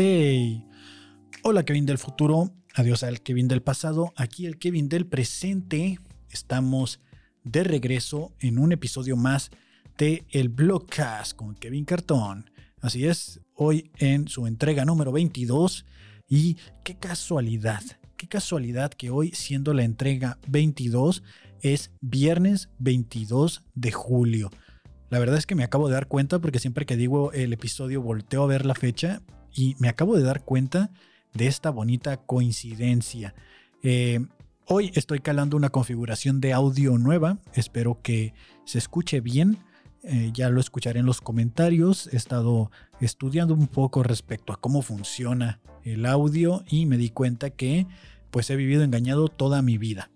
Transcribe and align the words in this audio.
Hey, 0.00 0.64
hola 1.42 1.64
Kevin 1.64 1.84
del 1.84 1.98
futuro, 1.98 2.52
adiós 2.76 3.02
al 3.02 3.20
Kevin 3.20 3.48
del 3.48 3.62
pasado, 3.62 4.12
aquí 4.14 4.46
el 4.46 4.56
Kevin 4.56 4.88
del 4.88 5.06
presente. 5.08 5.98
Estamos 6.30 7.00
de 7.42 7.64
regreso 7.64 8.32
en 8.38 8.60
un 8.60 8.70
episodio 8.70 9.16
más 9.16 9.50
de 9.96 10.24
El 10.30 10.50
Blogcast 10.50 11.34
con 11.34 11.56
Kevin 11.56 11.84
Cartón. 11.84 12.48
Así 12.80 13.06
es, 13.06 13.40
hoy 13.54 13.90
en 13.98 14.28
su 14.28 14.46
entrega 14.46 14.84
número 14.84 15.10
22 15.10 15.84
y 16.28 16.58
qué 16.84 16.96
casualidad, 16.96 17.82
qué 18.16 18.28
casualidad 18.28 18.92
que 18.92 19.10
hoy 19.10 19.32
siendo 19.32 19.74
la 19.74 19.82
entrega 19.82 20.38
22 20.46 21.24
es 21.60 21.90
viernes 22.00 22.68
22 22.78 23.64
de 23.74 23.90
julio. 23.90 24.50
La 25.10 25.18
verdad 25.18 25.38
es 25.38 25.46
que 25.46 25.56
me 25.56 25.64
acabo 25.64 25.88
de 25.88 25.94
dar 25.94 26.06
cuenta 26.06 26.38
porque 26.38 26.60
siempre 26.60 26.86
que 26.86 26.96
digo 26.96 27.32
el 27.32 27.52
episodio 27.52 28.00
volteo 28.00 28.44
a 28.44 28.46
ver 28.46 28.64
la 28.64 28.76
fecha 28.76 29.22
y 29.58 29.74
me 29.80 29.88
acabo 29.88 30.16
de 30.16 30.22
dar 30.22 30.44
cuenta 30.44 30.90
de 31.34 31.48
esta 31.48 31.70
bonita 31.70 32.16
coincidencia. 32.16 33.34
Eh, 33.82 34.20
hoy 34.66 34.92
estoy 34.94 35.18
calando 35.18 35.56
una 35.56 35.70
configuración 35.70 36.40
de 36.40 36.52
audio 36.52 36.96
nueva, 36.96 37.38
espero 37.54 38.00
que 38.00 38.34
se 38.64 38.78
escuche 38.78 39.20
bien. 39.20 39.58
Eh, 40.04 40.30
ya 40.32 40.48
lo 40.48 40.60
escucharé 40.60 41.00
en 41.00 41.06
los 41.06 41.20
comentarios. 41.20 42.08
He 42.12 42.16
estado 42.16 42.70
estudiando 43.00 43.52
un 43.52 43.66
poco 43.66 44.04
respecto 44.04 44.52
a 44.52 44.60
cómo 44.60 44.80
funciona 44.80 45.60
el 45.82 46.06
audio 46.06 46.62
y 46.68 46.86
me 46.86 46.96
di 46.96 47.10
cuenta 47.10 47.50
que 47.50 47.88
pues 48.30 48.48
he 48.50 48.56
vivido 48.56 48.84
engañado 48.84 49.26
toda 49.26 49.60
mi 49.60 49.76
vida. 49.76 50.12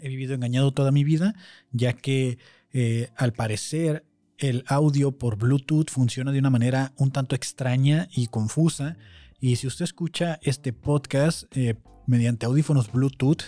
He 0.00 0.08
vivido 0.08 0.34
engañado 0.34 0.72
toda 0.72 0.92
mi 0.92 1.04
vida 1.04 1.34
ya 1.72 1.92
que 1.92 2.38
eh, 2.72 3.10
al 3.16 3.34
parecer 3.34 4.06
el 4.40 4.64
audio 4.66 5.12
por 5.12 5.36
Bluetooth 5.36 5.90
funciona 5.90 6.32
de 6.32 6.38
una 6.38 6.50
manera 6.50 6.92
un 6.96 7.10
tanto 7.10 7.36
extraña 7.36 8.08
y 8.10 8.26
confusa. 8.28 8.96
Y 9.38 9.56
si 9.56 9.66
usted 9.66 9.84
escucha 9.84 10.38
este 10.42 10.72
podcast 10.72 11.44
eh, 11.54 11.76
mediante 12.06 12.46
audífonos 12.46 12.90
Bluetooth, 12.90 13.42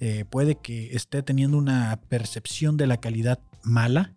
eh, 0.00 0.26
puede 0.28 0.56
que 0.56 0.94
esté 0.94 1.22
teniendo 1.22 1.56
una 1.56 1.98
percepción 2.08 2.76
de 2.76 2.86
la 2.86 2.98
calidad 2.98 3.40
mala. 3.62 4.12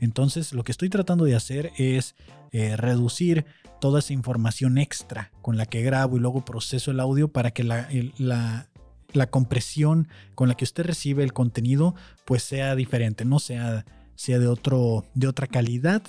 Entonces 0.00 0.52
lo 0.52 0.64
que 0.64 0.72
estoy 0.72 0.90
tratando 0.90 1.24
de 1.24 1.36
hacer 1.36 1.70
es 1.78 2.16
eh, 2.50 2.76
reducir 2.76 3.46
toda 3.80 4.00
esa 4.00 4.12
información 4.12 4.78
extra 4.78 5.30
con 5.42 5.56
la 5.56 5.66
que 5.66 5.82
grabo 5.82 6.16
y 6.16 6.20
luego 6.20 6.44
proceso 6.44 6.90
el 6.90 6.98
audio 6.98 7.28
para 7.28 7.52
que 7.52 7.62
la, 7.62 7.88
la, 8.18 8.68
la 9.12 9.26
compresión 9.28 10.08
con 10.34 10.48
la 10.48 10.56
que 10.56 10.64
usted 10.64 10.84
recibe 10.84 11.22
el 11.22 11.32
contenido 11.32 11.94
pues 12.24 12.42
sea 12.42 12.74
diferente, 12.74 13.24
no 13.24 13.38
sea 13.38 13.84
sea 14.22 14.38
de, 14.38 14.46
otro, 14.46 15.04
de 15.14 15.26
otra 15.26 15.48
calidad. 15.48 16.00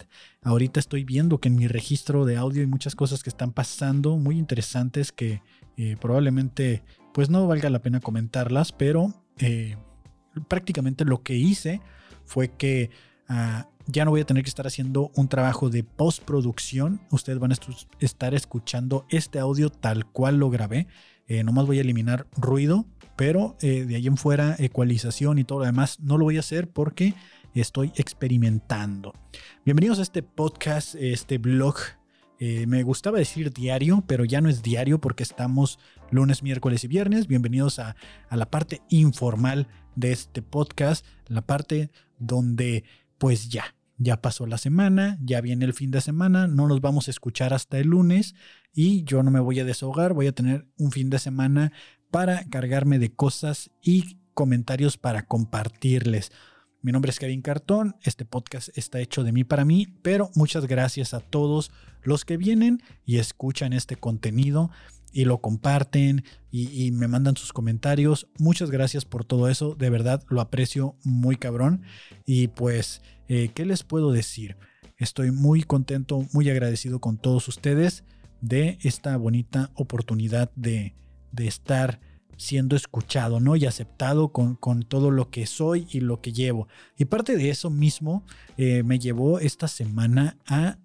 Ahorita 0.44 0.80
estoy 0.80 1.04
viendo 1.04 1.40
que 1.40 1.48
en 1.48 1.56
mi 1.56 1.68
registro 1.68 2.26
de 2.26 2.38
audio 2.38 2.62
hay 2.62 2.68
muchas 2.68 2.94
cosas 2.94 3.24
que 3.24 3.30
están 3.32 3.52
pasando 3.54 4.18
muy 4.18 4.38
interesantes 4.38 5.12
que 5.12 5.42
eh, 5.78 5.98
probablemente 6.00 6.84
pues 7.12 7.32
no 7.32 7.48
valga 7.48 7.72
la 7.72 7.82
pena 7.82 8.02
comentarlas, 8.02 8.72
pero 8.72 9.12
eh, 9.40 9.78
prácticamente 10.48 11.06
lo 11.06 11.24
que 11.24 11.34
hice 11.34 11.82
fue 12.24 12.50
que 12.50 12.92
ah, 13.30 13.68
ya 13.88 14.06
no 14.06 14.12
voy 14.12 14.22
a 14.22 14.26
tener 14.26 14.44
que 14.44 14.50
estar 14.50 14.68
haciendo 14.68 15.10
un 15.16 15.28
trabajo 15.28 15.72
de 15.72 15.84
postproducción. 15.84 17.02
Ustedes 17.10 17.40
van 17.40 17.54
a 17.54 17.56
estar 18.00 18.36
escuchando 18.36 19.08
este 19.10 19.40
audio 19.40 19.72
tal 19.72 20.06
cual 20.06 20.38
lo 20.38 20.52
grabé. 20.52 20.86
Eh, 21.26 21.44
nomás 21.44 21.66
voy 21.66 21.80
a 21.80 21.82
eliminar 21.82 22.28
ruido, 22.38 22.86
pero 23.16 23.56
de 23.60 23.96
ahí 23.96 24.06
en 24.06 24.18
fuera, 24.18 24.56
ecualización 24.60 25.40
y 25.40 25.44
todo 25.44 25.60
lo 25.60 25.66
demás 25.66 26.00
no 26.00 26.20
lo 26.20 26.26
voy 26.26 26.38
a 26.38 26.42
hacer 26.42 26.70
porque 26.70 27.16
estoy 27.62 27.92
experimentando. 27.96 29.14
Bienvenidos 29.66 30.00
a 30.00 30.02
este 30.02 30.24
podcast, 30.24 30.96
este 30.96 31.38
blog. 31.38 31.76
Eh, 32.40 32.66
me 32.68 32.84
gustaba 32.84 33.20
decir 33.20 33.54
diario, 33.54 34.04
pero 34.08 34.26
ya 34.26 34.42
no 34.42 34.50
es 34.50 34.64
diario 34.64 35.00
porque 35.00 35.24
estamos 35.24 35.80
lunes, 36.10 36.44
miércoles 36.44 36.84
y 36.84 36.88
viernes. 36.88 37.28
Bienvenidos 37.28 37.80
a, 37.80 37.96
a 38.28 38.38
la 38.38 38.50
parte 38.50 38.82
informal 38.90 39.68
de 39.96 40.12
este 40.12 40.42
podcast, 40.42 41.06
la 41.28 41.46
parte 41.46 41.92
donde 42.18 42.84
pues 43.18 43.50
ya, 43.50 43.76
ya 43.98 44.22
pasó 44.22 44.48
la 44.48 44.58
semana, 44.58 45.18
ya 45.22 45.40
viene 45.40 45.66
el 45.66 45.74
fin 45.74 45.92
de 45.92 46.02
semana, 46.02 46.48
no 46.48 46.68
nos 46.68 46.82
vamos 46.82 47.08
a 47.08 47.12
escuchar 47.12 47.54
hasta 47.54 47.78
el 47.78 47.88
lunes 47.88 48.36
y 48.74 49.04
yo 49.04 49.24
no 49.24 49.32
me 49.32 49.40
voy 49.40 49.60
a 49.60 49.66
deshogar, 49.66 50.14
voy 50.14 50.28
a 50.28 50.34
tener 50.34 50.66
un 50.78 50.92
fin 50.92 51.10
de 51.10 51.20
semana 51.20 51.72
para 52.10 52.44
cargarme 52.50 53.00
de 53.00 53.14
cosas 53.14 53.72
y 53.82 54.18
comentarios 54.34 54.98
para 54.98 55.26
compartirles. 55.26 56.32
Mi 56.84 56.92
nombre 56.92 57.12
es 57.12 57.20
Kevin 57.20 57.42
Cartón, 57.42 57.96
este 58.02 58.26
podcast 58.26 58.78
está 58.78 59.00
hecho 59.00 59.24
de 59.24 59.32
mí 59.32 59.46
para 59.46 59.64
mí, 59.64 59.88
pero 60.02 60.30
muchas 60.36 60.68
gracias 60.68 61.14
a 61.14 61.22
todos 61.22 61.72
los 62.02 62.26
que 62.26 62.36
vienen 62.36 62.84
y 63.06 63.20
escuchan 63.20 63.72
este 63.72 63.96
contenido 63.96 64.70
y 65.14 65.24
lo 65.24 65.38
comparten 65.38 66.26
y, 66.52 66.92
me 66.92 67.08
mandan 67.08 67.38
sus 67.38 67.54
comentarios. 67.54 68.28
Muchas 68.38 68.70
gracias 68.70 69.06
por 69.06 69.24
todo 69.24 69.48
eso, 69.48 69.76
de 69.76 69.90
verdad 69.90 70.26
lo 70.28 70.42
aprecio 70.42 70.98
muy 71.06 71.38
cabrón. 71.38 71.84
Y 72.26 72.50
pues, 72.50 73.02
eh, 73.30 73.52
¿qué 73.54 73.66
les 73.66 73.84
puedo 73.84 74.12
decir? 74.12 74.58
Estoy 74.98 75.32
muy 75.32 75.64
contento, 75.64 76.28
muy 76.34 76.50
agradecido 76.50 77.00
con 77.00 77.18
todos 77.18 77.48
ustedes 77.48 78.04
de 78.42 78.78
esta 78.82 79.16
bonita 79.16 79.72
oportunidad 79.76 80.52
de, 80.58 80.96
de 81.32 81.48
estar 81.48 82.02
siendo 82.38 82.76
escuchado, 82.76 83.40
¿no? 83.40 83.56
Y 83.56 83.66
aceptado 83.66 84.30
con, 84.30 84.56
con, 84.56 84.84
todo 84.84 85.12
lo 85.12 85.30
que 85.30 85.46
soy 85.46 85.88
y 85.92 86.00
lo 86.00 86.22
que 86.22 86.34
llevo. 86.34 86.68
Y 86.98 87.06
parte 87.06 87.36
de 87.36 87.50
eso 87.50 87.70
mismo 87.70 88.24
eh, 88.58 88.84
me 88.84 89.00
llevó 89.00 89.40
esta 89.40 89.68
semana 89.68 90.38
a 90.48 90.78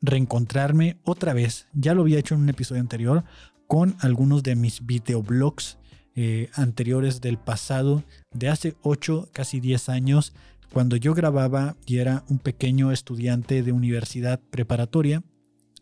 reencontrarme 0.00 0.98
otra 1.04 1.32
vez. 1.32 1.66
Ya 1.72 1.94
lo 1.94 2.02
había 2.02 2.18
hecho 2.18 2.34
en 2.34 2.42
un 2.42 2.48
episodio 2.48 2.80
anterior 2.80 3.24
con 3.66 3.96
algunos 4.00 4.42
de 4.42 4.56
mis 4.56 4.84
videoblogs 4.84 5.78
eh, 6.14 6.50
anteriores 6.54 7.22
del 7.22 7.38
pasado, 7.38 8.04
de 8.34 8.50
hace 8.50 8.76
8, 8.82 9.30
casi 9.32 9.60
10 9.60 9.88
años, 9.88 10.34
cuando 10.72 10.96
yo 10.96 11.14
grababa 11.14 11.76
y 11.86 11.98
era 11.98 12.24
un 12.28 12.38
pequeño 12.38 12.92
estudiante 12.92 13.62
de 13.62 13.72
universidad 13.72 14.40
preparatoria 14.50 15.22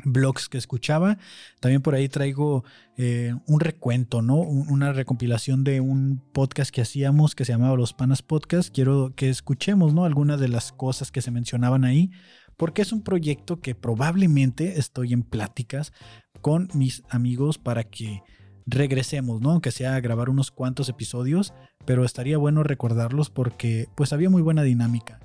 blogs 0.04 0.48
que 0.48 0.58
escuchaba. 0.58 1.18
También 1.60 1.82
por 1.82 1.94
ahí 1.94 2.08
traigo 2.08 2.64
eh, 2.96 3.34
un 3.46 3.60
recuento, 3.60 4.22
¿no? 4.22 4.36
Una 4.36 4.92
recompilación 4.92 5.64
de 5.64 5.80
un 5.80 6.22
podcast 6.32 6.70
que 6.70 6.82
hacíamos 6.82 7.34
que 7.34 7.44
se 7.44 7.52
llamaba 7.52 7.76
Los 7.76 7.92
Panas 7.92 8.22
Podcast. 8.22 8.74
Quiero 8.74 9.12
que 9.14 9.28
escuchemos, 9.28 9.94
¿no? 9.94 10.04
Algunas 10.04 10.40
de 10.40 10.48
las 10.48 10.72
cosas 10.72 11.10
que 11.10 11.22
se 11.22 11.30
mencionaban 11.30 11.84
ahí, 11.84 12.10
porque 12.56 12.82
es 12.82 12.92
un 12.92 13.02
proyecto 13.02 13.60
que 13.60 13.74
probablemente 13.74 14.78
estoy 14.78 15.12
en 15.12 15.22
pláticas 15.22 15.92
con 16.40 16.68
mis 16.74 17.02
amigos 17.08 17.58
para 17.58 17.84
que 17.84 18.22
regresemos, 18.66 19.40
¿no? 19.40 19.50
Aunque 19.50 19.70
sea 19.70 19.94
a 19.94 20.00
grabar 20.00 20.28
unos 20.28 20.50
cuantos 20.50 20.88
episodios, 20.88 21.52
pero 21.84 22.04
estaría 22.04 22.38
bueno 22.38 22.62
recordarlos 22.62 23.30
porque 23.30 23.88
pues 23.96 24.12
había 24.12 24.30
muy 24.30 24.42
buena 24.42 24.62
dinámica. 24.62 25.20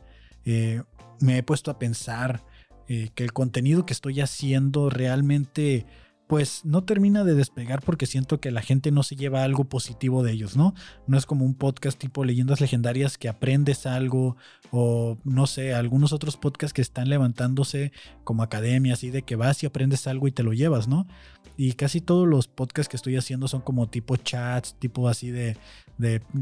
Eh, 0.45 0.81
me 1.19 1.37
he 1.37 1.43
puesto 1.43 1.71
a 1.71 1.79
pensar 1.79 2.43
eh, 2.87 3.09
que 3.15 3.23
el 3.23 3.33
contenido 3.33 3.85
que 3.85 3.93
estoy 3.93 4.21
haciendo 4.21 4.89
realmente 4.89 5.85
pues 6.27 6.65
no 6.65 6.83
termina 6.83 7.23
de 7.23 7.35
despegar 7.35 7.81
porque 7.83 8.07
siento 8.07 8.39
que 8.39 8.51
la 8.51 8.61
gente 8.61 8.91
no 8.91 9.03
se 9.03 9.15
lleva 9.15 9.43
algo 9.43 9.65
positivo 9.65 10.23
de 10.23 10.31
ellos, 10.31 10.57
¿no? 10.57 10.73
No 11.07 11.17
es 11.17 11.25
como 11.25 11.45
un 11.45 11.53
podcast 11.53 11.99
tipo 11.99 12.23
leyendas 12.23 12.61
legendarias 12.61 13.17
que 13.17 13.29
aprendes 13.29 13.85
algo 13.85 14.35
o 14.71 15.17
no 15.23 15.45
sé, 15.45 15.73
algunos 15.75 16.13
otros 16.13 16.35
podcasts 16.37 16.73
que 16.73 16.81
están 16.81 17.09
levantándose 17.09 17.91
como 18.23 18.41
academia, 18.41 18.93
así 18.93 19.11
de 19.11 19.21
que 19.21 19.35
vas 19.35 19.61
y 19.61 19.67
aprendes 19.67 20.07
algo 20.07 20.27
y 20.27 20.31
te 20.31 20.43
lo 20.43 20.53
llevas, 20.53 20.87
¿no? 20.87 21.07
Y 21.57 21.73
casi 21.73 22.01
todos 22.01 22.27
los 22.27 22.47
podcasts 22.47 22.89
que 22.89 22.97
estoy 22.97 23.15
haciendo 23.17 23.47
son 23.47 23.61
como 23.61 23.87
tipo 23.87 24.17
chats, 24.17 24.75
tipo 24.79 25.07
así 25.07 25.29
de, 25.29 25.57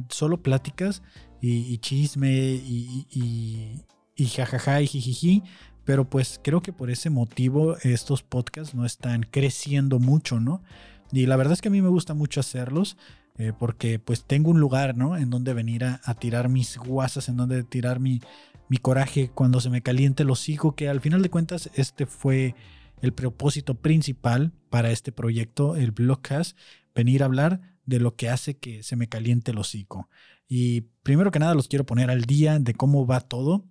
solo 0.10 0.42
pláticas 0.42 1.04
y, 1.42 1.78
chisme 1.80 2.32
y, 2.32 3.06
y, 3.12 3.84
y 4.16 4.28
jajaja 4.28 4.82
y 4.82 4.88
jijiji, 4.88 5.44
pero 5.86 6.10
pues 6.10 6.40
creo 6.44 6.62
que 6.62 6.74
por 6.74 6.90
ese 6.90 7.10
motivo 7.10 7.78
estos 7.84 8.24
podcasts 8.24 8.74
no 8.74 8.86
están 8.86 9.24
creciendo 9.24 10.00
mucho, 10.00 10.40
¿no? 10.40 10.64
Y 11.12 11.26
la 11.26 11.36
verdad 11.36 11.54
es 11.54 11.62
que 11.62 11.68
a 11.68 11.72
mí 11.72 11.82
me 11.82 11.90
gusta 11.90 12.14
mucho 12.14 12.40
hacerlos. 12.40 12.98
Eh, 13.40 13.52
porque 13.58 13.98
pues 13.98 14.26
tengo 14.26 14.52
un 14.52 14.60
lugar, 14.60 14.96
¿no? 14.96 15.18
En 15.18 15.32
donde 15.32 15.56
venir 15.56 15.84
a, 15.84 16.14
tirar 16.20 16.50
mis 16.50 16.78
guasas, 16.78 17.30
en 17.30 17.38
donde 17.38 17.64
tirar 17.64 18.00
mi, 18.00 18.22
mi 18.70 18.78
coraje 18.78 19.32
cuando 19.34 19.60
se 19.60 19.72
me 19.72 19.82
caliente 19.82 20.22
el 20.22 20.30
hocico, 20.30 20.76
que 20.76 20.88
al 20.88 21.02
final 21.02 21.24
de 21.24 21.32
cuentas 21.32 21.72
este 21.74 22.06
fue 22.06 22.54
el 23.02 23.12
propósito 23.12 23.76
principal 23.76 24.54
para 24.70 24.92
este 24.92 25.12
proyecto, 25.12 25.76
el 25.76 25.92
Blogcast, 25.92 26.58
venir 26.94 27.24
a 27.24 27.26
hablar 27.26 27.62
de 27.86 28.00
lo 28.00 28.16
que 28.16 28.30
hace 28.30 28.58
que 28.58 28.84
se 28.84 28.96
me 28.96 29.10
caliente 29.10 29.52
el 29.52 29.58
hocico. 29.58 30.10
Y 30.48 30.82
primero 31.02 31.32
que 31.32 31.40
nada 31.40 31.56
los 31.56 31.68
quiero 31.68 31.86
poner 31.86 32.12
al 32.12 32.22
día 32.26 32.60
de 32.60 32.76
cómo 32.76 33.08
va 33.08 33.20
todo 33.20 33.66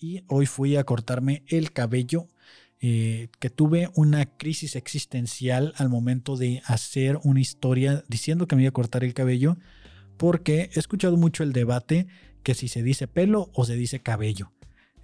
y 0.00 0.22
hoy 0.28 0.46
fui 0.46 0.76
a 0.76 0.84
cortarme 0.84 1.42
el 1.48 1.72
cabello. 1.72 2.28
Eh, 2.82 3.28
que 3.40 3.48
tuve 3.48 3.88
una 3.94 4.26
crisis 4.26 4.76
existencial 4.76 5.72
al 5.78 5.88
momento 5.88 6.36
de 6.36 6.60
hacer 6.66 7.18
una 7.24 7.40
historia 7.40 8.04
diciendo 8.06 8.46
que 8.46 8.54
me 8.54 8.62
iba 8.62 8.68
a 8.68 8.72
cortar 8.72 9.02
el 9.02 9.14
cabello 9.14 9.56
porque 10.18 10.70
he 10.74 10.78
escuchado 10.78 11.16
mucho 11.16 11.42
el 11.42 11.54
debate 11.54 12.06
que 12.42 12.54
si 12.54 12.68
se 12.68 12.82
dice 12.82 13.08
pelo 13.08 13.50
o 13.54 13.64
se 13.64 13.76
dice 13.76 14.00
cabello. 14.00 14.52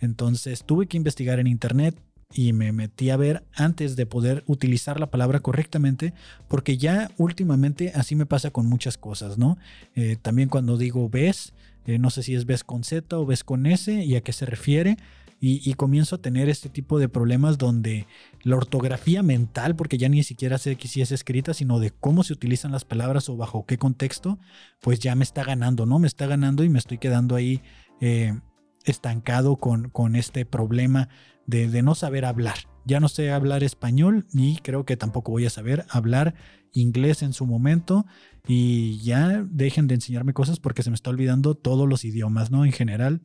Entonces 0.01 0.65
tuve 0.65 0.87
que 0.87 0.99
investigar 0.99 1.39
en 1.41 1.47
internet 1.47 1.97
y 2.35 2.53
me 2.53 2.73
metí 2.73 3.11
a 3.11 3.17
ver 3.17 3.45
antes 3.55 3.97
de 3.97 4.07
poder 4.07 4.43
utilizar 4.47 4.99
la 4.99 5.11
palabra 5.11 5.41
correctamente, 5.41 6.15
porque 6.49 6.77
ya 6.79 7.11
últimamente 7.19 7.93
así 7.95 8.15
me 8.17 8.27
pasa 8.27 8.51
con 8.51 8.67
muchas 8.67 8.97
cosas, 8.97 9.39
¿no? 9.39 9.59
Eh, 9.95 10.17
también 10.21 10.49
cuando 10.49 10.77
digo 10.77 11.09
ves, 11.09 11.53
eh, 11.87 11.99
no 11.99 12.11
sé 12.11 12.23
si 12.23 12.35
es 12.35 12.47
ves 12.47 12.65
con 12.65 12.85
Z 12.85 13.17
o 13.19 13.27
ves 13.27 13.45
con 13.45 13.67
S 13.67 13.93
y 13.93 14.17
a 14.17 14.21
qué 14.21 14.33
se 14.33 14.47
refiere. 14.47 14.97
Y, 15.45 15.75
comienzo 15.75 16.15
a 16.15 16.23
tener 16.23 16.49
este 16.49 16.69
tipo 16.69 17.01
de 17.01 17.09
problemas 17.09 17.59
donde 17.59 18.07
la 18.45 18.55
ortografía 18.55 19.25
mental, 19.25 19.75
porque 19.75 19.99
ya 19.99 20.09
ni 20.09 20.23
siquiera 20.23 20.57
sé 20.57 20.79
si 20.81 21.03
es 21.03 21.11
escrita, 21.11 21.53
sino 21.53 21.81
de 21.81 21.91
cómo 21.91 22.23
se 22.23 22.33
utilizan 22.33 22.71
las 22.71 22.85
palabras 22.85 23.29
o 23.29 23.37
bajo 23.37 23.67
qué 23.67 23.77
contexto, 23.77 24.39
pues 24.81 25.01
ya 25.01 25.17
me 25.17 25.25
está 25.25 25.43
ganando, 25.43 25.85
¿no? 25.85 25.99
Me 25.99 26.07
está 26.07 26.29
ganando 26.29 26.63
y 26.63 26.69
me 26.69 26.79
estoy 26.79 26.99
quedando 26.99 27.35
ahí 27.35 27.61
eh, 28.01 28.39
estancado 28.85 29.57
con, 29.57 29.91
con 29.91 30.15
este 30.15 30.47
problema 30.47 31.09
de, 31.47 31.67
de, 31.67 31.83
no 31.83 31.97
saber 31.97 32.25
hablar. 32.25 32.69
Ya 32.85 33.01
no 33.01 33.09
sé 33.09 33.33
hablar 33.33 33.65
español 33.65 34.27
y 34.33 34.59
creo 34.59 34.85
que 34.85 34.97
tampoco 34.97 35.33
voy 35.33 35.47
a 35.47 35.51
saber 35.51 35.87
hablar 35.89 36.37
inglés 36.73 37.23
en 37.23 37.33
su 37.33 37.47
momento 37.47 38.07
y 38.47 38.99
ya 39.03 39.45
dejen 39.49 39.87
de 39.87 39.95
enseñarme 39.95 40.33
cosas 40.33 40.59
porque 40.59 40.83
se 40.83 40.91
me 40.91 40.95
está 40.95 41.11
olvidando 41.11 41.55
todos 41.55 41.89
los 41.89 42.05
idiomas, 42.05 42.51
¿no? 42.51 42.65
En 42.65 42.73
general, 42.73 43.23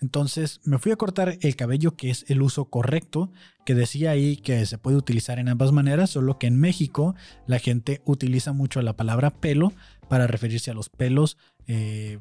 entonces 0.00 0.60
me 0.64 0.78
fui 0.78 0.92
a 0.92 0.96
cortar 0.96 1.36
el 1.40 1.56
cabello, 1.56 1.94
que 1.94 2.10
es 2.10 2.24
el 2.28 2.40
uso 2.40 2.64
correcto, 2.66 3.30
que 3.66 3.74
decía 3.74 4.10
ahí 4.10 4.36
que 4.36 4.64
se 4.64 4.78
puede 4.78 4.96
utilizar 4.96 5.38
en 5.38 5.48
ambas 5.48 5.72
maneras, 5.72 6.10
solo 6.10 6.38
que 6.38 6.46
en 6.46 6.58
México 6.58 7.14
la 7.46 7.58
gente 7.58 8.00
utiliza 8.06 8.52
mucho 8.52 8.80
la 8.80 8.96
palabra 8.96 9.30
pelo 9.30 9.72
para 10.08 10.26
referirse 10.26 10.70
a 10.70 10.74
los 10.74 10.88
pelos 10.88 11.36
eh, 11.66 12.18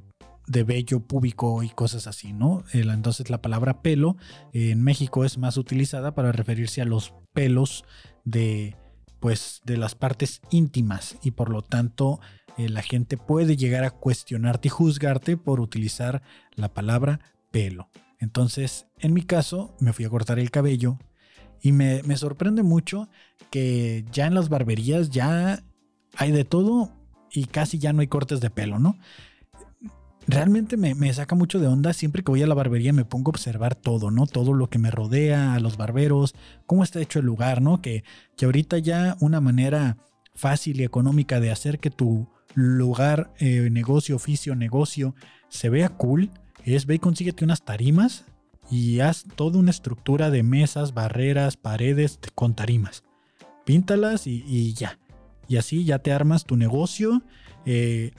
de 0.47 0.63
vello 0.63 0.99
púbico 0.99 1.63
y 1.63 1.69
cosas 1.69 2.05
así, 2.07 2.33
¿no? 2.33 2.63
Entonces 2.73 3.29
la 3.29 3.41
palabra 3.41 3.81
pelo 3.81 4.17
en 4.51 4.83
México 4.83 5.23
es 5.23 5.37
más 5.37 5.57
utilizada 5.57 6.13
para 6.13 6.33
referirse 6.33 6.81
a 6.81 6.85
los 6.85 7.13
pelos 7.33 7.85
de 8.25 8.75
pues 9.19 9.61
de 9.65 9.77
las 9.77 9.95
partes 9.95 10.41
íntimas 10.49 11.17
y 11.21 11.31
por 11.31 11.49
lo 11.49 11.61
tanto 11.61 12.19
eh, 12.57 12.69
la 12.69 12.81
gente 12.81 13.17
puede 13.17 13.57
llegar 13.57 13.83
a 13.83 13.91
cuestionarte 13.91 14.67
y 14.67 14.71
juzgarte 14.71 15.37
por 15.37 15.59
utilizar 15.59 16.21
la 16.55 16.73
palabra 16.73 17.19
pelo. 17.51 17.89
Entonces, 18.19 18.87
en 18.97 19.13
mi 19.13 19.23
caso, 19.23 19.75
me 19.79 19.93
fui 19.93 20.05
a 20.05 20.09
cortar 20.09 20.39
el 20.39 20.51
cabello 20.51 20.97
y 21.61 21.71
me, 21.71 22.01
sorprende 22.15 22.63
mucho 22.63 23.09
que 23.49 24.05
ya 24.11 24.27
en 24.27 24.33
las 24.33 24.49
barberías 24.49 25.09
ya 25.09 25.63
hay 26.15 26.31
de 26.31 26.45
todo 26.45 26.91
y 27.31 27.45
casi 27.45 27.79
ya 27.79 27.93
no 27.93 28.01
hay 28.01 28.07
cortes 28.07 28.41
de 28.41 28.49
pelo, 28.49 28.79
¿no? 28.79 28.97
Realmente 30.27 30.77
me, 30.77 31.13
saca 31.13 31.35
mucho 31.35 31.59
de 31.59 31.67
onda. 31.67 31.93
Siempre 31.93 32.23
que 32.23 32.31
voy 32.31 32.43
a 32.43 32.47
la 32.47 32.53
barbería 32.53 32.93
me 32.93 33.05
pongo 33.05 33.29
a 33.29 33.33
observar 33.33 33.75
todo, 33.75 34.11
¿no? 34.11 34.27
Todo 34.27 34.53
lo 34.53 34.69
que 34.69 34.77
me 34.77 34.91
rodea, 34.91 35.53
a 35.55 35.59
los 35.59 35.77
barberos, 35.77 36.35
cómo 36.65 36.83
está 36.83 37.01
hecho 37.01 37.19
el 37.19 37.25
lugar, 37.25 37.61
¿no? 37.61 37.81
Que, 37.81 38.03
que 38.37 38.45
ahorita 38.45 38.77
ya 38.77 39.17
una 39.19 39.41
manera 39.41 39.97
fácil 40.35 40.81
y 40.81 40.83
económica 40.83 41.39
de 41.39 41.51
hacer 41.51 41.79
que 41.79 41.89
tu 41.89 42.27
lugar, 42.53 43.33
eh, 43.39 43.69
negocio, 43.71 44.15
oficio, 44.15 44.55
negocio 44.55 45.15
se 45.49 45.69
vea 45.69 45.89
cool 45.89 46.29
es 46.75 46.85
ve 46.85 46.95
y 46.95 46.99
consíguete 46.99 47.43
unas 47.43 47.63
tarimas 47.63 48.25
y 48.69 48.99
haz 48.99 49.25
toda 49.35 49.59
una 49.59 49.71
estructura 49.71 50.29
de 50.29 50.43
mesas, 50.43 50.93
barreras, 50.93 51.57
paredes 51.57 52.19
con 52.35 52.55
tarimas. 52.55 53.03
Píntalas 53.65 54.27
y, 54.27 54.73
ya. 54.73 54.99
Y 55.47 55.57
así 55.57 55.83
ya 55.83 55.99
te 55.99 56.11
armas 56.11 56.45
tu 56.45 56.55
negocio 56.55 57.23
eh, 57.65 58.11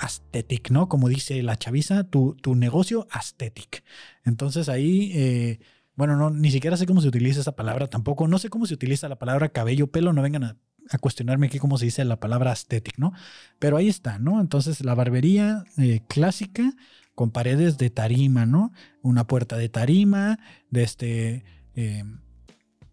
¿no? 0.71 0.89
Como 0.89 1.09
dice 1.09 1.43
la 1.43 1.57
chaviza, 1.57 2.05
tu, 2.05 2.37
tu 2.41 2.55
negocio 2.55 3.07
aesthetic. 3.11 3.85
Entonces 4.25 4.69
ahí, 4.69 5.13
eh, 5.15 5.61
bueno, 5.97 6.17
no, 6.17 6.31
ni 6.31 6.51
siquiera 6.51 6.77
sé 6.77 6.87
cómo 6.87 7.01
se 7.01 7.09
utiliza 7.09 7.41
esa 7.41 7.57
palabra 7.57 7.89
tampoco. 7.89 8.29
No 8.29 8.39
sé 8.39 8.49
cómo 8.49 8.67
se 8.67 8.75
utiliza 8.75 9.09
la 9.09 9.19
palabra 9.19 9.51
cabello, 9.51 9.89
pelo, 9.89 10.13
no 10.13 10.23
vengan 10.23 10.45
a, 10.45 10.57
cuestionarme 11.01 11.47
aquí 11.47 11.61
cómo 11.61 11.79
se 11.79 11.85
dice 11.85 12.05
la 12.05 12.19
palabra 12.19 12.51
aesthetic, 12.51 12.99
¿no? 12.99 13.13
Pero 13.61 13.77
ahí 13.77 13.89
está, 13.89 14.19
¿no? 14.19 14.41
Entonces 14.41 14.85
la 14.85 14.95
barbería 14.95 15.65
eh, 15.79 16.01
clásica 16.09 16.75
con 17.15 17.31
paredes 17.31 17.79
de 17.79 17.91
tarima, 17.91 18.45
¿no? 18.45 18.73
Una 19.03 19.25
puerta 19.27 19.57
de 19.57 19.69
tarima, 19.69 20.41
de 20.71 20.83
este, 20.83 21.45
eh, 21.77 22.03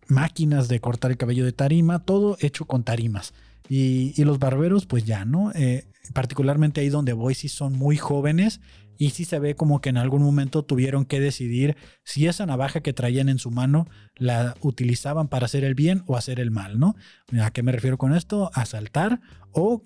máquinas 0.08 0.68
de 0.68 0.80
cortar 0.80 1.12
el 1.12 1.18
cabello 1.18 1.46
de 1.46 1.54
tarima, 1.54 2.00
todo 2.00 2.38
hecho 2.40 2.66
con 2.66 2.84
tarimas. 2.84 3.34
Y, 3.70 4.24
los 4.24 4.40
barberos, 4.40 4.86
pues 4.86 5.04
ya, 5.04 5.26
¿no? 5.26 5.52
Eh, 5.54 5.88
particularmente 6.14 6.82
ahí 6.82 6.90
donde 6.90 7.14
voy, 7.14 7.34
si 7.34 7.50
son 7.50 7.74
muy 7.74 7.98
jóvenes 7.98 8.62
y 8.98 9.12
sí 9.12 9.26
se 9.26 9.40
ve 9.40 9.56
como 9.56 9.80
que 9.80 9.90
en 9.90 9.98
algún 9.98 10.24
momento 10.24 10.64
tuvieron 10.64 11.06
que 11.06 11.20
decidir 11.20 11.78
si 12.04 12.28
esa 12.28 12.46
navaja 12.46 12.82
que 12.82 12.94
traían 12.94 13.30
en 13.30 13.40
su 13.40 13.52
mano 13.52 13.88
la 14.16 14.56
utilizaban 14.62 15.28
para 15.28 15.46
hacer 15.46 15.64
el 15.64 15.76
bien 15.76 16.04
o 16.08 16.18
hacer 16.18 16.40
el 16.40 16.52
mal, 16.52 16.80
¿no? 16.80 16.96
¿A 17.42 17.52
qué 17.52 17.64
me 17.64 17.72
refiero 17.72 17.98
con 17.98 18.16
esto? 18.16 18.50
Asaltar 18.54 19.22
o 19.52 19.84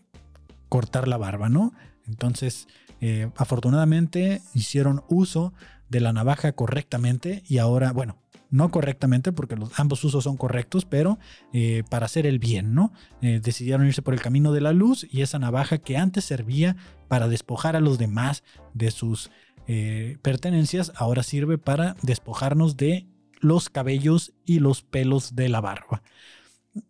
cortar 0.69 1.07
la 1.07 1.17
barba, 1.17 1.49
¿no? 1.49 1.73
Entonces, 2.07 2.67
eh, 3.01 3.29
afortunadamente 3.35 4.41
hicieron 4.53 5.03
uso 5.09 5.53
de 5.89 5.99
la 5.99 6.13
navaja 6.13 6.53
correctamente 6.53 7.43
y 7.47 7.57
ahora, 7.57 7.91
bueno, 7.91 8.21
no 8.51 8.69
correctamente 8.69 9.31
porque 9.31 9.55
los, 9.55 9.79
ambos 9.79 10.03
usos 10.03 10.23
son 10.23 10.37
correctos, 10.37 10.85
pero 10.85 11.17
eh, 11.53 11.83
para 11.89 12.05
hacer 12.05 12.27
el 12.27 12.37
bien, 12.37 12.75
¿no? 12.75 12.93
Eh, 13.21 13.39
decidieron 13.41 13.87
irse 13.87 14.03
por 14.03 14.13
el 14.13 14.21
camino 14.21 14.51
de 14.51 14.61
la 14.61 14.73
luz 14.73 15.07
y 15.09 15.21
esa 15.21 15.39
navaja 15.39 15.79
que 15.79 15.97
antes 15.97 16.25
servía 16.25 16.75
para 17.07 17.27
despojar 17.27 17.75
a 17.75 17.81
los 17.81 17.97
demás 17.97 18.43
de 18.73 18.91
sus 18.91 19.31
pertenencias, 20.21 20.91
ahora 20.97 21.23
sirve 21.23 21.57
para 21.57 21.95
despojarnos 22.01 22.75
de 22.75 23.07
los 23.39 23.69
cabellos 23.69 24.33
y 24.45 24.59
los 24.59 24.81
pelos 24.81 25.33
de 25.35 25.47
la 25.47 25.61
barba. 25.61 26.01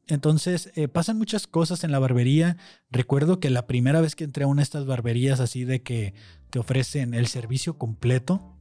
Entonces, 0.08 0.72
eh, 0.76 0.88
pasan 0.88 1.18
muchas 1.18 1.48
cosas 1.48 1.84
en 1.84 1.92
la 1.92 2.00
barbería. 2.00 2.58
Recuerdo 2.92 3.40
que 3.40 3.50
la 3.50 3.66
primera 3.66 4.02
vez 4.02 4.16
que 4.16 4.24
entré 4.24 4.44
a 4.44 4.48
una 4.48 4.60
de 4.60 4.64
estas 4.64 4.86
barberías 4.86 5.40
así 5.40 5.64
de 5.64 5.82
que 5.82 6.14
te 6.50 6.60
ofrecen 6.60 7.14
el 7.14 7.28
servicio 7.28 7.78
completo, 7.78 8.58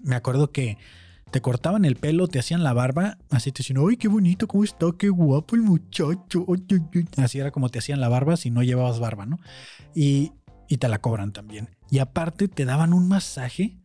me 0.00 0.16
acuerdo 0.16 0.50
que 0.50 0.78
te 1.34 1.40
cortaban 1.40 1.84
el 1.84 1.96
pelo, 1.96 2.28
te 2.28 2.38
hacían 2.38 2.62
la 2.62 2.72
barba, 2.72 3.18
así 3.28 3.50
te 3.50 3.64
decían, 3.64 3.80
¡ay, 3.84 3.96
qué 3.96 4.06
bonito, 4.06 4.46
cómo 4.46 4.62
está, 4.62 4.86
qué 4.96 5.08
guapo 5.08 5.56
el 5.56 5.62
muchacho! 5.62 6.46
Así 7.16 7.40
era 7.40 7.50
como 7.50 7.70
te 7.70 7.80
hacían 7.80 8.00
la 8.00 8.08
barba 8.08 8.36
si 8.36 8.52
no 8.52 8.62
llevabas 8.62 9.00
barba, 9.00 9.26
¿no? 9.26 9.40
Y, 9.96 10.30
y 10.68 10.76
te 10.76 10.86
la 10.86 11.00
cobran 11.00 11.32
también. 11.32 11.70
Y 11.90 11.98
aparte 11.98 12.46
te 12.46 12.64
daban 12.64 12.92
un 12.92 13.08
masaje 13.08 13.76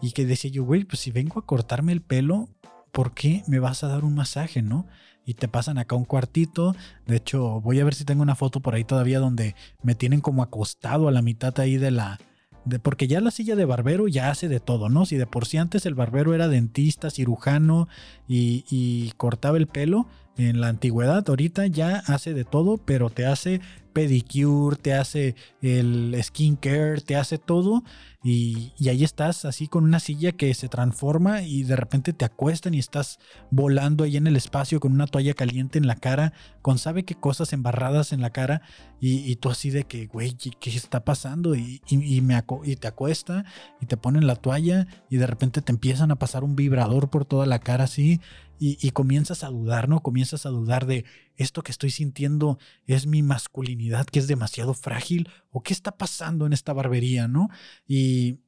y 0.00 0.12
que 0.12 0.24
decía 0.26 0.48
yo, 0.52 0.62
güey, 0.62 0.84
pues 0.84 1.00
si 1.00 1.10
vengo 1.10 1.40
a 1.40 1.44
cortarme 1.44 1.90
el 1.90 2.02
pelo, 2.02 2.50
¿por 2.92 3.14
qué 3.14 3.42
me 3.48 3.58
vas 3.58 3.82
a 3.82 3.88
dar 3.88 4.04
un 4.04 4.14
masaje, 4.14 4.62
no? 4.62 4.86
y 5.24 5.34
te 5.34 5.48
pasan 5.48 5.78
acá 5.78 5.96
un 5.96 6.04
cuartito. 6.04 6.76
De 7.06 7.16
hecho, 7.16 7.60
voy 7.60 7.80
a 7.80 7.84
ver 7.84 7.94
si 7.94 8.04
tengo 8.04 8.22
una 8.22 8.36
foto 8.36 8.60
por 8.60 8.76
ahí 8.76 8.84
todavía 8.84 9.18
donde 9.18 9.56
me 9.82 9.96
tienen 9.96 10.20
como 10.20 10.44
acostado 10.44 11.08
a 11.08 11.12
la 11.12 11.22
mitad 11.22 11.58
ahí 11.58 11.78
de 11.78 11.90
la... 11.90 12.20
Porque 12.82 13.08
ya 13.08 13.20
la 13.20 13.30
silla 13.30 13.56
de 13.56 13.64
barbero 13.64 14.08
ya 14.08 14.30
hace 14.30 14.48
de 14.48 14.60
todo, 14.60 14.88
¿no? 14.88 15.04
Si 15.06 15.16
de 15.16 15.26
por 15.26 15.46
sí 15.46 15.58
antes 15.58 15.86
el 15.86 15.94
barbero 15.94 16.34
era 16.34 16.48
dentista, 16.48 17.10
cirujano 17.10 17.88
y, 18.28 18.64
y 18.70 19.12
cortaba 19.16 19.56
el 19.56 19.66
pelo, 19.66 20.06
en 20.36 20.60
la 20.60 20.68
antigüedad, 20.68 21.24
ahorita 21.28 21.66
ya 21.66 21.98
hace 22.06 22.34
de 22.34 22.44
todo, 22.44 22.78
pero 22.78 23.10
te 23.10 23.26
hace 23.26 23.60
pedicure, 23.92 24.76
te 24.76 24.94
hace 24.94 25.34
el 25.60 26.16
skincare, 26.22 27.00
te 27.00 27.16
hace 27.16 27.38
todo 27.38 27.82
y, 28.24 28.72
ahí 28.88 29.02
estás 29.02 29.44
así 29.44 29.66
con 29.66 29.82
una 29.82 29.98
silla 29.98 30.30
que 30.30 30.54
se 30.54 30.68
transforma 30.68 31.42
y 31.42 31.64
de 31.64 31.74
repente 31.74 32.12
te 32.12 32.24
acuestan 32.24 32.72
y 32.74 32.78
estás 32.78 33.18
volando 33.50 34.04
ahí 34.04 34.16
en 34.16 34.28
el 34.28 34.36
espacio 34.36 34.78
con 34.78 34.92
una 34.92 35.08
toalla 35.08 35.34
caliente 35.34 35.78
en 35.78 35.88
la 35.88 35.96
cara, 35.96 36.32
con 36.62 36.78
sabe 36.78 37.04
qué 37.04 37.16
cosas 37.16 37.52
embarradas 37.52 38.12
en 38.12 38.20
la 38.20 38.30
cara 38.30 38.62
y, 39.00 39.34
tú 39.36 39.50
así 39.50 39.70
de 39.70 39.82
que, 39.84 40.06
güey, 40.06 40.34
¿qué, 40.34 40.70
está 40.70 41.04
pasando? 41.04 41.56
Y, 41.56 41.80
me 42.22 42.40
y 42.64 42.76
te 42.76 42.86
acuesta 42.86 43.44
y 43.80 43.86
te 43.86 43.96
ponen 43.96 44.28
la 44.28 44.36
toalla 44.36 44.86
y 45.10 45.16
de 45.16 45.26
repente 45.26 45.60
te 45.60 45.72
empiezan 45.72 46.12
a 46.12 46.16
pasar 46.16 46.44
un 46.44 46.54
vibrador 46.54 47.10
por 47.10 47.24
toda 47.24 47.46
la 47.46 47.58
cara 47.58 47.84
así 47.84 48.20
y, 48.64 48.92
comienzas 48.92 49.42
a 49.42 49.48
dudar, 49.48 49.88
¿no? 49.88 50.04
Comienzas 50.04 50.46
a 50.46 50.50
dudar 50.50 50.86
de 50.86 51.04
esto 51.36 51.62
que 51.62 51.72
estoy 51.72 51.90
sintiendo 51.90 52.58
es 52.86 53.06
mi 53.06 53.22
masculinidad 53.22 54.06
que 54.06 54.18
es 54.18 54.26
demasiado 54.26 54.74
frágil 54.74 55.28
o 55.50 55.62
qué 55.62 55.72
está 55.72 55.96
pasando 55.96 56.46
en 56.46 56.52
esta 56.52 56.72
barbería, 56.72 57.28
¿no? 57.28 57.48
Y, 57.86 58.38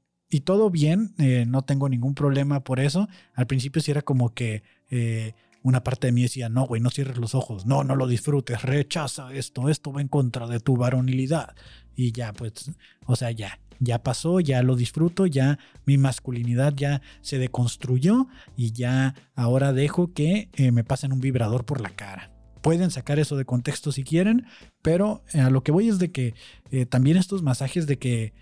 todo 0.44 0.68
bien, 0.68 1.14
eh, 1.18 1.44
no 1.46 1.62
tengo 1.62 1.88
ningún 1.88 2.16
problema 2.16 2.64
por 2.64 2.80
eso. 2.80 3.08
Al 3.34 3.46
principio 3.46 3.80
sí 3.80 3.92
era 3.92 4.02
como 4.02 4.34
que 4.34 4.64
eh, 4.90 5.32
una 5.62 5.84
parte 5.84 6.08
de 6.08 6.12
mí 6.12 6.22
decía, 6.22 6.48
no, 6.48 6.66
güey, 6.66 6.82
no 6.82 6.90
cierres 6.90 7.16
los 7.18 7.34
ojos, 7.34 7.66
no, 7.66 7.84
no 7.84 7.96
lo 7.96 8.06
disfrutes, 8.06 8.62
rechaza 8.62 9.32
esto, 9.32 9.68
esto 9.68 9.92
va 9.92 10.00
en 10.00 10.08
contra 10.08 10.46
de 10.46 10.58
tu 10.58 10.76
varonilidad. 10.76 11.54
Y 11.94 12.12
ya, 12.12 12.32
pues, 12.32 12.70
o 13.06 13.16
sea, 13.16 13.30
ya, 13.30 13.60
ya 13.80 14.02
pasó, 14.02 14.40
ya 14.40 14.62
lo 14.62 14.76
disfruto, 14.76 15.24
ya 15.26 15.58
mi 15.86 15.96
masculinidad 15.96 16.74
ya 16.74 17.00
se 17.22 17.38
deconstruyó 17.38 18.26
y 18.56 18.72
ya 18.72 19.14
ahora 19.34 19.72
dejo 19.72 20.12
que 20.12 20.50
eh, 20.52 20.70
me 20.70 20.84
pasen 20.84 21.12
un 21.12 21.20
vibrador 21.20 21.64
por 21.64 21.80
la 21.80 21.90
cara. 21.90 22.33
Pueden 22.64 22.90
sacar 22.90 23.18
eso 23.18 23.36
de 23.36 23.44
contexto 23.44 23.92
si 23.92 24.04
quieren, 24.04 24.46
pero 24.80 25.22
eh, 25.34 25.40
a 25.40 25.50
lo 25.50 25.62
que 25.62 25.70
voy 25.70 25.88
es 25.88 25.98
de 25.98 26.10
que 26.10 26.32
eh, 26.70 26.86
también 26.86 27.18
estos 27.18 27.42
masajes 27.42 27.86
de 27.86 27.98
que, 27.98 28.32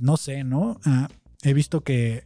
no 0.00 0.16
sé, 0.16 0.44
¿no? 0.44 0.80
Ah, 0.84 1.08
he 1.42 1.52
visto 1.52 1.82
que 1.82 2.24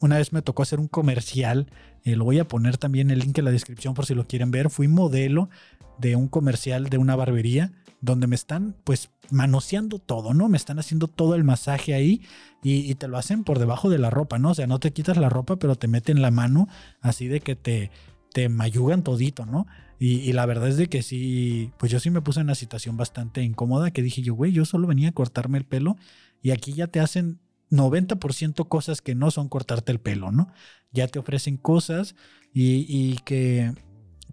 una 0.00 0.16
vez 0.16 0.32
me 0.32 0.42
tocó 0.42 0.62
hacer 0.62 0.80
un 0.80 0.88
comercial 0.88 1.70
Eh, 2.04 2.16
lo 2.16 2.24
voy 2.24 2.38
a 2.38 2.48
poner 2.48 2.78
también 2.78 3.10
el 3.10 3.18
link 3.18 3.36
en 3.36 3.44
la 3.44 3.50
descripción 3.50 3.92
por 3.92 4.06
si 4.06 4.14
lo 4.14 4.26
quieren 4.26 4.50
ver. 4.50 4.70
Fui 4.70 4.88
modelo 4.88 5.50
de 5.98 6.16
un 6.16 6.28
comercial 6.28 6.88
de 6.88 6.96
una 6.96 7.16
barbería 7.16 7.72
donde 8.00 8.26
me 8.26 8.36
están 8.36 8.76
pues 8.84 9.10
manoseando 9.30 9.98
todo, 9.98 10.32
¿no? 10.32 10.48
Me 10.48 10.56
están 10.56 10.78
haciendo 10.78 11.08
todo 11.08 11.34
el 11.34 11.44
masaje 11.44 11.92
ahí 11.92 12.22
y, 12.62 12.94
te 12.94 13.08
lo 13.08 13.18
hacen 13.18 13.44
por 13.44 13.58
debajo 13.58 13.90
de 13.90 13.98
la 13.98 14.08
ropa, 14.10 14.38
¿no? 14.38 14.50
O 14.50 14.54
sea, 14.54 14.66
no 14.66 14.78
te 14.78 14.92
quitas 14.92 15.16
la 15.16 15.28
ropa, 15.28 15.56
pero 15.56 15.74
te 15.74 15.88
meten 15.88 16.22
la 16.22 16.30
mano 16.30 16.68
así 17.00 17.28
de 17.28 17.40
que 17.40 17.56
te, 17.56 17.90
te 18.32 18.48
mayugan 18.48 19.02
todito, 19.02 19.44
¿no? 19.44 19.66
Y, 20.00 20.32
la 20.32 20.46
verdad 20.46 20.68
es 20.68 20.76
de 20.76 20.88
que 20.88 21.02
sí, 21.02 21.72
pues 21.76 21.90
yo 21.90 21.98
sí 21.98 22.10
me 22.10 22.20
puse 22.20 22.40
en 22.40 22.46
una 22.46 22.54
situación 22.54 22.96
bastante 22.96 23.42
incómoda 23.42 23.90
que 23.90 24.02
dije 24.02 24.22
yo, 24.22 24.34
güey, 24.34 24.52
yo 24.52 24.64
solo 24.64 24.86
venía 24.86 25.08
a 25.08 25.12
cortarme 25.12 25.58
el 25.58 25.64
pelo 25.64 25.96
y 26.40 26.52
aquí 26.52 26.72
ya 26.72 26.86
te 26.86 27.00
hacen 27.00 27.40
90% 27.70 28.68
cosas 28.68 29.02
que 29.02 29.16
no 29.16 29.32
son 29.32 29.48
cortarte 29.48 29.90
el 29.90 29.98
pelo, 29.98 30.30
¿no? 30.30 30.52
Ya 30.92 31.08
te 31.08 31.18
ofrecen 31.18 31.56
cosas 31.56 32.14
y, 32.52 33.16
que 33.24 33.72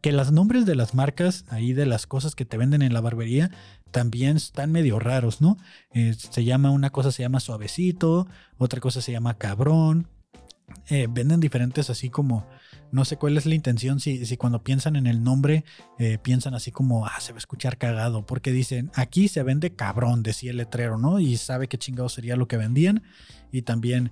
que 0.02 0.12
los 0.12 0.32
nombres 0.32 0.68
de 0.68 0.76
las 0.76 0.94
marcas 0.94 1.46
ahí 1.50 1.74
de 1.74 1.88
las 1.88 2.06
cosas 2.06 2.36
que 2.36 2.46
te 2.46 2.58
venden 2.58 2.84
en 2.84 2.94
la 2.94 3.02
barbería 3.02 3.50
también 3.90 4.38
están 4.38 4.72
medio 4.72 5.00
raros, 5.00 5.42
¿no? 5.42 5.58
Eh, 5.94 6.14
se 6.14 6.44
llama 6.44 6.70
una 6.70 6.92
cosa 6.92 7.12
se 7.12 7.24
llama 7.24 7.40
suavecito, 7.40 8.28
otra 8.60 8.80
cosa 8.82 9.02
se 9.02 9.12
llama 9.14 9.40
cabrón. 9.40 10.08
Eh, 10.90 11.08
venden 11.10 11.40
diferentes 11.40 11.90
así 11.90 12.10
como 12.10 12.48
no 12.96 13.06
sé 13.06 13.18
cuál 13.18 13.38
es 13.38 13.46
la 13.46 13.54
intención 13.54 14.00
si, 14.00 14.38
cuando 14.38 14.64
piensan 14.64 14.96
en 14.96 15.06
el 15.06 15.24
nombre 15.24 15.66
eh, 16.00 16.18
piensan 16.18 16.54
así 16.54 16.72
como 16.72 17.06
ah 17.06 17.20
se 17.20 17.34
va 17.34 17.38
a 17.38 17.40
escuchar 17.40 17.78
cagado 17.78 18.26
porque 18.26 18.52
dicen 18.52 18.90
aquí 18.96 19.28
se 19.28 19.44
vende 19.44 19.76
cabrón 19.76 20.24
decía 20.24 20.52
el 20.52 20.58
letrero 20.58 20.98
no 20.98 21.20
y 21.20 21.38
sabe 21.38 21.68
qué 21.68 21.78
chingado 21.78 22.10
sería 22.10 22.36
lo 22.36 22.48
que 22.48 22.58
vendían. 22.58 23.04
Y 23.52 23.62
también 23.62 24.12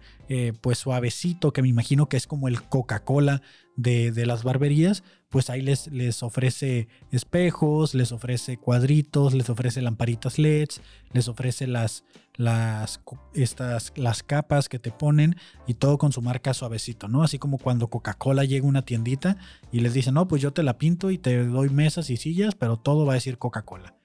pues 0.61 0.77
suavecito 0.77 1.51
que 1.51 1.61
me 1.61 1.67
imagino 1.67 2.07
que 2.07 2.15
es 2.15 2.27
como 2.27 2.47
el 2.47 2.61
Coca 2.61 3.03
Cola 3.03 3.41
de, 3.75 4.11
de 4.11 4.25
las 4.25 4.43
barberías 4.43 5.03
pues 5.33 5.49
ahí 5.49 5.61
les, 5.61 5.87
les 5.87 6.21
ofrece 6.21 6.87
espejos, 7.09 7.95
les 7.95 8.11
ofrece 8.11 8.57
cuadritos, 8.57 9.33
les 9.33 9.49
ofrece 9.49 9.81
lamparitas 9.81 10.37
LEDs, 10.37 10.79
les 11.11 11.27
ofrece 11.27 11.65
las, 11.65 12.03
las, 12.35 13.01
estas, 13.33 13.93
las 13.95 14.21
capas 14.21 14.69
que 14.69 14.77
te 14.77 14.91
ponen 14.91 15.35
y 15.65 15.73
todo 15.73 15.97
con 15.97 16.11
su 16.11 16.21
marca 16.21 16.53
suavecito, 16.53 17.07
¿no? 17.07 17.23
Así 17.23 17.39
como 17.39 17.57
cuando 17.57 17.87
Coca-Cola 17.87 18.45
llega 18.45 18.63
a 18.63 18.69
una 18.69 18.83
tiendita 18.83 19.37
y 19.71 19.79
les 19.79 19.95
dice, 19.95 20.11
no, 20.11 20.27
pues 20.27 20.39
yo 20.39 20.53
te 20.53 20.61
la 20.61 20.77
pinto 20.77 21.09
y 21.09 21.17
te 21.17 21.43
doy 21.47 21.71
mesas 21.71 22.11
y 22.11 22.17
sillas, 22.17 22.53
pero 22.53 22.77
todo 22.77 23.03
va 23.07 23.13
a 23.13 23.15
decir 23.15 23.39
Coca-Cola. 23.39 23.95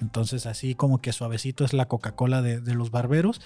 Entonces 0.00 0.46
así 0.46 0.74
como 0.74 1.02
que 1.02 1.12
suavecito 1.12 1.66
es 1.66 1.74
la 1.74 1.86
Coca-Cola 1.86 2.40
de, 2.40 2.74
los 2.74 2.90
barberos 2.90 3.42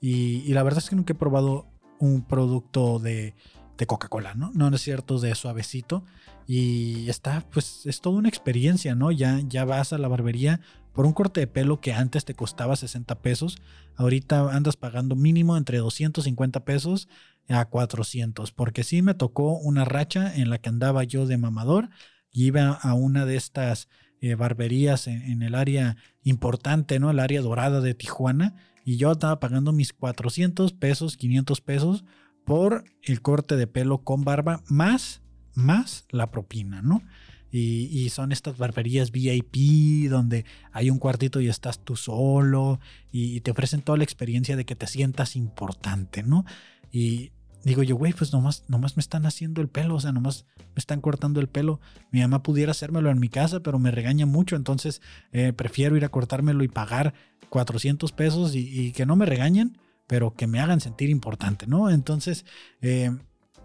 y, 0.00 0.36
y 0.46 0.54
la 0.54 0.62
verdad 0.62 0.82
es 0.82 0.88
que 0.88 0.96
nunca 0.96 1.12
he 1.12 1.16
probado 1.16 1.66
un 1.98 2.22
producto 2.22 2.98
de, 2.98 3.34
de 3.76 3.86
Coca-Cola, 3.86 4.34
¿no? 4.34 4.50
No 4.54 4.74
es 4.74 4.80
cierto, 4.80 5.18
de 5.18 5.34
suavecito. 5.34 6.04
Y 6.46 7.08
está, 7.10 7.44
pues 7.50 7.86
es 7.86 8.00
toda 8.00 8.18
una 8.18 8.28
experiencia, 8.28 8.94
¿no? 8.94 9.10
Ya, 9.10 9.40
ya 9.46 9.64
vas 9.64 9.92
a 9.92 9.98
la 9.98 10.08
barbería 10.08 10.60
por 10.92 11.04
un 11.06 11.12
corte 11.12 11.40
de 11.40 11.46
pelo 11.46 11.80
que 11.80 11.92
antes 11.92 12.24
te 12.24 12.34
costaba 12.34 12.76
60 12.76 13.16
pesos. 13.20 13.58
Ahorita 13.96 14.50
andas 14.54 14.76
pagando 14.76 15.16
mínimo 15.16 15.56
entre 15.56 15.78
250 15.78 16.64
pesos 16.64 17.08
a 17.48 17.64
400. 17.64 18.52
Porque 18.52 18.84
sí 18.84 19.02
me 19.02 19.14
tocó 19.14 19.58
una 19.58 19.84
racha 19.84 20.34
en 20.34 20.50
la 20.50 20.58
que 20.58 20.68
andaba 20.68 21.04
yo 21.04 21.26
de 21.26 21.36
mamador 21.36 21.90
y 22.32 22.46
iba 22.46 22.70
a 22.70 22.94
una 22.94 23.26
de 23.26 23.36
estas 23.36 23.88
eh, 24.20 24.34
barberías 24.34 25.08
en, 25.08 25.22
en, 25.22 25.42
el 25.42 25.54
área 25.54 25.96
importante, 26.22 26.98
¿no? 26.98 27.10
El 27.10 27.18
área 27.18 27.42
dorada 27.42 27.80
de 27.80 27.94
Tijuana. 27.94 28.54
Y 28.84 28.96
yo 28.96 29.12
estaba 29.12 29.40
pagando 29.40 29.72
mis 29.72 29.92
400 29.92 30.72
pesos, 30.72 31.16
500 31.16 31.60
pesos 31.60 32.04
por 32.46 32.84
el 33.02 33.20
corte 33.20 33.56
de 33.56 33.66
pelo 33.66 33.98
con 33.98 34.24
barba 34.24 34.62
más, 34.68 35.20
más 35.54 36.06
la 36.10 36.30
propina, 36.30 36.80
¿no? 36.80 37.02
Y, 37.50 38.10
son 38.10 38.32
estas 38.32 38.58
barberías 38.58 39.10
VIP 39.12 40.10
donde 40.10 40.44
hay 40.72 40.90
un 40.90 40.98
cuartito 40.98 41.40
y 41.40 41.48
estás 41.48 41.78
tú 41.78 41.96
solo 41.96 42.80
y, 43.10 43.40
te 43.40 43.50
ofrecen 43.50 43.80
toda 43.80 43.98
la 43.98 44.04
experiencia 44.04 44.56
de 44.56 44.64
que 44.64 44.76
te 44.76 44.86
sientas 44.86 45.36
importante, 45.36 46.22
¿no? 46.22 46.44
Y 46.92 47.32
digo 47.64 47.82
yo, 47.82 47.96
güey, 47.96 48.12
pues 48.12 48.32
nomás, 48.32 48.64
nomás 48.68 48.96
me 48.96 49.00
están 49.00 49.26
haciendo 49.26 49.60
el 49.60 49.68
pelo, 49.68 49.96
o 49.96 50.00
sea, 50.00 50.12
nomás 50.12 50.44
me 50.56 50.78
están 50.78 51.00
cortando 51.00 51.40
el 51.40 51.48
pelo. 51.48 51.80
Mi 52.12 52.20
mamá 52.20 52.42
pudiera 52.42 52.72
hacérmelo 52.72 53.10
en 53.10 53.18
mi 53.18 53.28
casa, 53.28 53.60
pero 53.60 53.78
me 53.78 53.90
regaña 53.90 54.26
mucho, 54.26 54.54
entonces 54.54 55.00
eh, 55.32 55.52
prefiero 55.52 55.96
ir 55.96 56.04
a 56.04 56.10
cortármelo 56.10 56.62
y 56.62 56.68
pagar 56.68 57.14
400 57.48 58.12
pesos 58.12 58.54
y, 58.54 58.68
y 58.68 58.92
que 58.92 59.06
no 59.06 59.16
me 59.16 59.24
regañen 59.24 59.78
pero 60.06 60.34
que 60.34 60.46
me 60.46 60.60
hagan 60.60 60.80
sentir 60.80 61.10
importante, 61.10 61.66
¿no? 61.66 61.90
Entonces, 61.90 62.44
eh, 62.80 63.10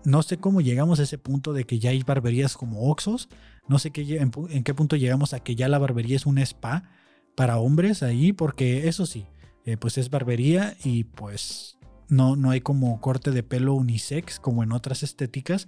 no 0.03 0.23
sé 0.23 0.37
cómo 0.37 0.61
llegamos 0.61 0.99
a 0.99 1.03
ese 1.03 1.17
punto 1.17 1.53
de 1.53 1.65
que 1.65 1.79
ya 1.79 1.91
hay 1.91 2.03
barberías 2.03 2.57
como 2.57 2.89
Oxos, 2.89 3.29
no 3.67 3.79
sé 3.79 3.91
qué, 3.91 4.17
en, 4.17 4.63
qué 4.63 4.73
punto 4.73 4.95
llegamos 4.95 5.33
a 5.33 5.39
que 5.41 5.55
ya 5.55 5.67
la 5.67 5.79
barbería 5.79 6.15
es 6.15 6.25
un 6.25 6.37
spa 6.39 6.83
para 7.35 7.57
hombres 7.57 8.03
ahí, 8.03 8.33
porque 8.33 8.87
eso 8.87 9.05
sí, 9.05 9.27
eh, 9.65 9.77
pues 9.77 9.97
es 9.97 10.09
barbería 10.09 10.75
y 10.83 11.03
pues 11.03 11.77
no, 12.07 12.35
no 12.35 12.49
hay 12.49 12.61
como 12.61 12.99
corte 12.99 13.31
de 13.31 13.43
pelo 13.43 13.75
unisex 13.75 14.39
como 14.39 14.63
en 14.63 14.71
otras 14.71 15.03
estéticas, 15.03 15.67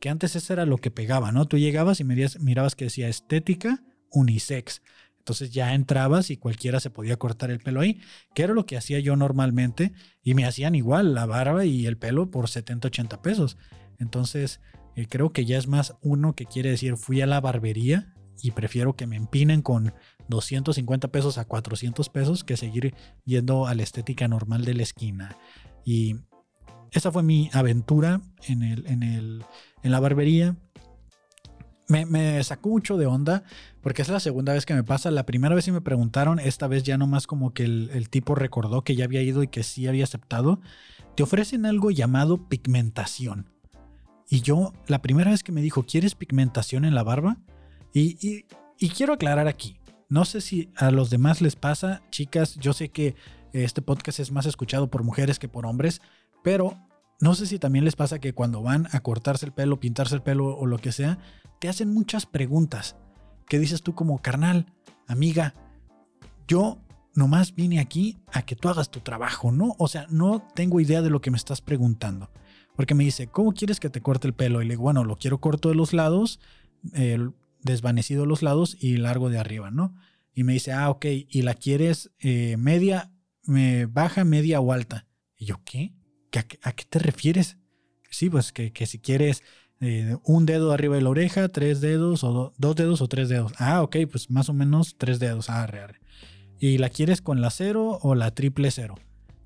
que 0.00 0.08
antes 0.08 0.34
eso 0.36 0.52
era 0.52 0.66
lo 0.66 0.78
que 0.78 0.90
pegaba, 0.90 1.32
¿no? 1.32 1.46
Tú 1.46 1.58
llegabas 1.58 2.00
y 2.00 2.04
mirabas 2.04 2.74
que 2.74 2.86
decía 2.86 3.08
estética 3.08 3.82
unisex. 4.10 4.82
Entonces 5.24 5.52
ya 5.52 5.72
entrabas 5.72 6.28
y 6.28 6.36
cualquiera 6.36 6.80
se 6.80 6.90
podía 6.90 7.16
cortar 7.16 7.50
el 7.50 7.58
pelo 7.58 7.80
ahí, 7.80 7.98
que 8.34 8.42
era 8.42 8.52
lo 8.52 8.66
que 8.66 8.76
hacía 8.76 9.00
yo 9.00 9.16
normalmente, 9.16 9.94
y 10.22 10.34
me 10.34 10.44
hacían 10.44 10.74
igual 10.74 11.14
la 11.14 11.24
barba 11.24 11.64
y 11.64 11.86
el 11.86 11.96
pelo 11.96 12.30
por 12.30 12.50
70, 12.50 12.88
80 12.88 13.22
pesos. 13.22 13.56
Entonces 13.98 14.60
eh, 14.96 15.06
creo 15.08 15.32
que 15.32 15.46
ya 15.46 15.56
es 15.56 15.66
más 15.66 15.96
uno 16.02 16.34
que 16.34 16.44
quiere 16.44 16.68
decir 16.68 16.98
fui 16.98 17.22
a 17.22 17.26
la 17.26 17.40
barbería 17.40 18.12
y 18.42 18.50
prefiero 18.50 18.96
que 18.96 19.06
me 19.06 19.16
empinen 19.16 19.62
con 19.62 19.94
250 20.28 21.08
pesos 21.08 21.38
a 21.38 21.46
400 21.46 22.06
pesos 22.10 22.44
que 22.44 22.58
seguir 22.58 22.94
yendo 23.24 23.66
a 23.66 23.74
la 23.74 23.82
estética 23.82 24.28
normal 24.28 24.66
de 24.66 24.74
la 24.74 24.82
esquina. 24.82 25.38
Y 25.86 26.16
esa 26.90 27.10
fue 27.10 27.22
mi 27.22 27.48
aventura 27.54 28.20
en, 28.46 28.62
el, 28.62 28.86
en, 28.88 29.02
el, 29.02 29.42
en 29.82 29.90
la 29.90 30.00
barbería 30.00 30.54
me, 31.88 32.42
sacó 32.44 32.70
mucho 32.70 32.96
de 32.96 33.06
onda 33.06 33.44
porque 33.82 34.02
es 34.02 34.08
la 34.08 34.20
segunda 34.20 34.52
vez 34.52 34.66
que 34.66 34.74
me 34.74 34.84
pasa. 34.84 35.10
La 35.10 35.26
primera 35.26 35.54
vez 35.54 35.64
sí 35.64 35.72
me 35.72 35.80
preguntaron, 35.80 36.38
esta 36.38 36.66
vez 36.66 36.82
ya 36.82 36.98
nomás 36.98 37.26
como 37.26 37.52
que 37.52 37.64
el, 37.64 38.08
tipo 38.10 38.34
recordó 38.34 38.82
que 38.82 38.96
ya 38.96 39.04
había 39.04 39.22
ido 39.22 39.42
y 39.42 39.48
que 39.48 39.62
sí 39.62 39.86
había 39.86 40.04
aceptado. 40.04 40.60
Te 41.14 41.22
ofrecen 41.22 41.66
algo 41.66 41.90
llamado 41.90 42.48
pigmentación. 42.48 43.50
Y 44.28 44.40
yo, 44.40 44.72
la 44.86 45.02
primera 45.02 45.30
vez 45.30 45.42
que 45.42 45.52
me 45.52 45.62
dijo, 45.62 45.84
¿quieres 45.84 46.14
pigmentación 46.14 46.84
en 46.84 46.94
la 46.94 47.02
barba? 47.02 47.36
Y, 47.92 48.44
y 48.78 48.88
quiero 48.88 49.12
aclarar 49.12 49.46
aquí, 49.46 49.78
no 50.08 50.24
sé 50.24 50.40
si 50.40 50.70
a 50.76 50.90
los 50.90 51.10
demás 51.10 51.40
les 51.40 51.56
pasa, 51.56 52.02
chicas, 52.10 52.56
yo 52.56 52.72
sé 52.72 52.88
que 52.88 53.14
este 53.52 53.82
podcast 53.82 54.20
es 54.20 54.32
más 54.32 54.46
escuchado 54.46 54.88
por 54.88 55.02
mujeres 55.02 55.38
que 55.38 55.48
por 55.48 55.66
hombres, 55.66 56.00
pero 56.42 56.76
no 57.20 57.34
sé 57.34 57.46
si 57.46 57.58
también 57.58 57.84
les 57.84 57.96
pasa 57.96 58.18
que 58.18 58.34
cuando 58.34 58.62
van 58.62 58.88
a 58.92 59.00
cortarse 59.00 59.46
el 59.46 59.52
pelo, 59.52 59.80
pintarse 59.80 60.14
el 60.14 60.22
pelo 60.22 60.56
o 60.56 60.66
lo 60.66 60.78
que 60.78 60.92
sea, 60.92 61.18
te 61.60 61.68
hacen 61.68 61.92
muchas 61.92 62.26
preguntas. 62.26 62.96
Que 63.48 63.58
dices 63.58 63.82
tú 63.82 63.94
como 63.94 64.20
carnal, 64.20 64.66
amiga, 65.06 65.54
yo 66.48 66.78
nomás 67.14 67.54
vine 67.54 67.78
aquí 67.80 68.18
a 68.32 68.42
que 68.42 68.56
tú 68.56 68.68
hagas 68.68 68.90
tu 68.90 69.00
trabajo, 69.00 69.52
¿no? 69.52 69.76
O 69.78 69.88
sea, 69.88 70.06
no 70.10 70.46
tengo 70.54 70.80
idea 70.80 71.02
de 71.02 71.10
lo 71.10 71.20
que 71.20 71.30
me 71.30 71.36
estás 71.36 71.60
preguntando. 71.60 72.30
Porque 72.76 72.94
me 72.94 73.04
dice, 73.04 73.28
¿cómo 73.28 73.52
quieres 73.52 73.80
que 73.80 73.90
te 73.90 74.00
corte 74.00 74.26
el 74.26 74.34
pelo? 74.34 74.60
Y 74.60 74.64
le 74.64 74.72
digo, 74.72 74.82
bueno, 74.82 75.04
lo 75.04 75.16
quiero 75.16 75.40
corto 75.40 75.68
de 75.68 75.76
los 75.76 75.92
lados, 75.92 76.40
desvanecido 77.62 78.22
de 78.22 78.28
los 78.28 78.42
lados 78.42 78.76
y 78.80 78.96
largo 78.96 79.30
de 79.30 79.38
arriba, 79.38 79.70
¿no? 79.70 79.94
Y 80.34 80.42
me 80.42 80.54
dice, 80.54 80.72
ah, 80.72 80.90
ok, 80.90 81.06
¿y 81.28 81.42
la 81.42 81.54
quieres 81.54 82.10
eh, 82.18 82.56
media, 82.58 83.12
me 83.44 83.86
baja, 83.86 84.24
media 84.24 84.60
o 84.60 84.72
alta? 84.72 85.06
Y 85.36 85.46
yo, 85.46 85.60
¿qué? 85.64 85.94
¿A, 86.40 86.72
qué 86.72 86.84
te 86.88 86.98
refieres? 86.98 87.58
Sí, 88.10 88.30
pues 88.30 88.52
que, 88.52 88.72
que 88.72 88.86
si 88.86 88.98
quieres 88.98 89.42
eh, 89.80 90.16
un 90.24 90.46
dedo 90.46 90.72
arriba 90.72 90.96
de 90.96 91.02
la 91.02 91.10
oreja, 91.10 91.48
tres 91.48 91.80
dedos, 91.80 92.24
o 92.24 92.52
dos 92.56 92.76
dedos 92.76 93.00
o 93.00 93.08
tres 93.08 93.28
dedos. 93.28 93.52
Ah, 93.58 93.82
ok, 93.82 93.96
pues 94.10 94.30
más 94.30 94.48
o 94.48 94.54
menos 94.54 94.96
tres 94.96 95.18
dedos. 95.18 95.50
Arre, 95.50 95.80
arre. 95.80 96.00
¿Y 96.58 96.78
la 96.78 96.88
quieres 96.88 97.20
con 97.20 97.40
la 97.40 97.50
cero 97.50 97.98
o 98.02 98.14
la 98.14 98.30
triple 98.32 98.70
cero? 98.70 98.94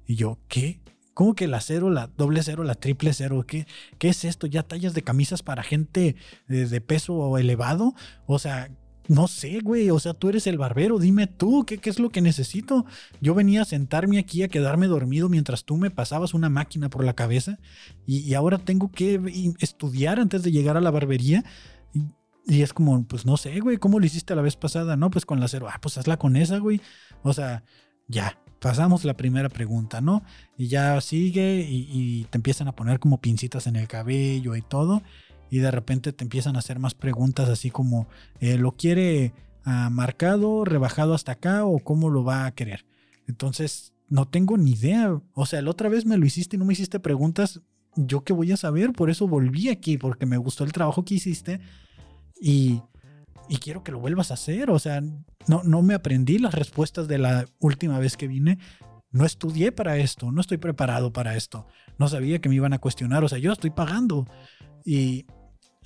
Y 0.06 0.16
yo, 0.16 0.38
¿qué? 0.48 0.80
¿Cómo 1.14 1.34
que 1.34 1.48
la 1.48 1.60
cero, 1.60 1.90
la 1.90 2.06
doble 2.06 2.42
cero, 2.42 2.62
la 2.62 2.76
triple 2.76 3.12
cero? 3.12 3.44
¿Qué, 3.46 3.66
qué 3.98 4.10
es 4.10 4.24
esto? 4.24 4.46
¿Ya 4.46 4.62
tallas 4.62 4.94
de 4.94 5.02
camisas 5.02 5.42
para 5.42 5.64
gente 5.64 6.14
de, 6.46 6.66
de 6.66 6.80
peso 6.80 7.36
elevado? 7.38 7.94
O 8.26 8.38
sea, 8.38 8.70
no 9.08 9.26
sé, 9.26 9.60
güey, 9.60 9.90
o 9.90 9.98
sea, 9.98 10.12
tú 10.12 10.28
eres 10.28 10.46
el 10.46 10.58
barbero, 10.58 10.98
dime 10.98 11.26
tú, 11.26 11.64
¿qué, 11.66 11.78
¿qué, 11.78 11.88
es 11.88 11.98
lo 11.98 12.10
que 12.10 12.20
necesito? 12.20 12.84
Yo 13.22 13.34
venía 13.34 13.62
a 13.62 13.64
sentarme 13.64 14.18
aquí 14.18 14.42
a 14.42 14.48
quedarme 14.48 14.86
dormido 14.86 15.30
mientras 15.30 15.64
tú 15.64 15.78
me 15.78 15.90
pasabas 15.90 16.34
una 16.34 16.50
máquina 16.50 16.90
por 16.90 17.04
la 17.04 17.14
cabeza 17.14 17.58
y, 18.06 18.34
ahora 18.34 18.58
tengo 18.58 18.92
que 18.92 19.20
estudiar 19.60 20.20
antes 20.20 20.42
de 20.42 20.52
llegar 20.52 20.76
a 20.76 20.82
la 20.82 20.90
barbería. 20.90 21.42
Y, 22.46 22.62
es 22.62 22.72
como, 22.72 23.06
pues 23.06 23.24
no 23.26 23.36
sé, 23.36 23.60
güey, 23.60 23.78
¿cómo 23.78 23.98
lo 23.98 24.06
hiciste 24.06 24.34
la 24.34 24.42
vez 24.42 24.56
pasada? 24.56 24.96
No, 24.96 25.10
pues 25.10 25.26
con 25.26 25.40
la 25.40 25.48
cero, 25.48 25.66
ah, 25.70 25.78
pues 25.80 25.98
hazla 25.98 26.18
con 26.18 26.36
esa, 26.36 26.58
güey. 26.58 26.80
O 27.22 27.32
sea, 27.32 27.62
ya, 28.08 28.38
pasamos 28.60 29.04
la 29.04 29.16
primera 29.16 29.48
pregunta, 29.48 30.00
¿no? 30.00 30.22
Y 30.56 30.68
ya 30.68 31.00
sigue 31.00 31.66
y, 31.68 31.88
y 31.90 32.24
te 32.24 32.38
empiezan 32.38 32.68
a 32.68 32.76
poner 32.76 32.98
como 33.00 33.20
pincitas 33.20 33.66
en 33.66 33.76
el 33.76 33.88
cabello 33.88 34.54
y 34.54 34.62
todo. 34.62 35.02
Y 35.50 35.58
de 35.58 35.70
repente 35.70 36.12
te 36.12 36.24
empiezan 36.24 36.56
a 36.56 36.60
hacer 36.60 36.78
más 36.78 36.94
preguntas 36.94 37.48
así 37.48 37.70
como, 37.70 38.06
eh, 38.40 38.58
¿lo 38.58 38.72
quiere 38.72 39.32
ah, 39.64 39.88
marcado, 39.90 40.64
rebajado 40.64 41.14
hasta 41.14 41.32
acá 41.32 41.64
o 41.64 41.78
cómo 41.78 42.10
lo 42.10 42.24
va 42.24 42.46
a 42.46 42.54
querer? 42.54 42.84
Entonces, 43.26 43.92
no 44.08 44.26
tengo 44.26 44.56
ni 44.56 44.72
idea. 44.72 45.20
O 45.34 45.46
sea, 45.46 45.62
la 45.62 45.70
otra 45.70 45.88
vez 45.88 46.04
me 46.06 46.16
lo 46.16 46.26
hiciste 46.26 46.56
y 46.56 46.58
no 46.58 46.64
me 46.64 46.72
hiciste 46.72 47.00
preguntas. 47.00 47.60
¿Yo 47.96 48.22
qué 48.22 48.32
voy 48.32 48.52
a 48.52 48.56
saber? 48.56 48.92
Por 48.92 49.10
eso 49.10 49.28
volví 49.28 49.68
aquí, 49.68 49.98
porque 49.98 50.26
me 50.26 50.36
gustó 50.36 50.64
el 50.64 50.72
trabajo 50.72 51.04
que 51.04 51.14
hiciste 51.14 51.60
y, 52.40 52.80
y 53.48 53.56
quiero 53.56 53.82
que 53.82 53.92
lo 53.92 54.00
vuelvas 54.00 54.30
a 54.30 54.34
hacer. 54.34 54.70
O 54.70 54.78
sea, 54.78 55.00
no, 55.46 55.62
no 55.64 55.82
me 55.82 55.94
aprendí 55.94 56.38
las 56.38 56.54
respuestas 56.54 57.08
de 57.08 57.18
la 57.18 57.46
última 57.58 57.98
vez 57.98 58.16
que 58.16 58.28
vine. 58.28 58.58
No 59.10 59.24
estudié 59.24 59.72
para 59.72 59.96
esto, 59.96 60.30
no 60.30 60.40
estoy 60.40 60.58
preparado 60.58 61.12
para 61.12 61.34
esto. 61.34 61.66
No 61.98 62.08
sabía 62.08 62.40
que 62.40 62.48
me 62.48 62.54
iban 62.54 62.72
a 62.72 62.78
cuestionar. 62.78 63.24
O 63.24 63.28
sea, 63.28 63.38
yo 63.38 63.52
estoy 63.52 63.70
pagando. 63.70 64.26
Y 64.84 65.26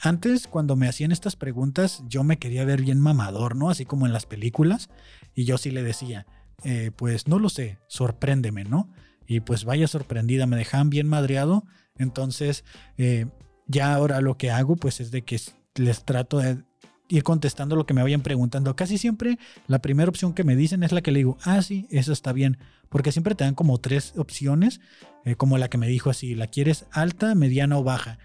antes, 0.02 0.48
cuando 0.48 0.74
me 0.74 0.88
hacían 0.88 1.12
estas 1.12 1.36
preguntas, 1.36 2.02
yo 2.08 2.24
me 2.24 2.38
quería 2.38 2.64
ver 2.64 2.82
bien 2.82 2.98
mamador, 2.98 3.54
¿no? 3.54 3.70
Así 3.70 3.84
como 3.84 4.06
en 4.06 4.12
las 4.12 4.26
películas. 4.26 4.90
Y 5.34 5.44
yo 5.44 5.58
sí 5.58 5.70
le 5.70 5.84
decía, 5.84 6.26
eh, 6.64 6.90
pues 6.94 7.28
no 7.28 7.38
lo 7.38 7.48
sé, 7.48 7.78
sorpréndeme, 7.86 8.64
¿no? 8.64 8.92
Y 9.28 9.40
pues 9.40 9.64
vaya 9.64 9.86
sorprendida, 9.86 10.46
me 10.46 10.56
dejan 10.56 10.90
bien 10.90 11.06
madreado. 11.06 11.64
Entonces, 11.96 12.64
eh, 12.98 13.26
ya 13.68 13.94
ahora 13.94 14.20
lo 14.20 14.36
que 14.36 14.50
hago, 14.50 14.74
pues 14.74 15.00
es 15.00 15.12
de 15.12 15.22
que 15.22 15.40
les 15.76 16.04
trato 16.04 16.38
de 16.38 16.64
ir 17.08 17.22
contestando 17.22 17.76
lo 17.76 17.86
que 17.86 17.94
me 17.94 18.02
vayan 18.02 18.22
preguntando. 18.22 18.74
Casi 18.74 18.98
siempre 18.98 19.38
la 19.68 19.80
primera 19.80 20.08
opción 20.08 20.32
que 20.32 20.42
me 20.44 20.56
dicen 20.56 20.82
es 20.82 20.90
la 20.90 21.02
que 21.02 21.12
le 21.12 21.20
digo, 21.20 21.38
ah, 21.44 21.62
sí, 21.62 21.86
eso 21.90 22.12
está 22.12 22.32
bien. 22.32 22.58
Porque 22.88 23.12
siempre 23.12 23.34
te 23.34 23.44
dan 23.44 23.54
como 23.54 23.78
tres 23.78 24.14
opciones, 24.16 24.80
eh, 25.24 25.36
como 25.36 25.58
la 25.58 25.68
que 25.68 25.78
me 25.78 25.86
dijo 25.86 26.10
así, 26.10 26.34
¿la 26.34 26.48
quieres 26.48 26.86
alta, 26.90 27.34
mediana 27.36 27.78
o 27.78 27.84
baja? 27.84 28.18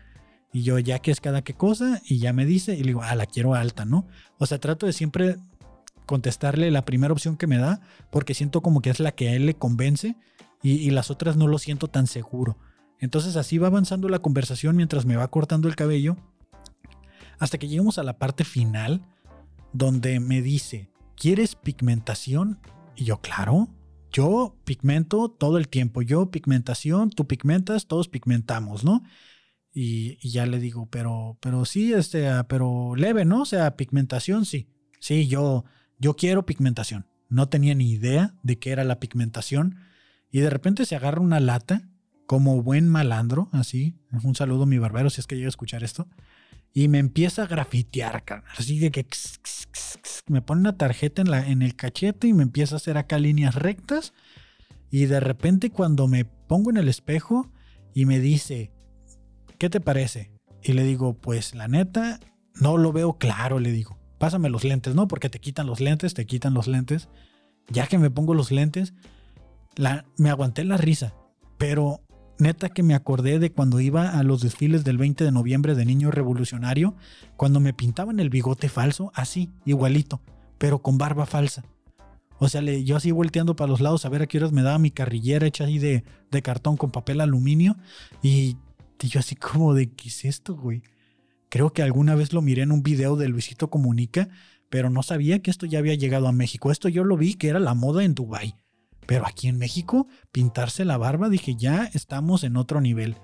Y 0.53 0.63
yo 0.63 0.79
ya 0.79 0.99
que 0.99 1.11
es 1.11 1.21
cada 1.21 1.43
qué 1.43 1.53
cosa 1.53 2.01
y 2.05 2.19
ya 2.19 2.33
me 2.33 2.45
dice 2.45 2.73
y 2.73 2.79
le 2.79 2.87
digo, 2.87 3.01
ah, 3.03 3.15
la 3.15 3.25
quiero 3.25 3.53
alta, 3.53 3.85
¿no? 3.85 4.07
O 4.37 4.45
sea, 4.45 4.59
trato 4.59 4.85
de 4.85 4.93
siempre 4.93 5.37
contestarle 6.05 6.71
la 6.71 6.83
primera 6.83 7.13
opción 7.13 7.37
que 7.37 7.47
me 7.47 7.57
da 7.57 7.81
porque 8.11 8.33
siento 8.33 8.61
como 8.61 8.81
que 8.81 8.89
es 8.89 8.99
la 8.99 9.11
que 9.11 9.29
a 9.29 9.33
él 9.33 9.45
le 9.45 9.55
convence 9.55 10.15
y, 10.63 10.71
y 10.73 10.89
las 10.89 11.11
otras 11.11 11.35
no 11.35 11.47
lo 11.47 11.59
siento 11.59 11.89
tan 11.89 12.07
seguro. 12.07 12.57
Entonces 12.99 13.35
así 13.35 13.57
va 13.57 13.67
avanzando 13.67 14.09
la 14.09 14.19
conversación 14.19 14.75
mientras 14.75 15.05
me 15.05 15.17
va 15.17 15.29
cortando 15.29 15.67
el 15.67 15.75
cabello 15.75 16.17
hasta 17.39 17.57
que 17.57 17.67
llegamos 17.67 17.97
a 17.97 18.03
la 18.03 18.17
parte 18.17 18.43
final 18.43 19.05
donde 19.73 20.19
me 20.19 20.41
dice, 20.41 20.89
¿quieres 21.15 21.55
pigmentación? 21.55 22.59
Y 22.95 23.05
yo, 23.05 23.21
claro, 23.21 23.69
yo 24.11 24.55
pigmento 24.63 25.29
todo 25.29 25.57
el 25.57 25.67
tiempo, 25.67 26.01
yo 26.01 26.31
pigmentación, 26.31 27.09
tú 27.11 27.27
pigmentas, 27.27 27.87
todos 27.87 28.07
pigmentamos, 28.07 28.83
¿no? 28.83 29.03
Y, 29.79 30.17
ya 30.27 30.47
le 30.47 30.59
digo, 30.59 30.87
pero, 30.89 31.37
pero 31.39 31.63
sí, 31.63 31.93
este, 31.93 32.27
ah, 32.27 32.47
pero 32.47 32.95
leve, 32.95 33.25
¿no? 33.25 33.43
O 33.43 33.45
sea, 33.45 33.77
pigmentación, 33.77 34.43
sí. 34.43 34.71
Sí, 34.99 35.27
yo, 35.27 35.65
yo 35.99 36.15
quiero 36.15 36.47
pigmentación. 36.47 37.05
No 37.29 37.47
tenía 37.47 37.75
ni 37.75 37.91
idea 37.91 38.33
de 38.41 38.57
qué 38.57 38.71
era 38.71 38.83
la 38.83 38.99
pigmentación. 38.99 39.75
Y 40.31 40.39
de 40.39 40.49
repente 40.49 40.83
se 40.87 40.95
agarra 40.95 41.21
una 41.21 41.39
lata, 41.39 41.91
como 42.25 42.63
buen 42.63 42.89
malandro, 42.89 43.49
así. 43.51 43.99
Un 44.23 44.33
saludo 44.33 44.63
a 44.63 44.65
mi 44.65 44.79
barbero 44.79 45.11
si 45.11 45.21
es 45.21 45.27
que 45.27 45.35
llega 45.35 45.47
a 45.47 45.49
escuchar 45.49 45.83
esto. 45.83 46.07
Y 46.73 46.87
me 46.87 46.97
empieza 46.97 47.43
a 47.43 47.47
grafitear, 47.47 48.25
carnal. 48.25 48.51
Así 48.57 48.79
de 48.79 48.89
que 48.89 49.05
me 50.27 50.41
pone 50.41 50.61
una 50.61 50.75
tarjeta 50.75 51.21
en, 51.21 51.29
la, 51.29 51.47
en 51.47 51.61
el 51.61 51.75
cachete 51.75 52.27
y 52.27 52.33
me 52.33 52.41
empieza 52.41 52.73
a 52.73 52.77
hacer 52.77 52.97
acá 52.97 53.19
líneas 53.19 53.53
rectas. 53.53 54.15
Y 54.89 55.05
de 55.05 55.19
repente 55.19 55.69
cuando 55.69 56.07
me 56.07 56.25
pongo 56.25 56.71
en 56.71 56.77
el 56.77 56.87
espejo 56.87 57.51
y 57.93 58.05
me 58.05 58.19
dice, 58.19 58.71
¿qué 59.57 59.69
te 59.69 59.79
parece? 59.79 60.31
Y 60.63 60.73
le 60.73 60.83
digo, 60.83 61.13
pues 61.13 61.55
la 61.55 61.67
neta, 61.67 62.19
no 62.55 62.77
lo 62.77 62.91
veo 62.91 63.17
claro, 63.17 63.59
le 63.59 63.71
digo. 63.71 63.97
Pásame 64.17 64.49
los 64.49 64.63
lentes, 64.63 64.95
¿no? 64.95 65.07
Porque 65.07 65.29
te 65.29 65.39
quitan 65.39 65.67
los 65.67 65.79
lentes, 65.79 66.13
te 66.13 66.25
quitan 66.25 66.53
los 66.53 66.67
lentes. 66.67 67.09
Ya 67.69 67.87
que 67.87 67.97
me 67.97 68.09
pongo 68.09 68.33
los 68.33 68.51
lentes, 68.51 68.93
la, 69.75 70.05
me 70.17 70.29
aguanté 70.29 70.63
la 70.63 70.77
risa. 70.77 71.13
Pero 71.57 72.01
neta 72.39 72.69
que 72.69 72.83
me 72.83 72.95
acordé 72.95 73.39
de 73.39 73.51
cuando 73.51 73.79
iba 73.79 74.09
a 74.17 74.23
los 74.23 74.41
desfiles 74.41 74.83
del 74.83 74.97
20 74.97 75.23
de 75.23 75.31
noviembre 75.31 75.75
de 75.75 75.85
Niño 75.85 76.11
Revolucionario, 76.11 76.95
cuando 77.35 77.59
me 77.59 77.73
pintaban 77.73 78.19
el 78.19 78.29
bigote 78.29 78.69
falso, 78.69 79.11
así, 79.13 79.49
igualito, 79.65 80.21
pero 80.57 80.81
con 80.81 80.97
barba 80.97 81.25
falsa. 81.25 81.63
O 82.39 82.49
sea, 82.49 82.61
yo 82.61 82.97
así 82.97 83.11
volteando 83.11 83.55
para 83.55 83.69
los 83.69 83.81
lados 83.81 84.05
a 84.05 84.09
ver 84.09 84.21
a 84.21 84.27
qué 84.27 84.37
horas 84.37 84.51
me 84.51 84.61
daba 84.61 84.77
mi 84.77 84.91
carrillera 84.91 85.47
hecha 85.47 85.63
así 85.63 85.79
de, 85.79 86.03
de 86.29 86.41
cartón 86.43 86.77
con 86.77 86.91
papel 86.91 87.19
aluminio. 87.19 87.77
Y 88.21 88.57
y 89.05 89.07
yo 89.07 89.19
así 89.19 89.35
como 89.35 89.73
de, 89.73 89.91
¿qué 89.91 90.09
es 90.09 90.25
esto, 90.25 90.55
güey? 90.55 90.83
Creo 91.49 91.71
que 91.71 91.81
alguna 91.81 92.15
vez 92.15 92.33
lo 92.33 92.41
miré 92.41 92.63
en 92.63 92.71
un 92.71 92.83
video 92.83 93.15
de 93.15 93.29
Luisito 93.29 93.69
Comunica, 93.69 94.29
pero 94.69 94.89
no 94.89 95.03
sabía 95.03 95.41
que 95.41 95.51
esto 95.51 95.65
ya 95.65 95.79
había 95.79 95.95
llegado 95.95 96.27
a 96.27 96.33
México. 96.33 96.71
Esto 96.71 96.89
yo 96.89 97.03
lo 97.03 97.15
vi 97.15 97.35
que 97.35 97.47
era 97.47 97.59
la 97.59 97.73
moda 97.73 98.03
en 98.03 98.15
Dubai. 98.15 98.55
Pero 99.05 99.25
aquí 99.25 99.47
en 99.47 99.57
México, 99.57 100.07
pintarse 100.31 100.83
la 100.83 100.97
barba, 100.97 101.29
dije, 101.29 101.55
ya 101.55 101.89
estamos 101.93 102.43
en 102.43 102.57
otro 102.57 102.81
nivel. 102.81 103.15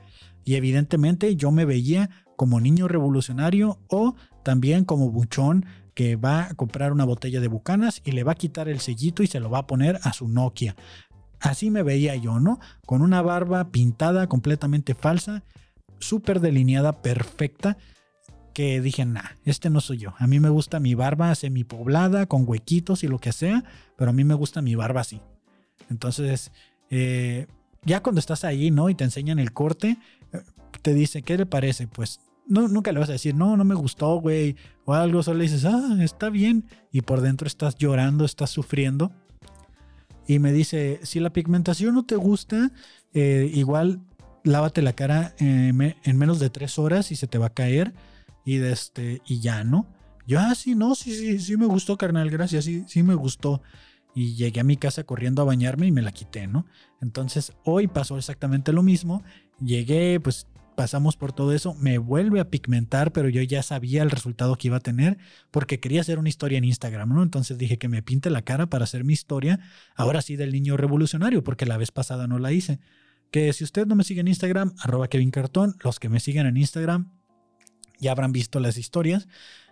Y 0.46 0.56
evidentemente 0.56 1.36
yo 1.36 1.52
me 1.52 1.66
veía 1.66 2.10
como 2.38 2.62
niño 2.62 2.88
revolucionario 2.88 3.80
o 3.90 4.16
también 4.44 4.86
como 4.86 5.12
buchón 5.12 5.66
que 5.94 6.16
va 6.16 6.46
a 6.46 6.54
comprar 6.56 6.92
una 6.92 7.06
botella 7.06 7.40
de 7.40 7.48
bucanas 7.48 8.02
y 8.04 8.12
le 8.12 8.24
va 8.24 8.32
a 8.32 8.36
quitar 8.36 8.68
el 8.68 8.80
sellito 8.80 9.24
y 9.24 9.28
se 9.28 9.40
lo 9.40 9.50
va 9.50 9.60
a 9.60 9.68
poner 9.68 10.00
a 10.04 10.14
su 10.14 10.28
Nokia. 10.28 10.76
Así 11.40 11.70
me 11.70 11.84
veía 11.84 12.16
yo, 12.16 12.40
¿no? 12.40 12.60
Con 12.86 13.02
una 13.02 13.22
barba 13.22 13.70
pintada 13.70 14.28
completamente 14.28 14.96
falsa 14.96 15.44
súper 16.04 16.40
delineada, 16.40 17.02
perfecta, 17.02 17.78
que 18.54 18.82
dije, 18.82 19.06
nah, 19.06 19.32
este 19.46 19.70
no 19.70 19.82
soy 19.82 19.98
yo. 19.98 20.14
A 20.20 20.28
mí 20.28 20.40
me 20.40 20.50
gusta 20.50 20.80
mi 20.80 20.94
barba 20.94 21.34
semi-poblada, 21.34 22.28
con 22.28 22.48
huequitos 22.48 23.04
y 23.04 23.08
lo 23.08 23.20
que 23.20 23.32
sea, 23.32 23.64
pero 23.98 24.12
a 24.12 24.14
mí 24.14 24.24
me 24.24 24.36
gusta 24.36 24.62
mi 24.62 24.76
barba 24.76 25.02
así. 25.02 25.22
Entonces, 25.90 26.52
eh, 26.90 27.48
ya 27.84 28.02
cuando 28.02 28.20
estás 28.20 28.44
ahí, 28.44 28.72
¿no? 28.72 28.90
Y 28.90 28.96
te 28.96 29.04
enseñan 29.04 29.40
el 29.40 29.54
corte, 29.54 29.98
eh, 30.32 30.42
te 30.82 30.94
dice, 30.94 31.24
¿qué 31.24 31.38
le 31.38 31.46
parece? 31.46 31.88
Pues 31.88 32.20
no, 32.48 32.68
nunca 32.68 32.92
le 32.92 33.00
vas 33.00 33.10
a 33.10 33.14
decir, 33.14 33.36
no, 33.36 33.58
no 33.58 33.64
me 33.64 33.76
gustó, 33.76 34.16
güey, 34.18 34.56
o 34.86 34.94
algo, 34.94 35.24
solo 35.24 35.40
le 35.40 35.46
dices, 35.46 35.66
ah, 35.66 35.98
está 36.02 36.30
bien, 36.30 36.66
y 36.92 37.02
por 37.02 37.22
dentro 37.22 37.48
estás 37.48 37.76
llorando, 37.76 38.26
estás 38.26 38.52
sufriendo. 38.52 39.12
Y 40.28 40.40
me 40.40 40.54
dice, 40.54 41.00
si 41.04 41.20
la 41.20 41.32
pigmentación 41.32 41.96
no 41.96 42.06
te 42.06 42.16
gusta, 42.16 42.72
eh, 43.14 43.52
igual 43.54 44.02
lávate 44.44 44.82
la 44.82 44.94
cara 44.94 45.34
en 45.40 46.18
menos 46.18 46.40
de 46.40 46.50
tres 46.50 46.78
horas 46.80 47.12
y 47.12 47.16
se 47.16 47.28
te 47.28 47.38
va 47.38 47.48
a 47.48 47.54
caer 47.54 47.94
y, 48.46 48.58
de 48.58 48.72
este, 48.72 49.22
y 49.26 49.40
ya, 49.40 49.64
¿no? 49.64 49.88
Yo, 50.28 50.40
ah, 50.40 50.56
sí, 50.56 50.76
no, 50.76 50.96
sí, 50.96 51.14
sí, 51.16 51.40
sí 51.40 51.58
me 51.58 51.66
gustó, 51.66 51.98
carnal, 51.98 52.30
gracias, 52.30 52.66
sí, 52.66 52.84
sí 52.88 53.04
me 53.04 53.16
gustó. 53.16 53.62
Y 54.16 54.36
llegué 54.36 54.62
a 54.62 54.64
mi 54.64 54.78
casa 54.78 55.04
corriendo 55.04 55.42
a 55.42 55.46
bañarme 55.46 55.88
y 55.88 55.92
me 55.92 56.02
la 56.02 56.12
quité, 56.12 56.48
¿no? 56.48 56.66
Entonces 57.02 57.52
hoy 57.64 57.88
pasó 57.88 58.18
exactamente 58.18 58.72
lo 58.72 58.84
mismo. 58.84 59.24
Llegué, 59.60 60.20
pues 60.20 60.48
pasamos 60.76 61.18
por 61.18 61.34
todo 61.34 61.54
eso, 61.54 61.76
me 61.76 61.98
vuelve 61.98 62.40
a 62.40 62.50
pigmentar, 62.50 63.12
pero 63.12 63.30
yo 63.30 63.42
ya 63.42 63.64
sabía 63.64 64.02
el 64.02 64.12
resultado 64.12 64.56
que 64.56 64.70
iba 64.70 64.78
a 64.78 64.82
tener 64.82 65.18
porque 65.52 65.80
quería 65.80 66.02
hacer 66.02 66.20
una 66.20 66.30
historia 66.30 66.58
en 66.58 66.64
Instagram, 66.64 67.14
¿no? 67.14 67.24
Entonces 67.24 67.58
dije 67.58 67.78
que 67.78 67.90
me 67.90 68.02
pinte 68.02 68.30
la 68.30 68.42
cara 68.44 68.68
para 68.68 68.86
hacer 68.86 69.04
mi 69.04 69.14
historia, 69.14 69.60
ahora 69.96 70.22
sí 70.22 70.36
del 70.36 70.52
niño 70.52 70.78
revolucionario, 70.78 71.44
porque 71.44 71.66
la 71.66 71.78
vez 71.78 71.92
pasada 71.92 72.28
no 72.28 72.40
la 72.40 72.52
hice. 72.52 72.80
Que 73.34 73.52
si 73.52 73.64
usted 73.64 73.88
no 73.88 73.96
me 73.96 74.04
sigue 74.04 74.22
en 74.22 74.28
Instagram, 74.28 74.76
arroba 74.78 75.08
Kevin 75.08 75.32
Cartón, 75.32 75.76
los 75.84 76.00
que 76.00 76.08
me 76.08 76.20
siguen 76.20 76.46
en 76.46 76.56
Instagram 76.56 77.12
ya 78.00 78.12
habrán 78.12 78.32
visto 78.32 78.60
las 78.60 78.78
historias 78.78 79.28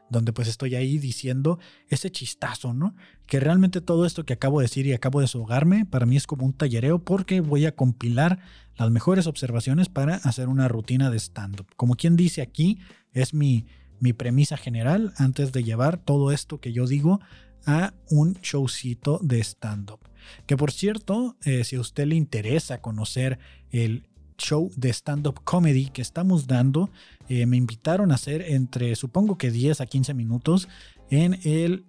donde 0.09 0.33
pues 0.33 0.47
estoy 0.47 0.73
ahí 0.73 0.97
diciendo 0.97 1.59
ese 1.87 2.11
chistazo, 2.11 2.73
¿no? 2.73 2.95
Que 3.27 3.39
realmente 3.39 3.79
todo 3.79 4.07
esto 4.07 4.25
que 4.25 4.33
acabo 4.33 4.59
de 4.59 4.65
decir 4.65 4.87
y 4.87 4.93
acabo 4.93 5.19
de 5.19 5.25
desahogarme, 5.25 5.85
para 5.85 6.07
mí 6.07 6.17
es 6.17 6.25
como 6.25 6.43
un 6.43 6.53
tallereo 6.53 7.03
porque 7.05 7.39
voy 7.39 7.67
a 7.67 7.75
compilar 7.75 8.39
las 8.77 8.89
mejores 8.89 9.27
observaciones 9.27 9.89
para 9.89 10.15
hacer 10.15 10.49
una 10.49 10.67
rutina 10.67 11.11
de 11.11 11.19
stand-up. 11.19 11.67
Como 11.75 11.93
quien 11.95 12.15
dice 12.15 12.41
aquí, 12.41 12.79
es 13.13 13.35
mi, 13.35 13.67
mi 13.99 14.11
premisa 14.11 14.57
general 14.57 15.13
antes 15.17 15.51
de 15.51 15.63
llevar 15.63 15.97
todo 15.97 16.31
esto 16.31 16.59
que 16.59 16.73
yo 16.73 16.87
digo 16.87 17.19
a 17.67 17.93
un 18.09 18.33
showcito 18.41 19.19
de 19.21 19.39
stand-up. 19.43 20.10
Que 20.45 20.57
por 20.57 20.71
cierto, 20.71 21.35
eh, 21.43 21.63
si 21.63 21.75
a 21.75 21.81
usted 21.81 22.05
le 22.05 22.15
interesa 22.15 22.81
conocer 22.81 23.39
el 23.69 24.07
show 24.37 24.71
de 24.75 24.89
stand-up 24.89 25.41
comedy 25.43 25.89
que 25.89 26.01
estamos 26.01 26.47
dando, 26.47 26.89
eh, 27.29 27.45
me 27.45 27.57
invitaron 27.57 28.11
a 28.11 28.15
hacer 28.15 28.41
entre, 28.41 28.95
supongo 28.95 29.37
que 29.37 29.51
10 29.51 29.81
a 29.81 29.85
15 29.85 30.13
minutos 30.13 30.67
en 31.09 31.39
el, 31.43 31.85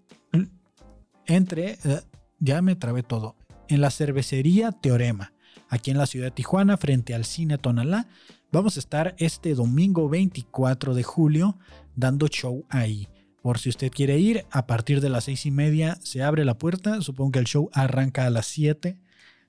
entre, 1.26 1.78
eh, 1.84 2.00
ya 2.38 2.62
me 2.62 2.76
trabé 2.76 3.02
todo, 3.02 3.36
en 3.68 3.80
la 3.80 3.90
cervecería 3.90 4.72
Teorema, 4.72 5.32
aquí 5.68 5.90
en 5.90 5.98
la 5.98 6.06
ciudad 6.06 6.26
de 6.26 6.32
Tijuana, 6.32 6.76
frente 6.76 7.14
al 7.14 7.24
cine 7.24 7.58
Tonalá. 7.58 8.08
Vamos 8.52 8.76
a 8.76 8.80
estar 8.80 9.14
este 9.18 9.54
domingo 9.54 10.08
24 10.08 10.94
de 10.94 11.02
julio 11.02 11.56
dando 11.96 12.28
show 12.28 12.66
ahí. 12.68 13.08
Por 13.42 13.58
si 13.58 13.68
usted 13.68 13.90
quiere 13.90 14.18
ir, 14.18 14.46
a 14.50 14.66
partir 14.66 15.00
de 15.00 15.08
las 15.08 15.24
seis 15.24 15.46
y 15.46 15.50
media 15.50 15.98
se 16.00 16.22
abre 16.22 16.44
la 16.44 16.58
puerta. 16.58 17.00
Supongo 17.00 17.32
que 17.32 17.38
el 17.40 17.46
show 17.46 17.70
arranca 17.72 18.24
a 18.24 18.30
las 18.30 18.46
7. 18.46 18.98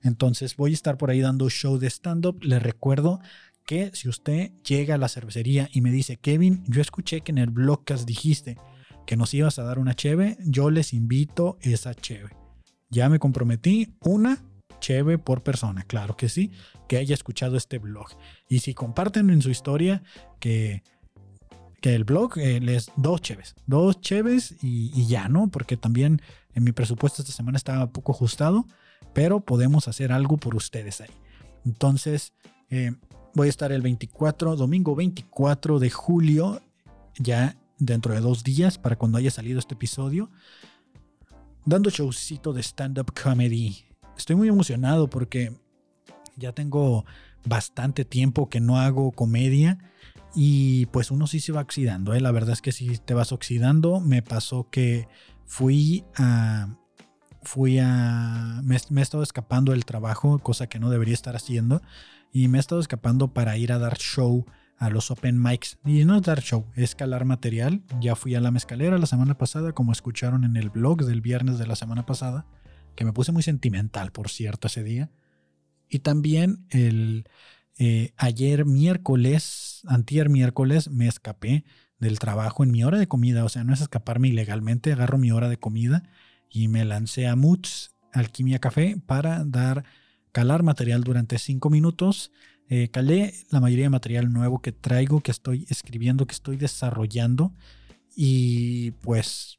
Entonces 0.02 0.56
voy 0.56 0.72
a 0.72 0.74
estar 0.74 0.98
por 0.98 1.10
ahí 1.10 1.20
dando 1.20 1.48
show 1.48 1.78
de 1.78 1.88
stand-up. 1.88 2.42
Les 2.42 2.62
recuerdo 2.62 3.20
que 3.64 3.90
si 3.94 4.08
usted 4.08 4.50
llega 4.64 4.96
a 4.96 4.98
la 4.98 5.08
cervecería 5.08 5.68
y 5.72 5.80
me 5.80 5.92
dice, 5.92 6.16
Kevin, 6.16 6.64
yo 6.66 6.82
escuché 6.82 7.20
que 7.20 7.32
en 7.32 7.38
el 7.38 7.50
blogcast 7.50 8.04
dijiste 8.04 8.58
que 9.06 9.16
nos 9.16 9.32
ibas 9.32 9.58
a 9.58 9.62
dar 9.62 9.78
una 9.78 9.94
cheve, 9.94 10.36
yo 10.44 10.70
les 10.70 10.92
invito 10.92 11.56
esa 11.62 11.94
cheve. 11.94 12.30
Ya 12.90 13.08
me 13.08 13.18
comprometí, 13.18 13.94
una 14.00 14.42
cheve 14.80 15.18
por 15.18 15.42
persona, 15.42 15.84
claro 15.84 16.16
que 16.16 16.28
sí, 16.28 16.50
que 16.88 16.96
haya 16.96 17.14
escuchado 17.14 17.56
este 17.56 17.78
blog. 17.78 18.08
Y 18.48 18.58
si 18.58 18.74
comparten 18.74 19.30
en 19.30 19.40
su 19.40 19.50
historia 19.50 20.02
que, 20.40 20.82
que 21.84 21.94
el 21.94 22.04
blog 22.04 22.38
eh, 22.38 22.60
les 22.60 22.90
dos 22.96 23.20
cheves, 23.20 23.56
dos 23.66 24.00
cheves 24.00 24.54
y, 24.62 25.06
ya, 25.06 25.28
¿no? 25.28 25.48
Porque 25.48 25.76
también 25.76 26.22
en 26.54 26.64
mi 26.64 26.72
presupuesto 26.72 27.20
esta 27.20 27.34
semana 27.34 27.58
estaba 27.58 27.92
poco 27.92 28.12
ajustado, 28.12 28.66
pero 29.12 29.40
podemos 29.40 29.86
hacer 29.86 30.10
algo 30.10 30.38
por 30.38 30.54
ustedes 30.54 31.02
ahí. 31.02 31.10
Entonces, 31.66 32.32
eh, 32.70 32.92
voy 33.34 33.48
a 33.48 33.50
estar 33.50 33.70
el 33.70 33.82
24, 33.82 34.56
domingo 34.56 34.94
24 34.94 35.78
de 35.78 35.90
julio, 35.90 36.62
ya 37.18 37.54
dentro 37.78 38.14
de 38.14 38.20
dos 38.20 38.44
días, 38.44 38.78
para 38.78 38.96
cuando 38.96 39.18
haya 39.18 39.30
salido 39.30 39.58
este 39.58 39.74
episodio, 39.74 40.30
dando 41.66 41.90
showcito 41.90 42.54
de 42.54 42.62
stand-up 42.62 43.12
comedy. 43.12 43.84
Estoy 44.16 44.36
muy 44.36 44.48
emocionado 44.48 45.10
porque 45.10 45.52
ya 46.38 46.52
tengo 46.52 47.04
bastante 47.44 48.06
tiempo 48.06 48.48
que 48.48 48.60
no 48.60 48.78
hago 48.78 49.12
comedia 49.12 49.78
y 50.34 50.86
pues 50.86 51.10
uno 51.10 51.26
sí 51.26 51.40
se 51.40 51.52
va 51.52 51.60
oxidando, 51.60 52.14
¿eh? 52.14 52.20
la 52.20 52.32
verdad 52.32 52.52
es 52.52 52.62
que 52.62 52.72
si 52.72 52.98
te 52.98 53.14
vas 53.14 53.32
oxidando. 53.32 54.00
Me 54.00 54.22
pasó 54.22 54.68
que 54.70 55.08
fui 55.44 56.04
a... 56.16 56.76
Fui 57.42 57.78
a... 57.78 58.60
Me, 58.64 58.76
he 58.76 59.02
estado 59.02 59.22
escapando 59.22 59.72
del 59.72 59.84
trabajo, 59.84 60.38
cosa 60.38 60.66
que 60.66 60.78
no 60.78 60.90
debería 60.90 61.14
estar 61.14 61.36
haciendo 61.36 61.82
y 62.32 62.48
me 62.48 62.58
he 62.58 62.60
estado 62.60 62.80
escapando 62.80 63.32
para 63.32 63.56
ir 63.56 63.70
a 63.70 63.78
dar 63.78 63.96
show 63.96 64.44
a 64.78 64.90
los 64.90 65.10
open 65.10 65.40
mics. 65.40 65.78
Y 65.84 66.04
no 66.04 66.16
es 66.16 66.22
dar 66.22 66.42
show, 66.42 66.66
es 66.74 66.82
escalar 66.84 67.24
material. 67.24 67.82
Ya 68.00 68.16
fui 68.16 68.34
a 68.34 68.40
la 68.40 68.50
mezcalera 68.50 68.98
la 68.98 69.06
semana 69.06 69.38
pasada, 69.38 69.72
como 69.72 69.92
escucharon 69.92 70.42
en 70.42 70.56
el 70.56 70.70
blog 70.70 71.04
del 71.04 71.20
viernes 71.20 71.58
de 71.58 71.66
la 71.66 71.76
semana 71.76 72.06
pasada, 72.06 72.46
que 72.96 73.04
me 73.04 73.12
puse 73.12 73.30
muy 73.30 73.42
sentimental, 73.42 74.10
por 74.10 74.30
cierto, 74.30 74.66
ese 74.66 74.82
día. 74.82 75.10
Y 75.88 76.00
también 76.00 76.66
el 76.70 77.28
eh, 77.78 78.12
ayer 78.16 78.64
miércoles, 78.64 79.82
antier 79.86 80.28
miércoles, 80.28 80.90
me 80.90 81.08
escapé 81.08 81.64
del 81.98 82.18
trabajo 82.18 82.62
en 82.62 82.70
mi 82.70 82.84
hora 82.84 82.98
de 82.98 83.08
comida. 83.08 83.44
O 83.44 83.48
sea, 83.48 83.64
no 83.64 83.72
es 83.72 83.80
escaparme 83.80 84.28
ilegalmente, 84.28 84.92
agarro 84.92 85.18
mi 85.18 85.30
hora 85.32 85.48
de 85.48 85.56
comida 85.56 86.04
y 86.48 86.68
me 86.68 86.84
lancé 86.84 87.26
a 87.26 87.36
Muts 87.36 87.94
Alquimia 88.12 88.60
Café 88.60 88.96
para 89.06 89.44
dar 89.44 89.84
calar 90.32 90.62
material 90.62 91.02
durante 91.02 91.38
cinco 91.38 91.70
minutos. 91.70 92.30
Eh, 92.68 92.88
calé 92.88 93.34
la 93.50 93.60
mayoría 93.60 93.86
de 93.86 93.90
material 93.90 94.32
nuevo 94.32 94.60
que 94.60 94.72
traigo, 94.72 95.20
que 95.20 95.30
estoy 95.30 95.66
escribiendo, 95.68 96.26
que 96.26 96.34
estoy 96.34 96.56
desarrollando. 96.56 97.52
Y 98.16 98.92
pues 99.02 99.56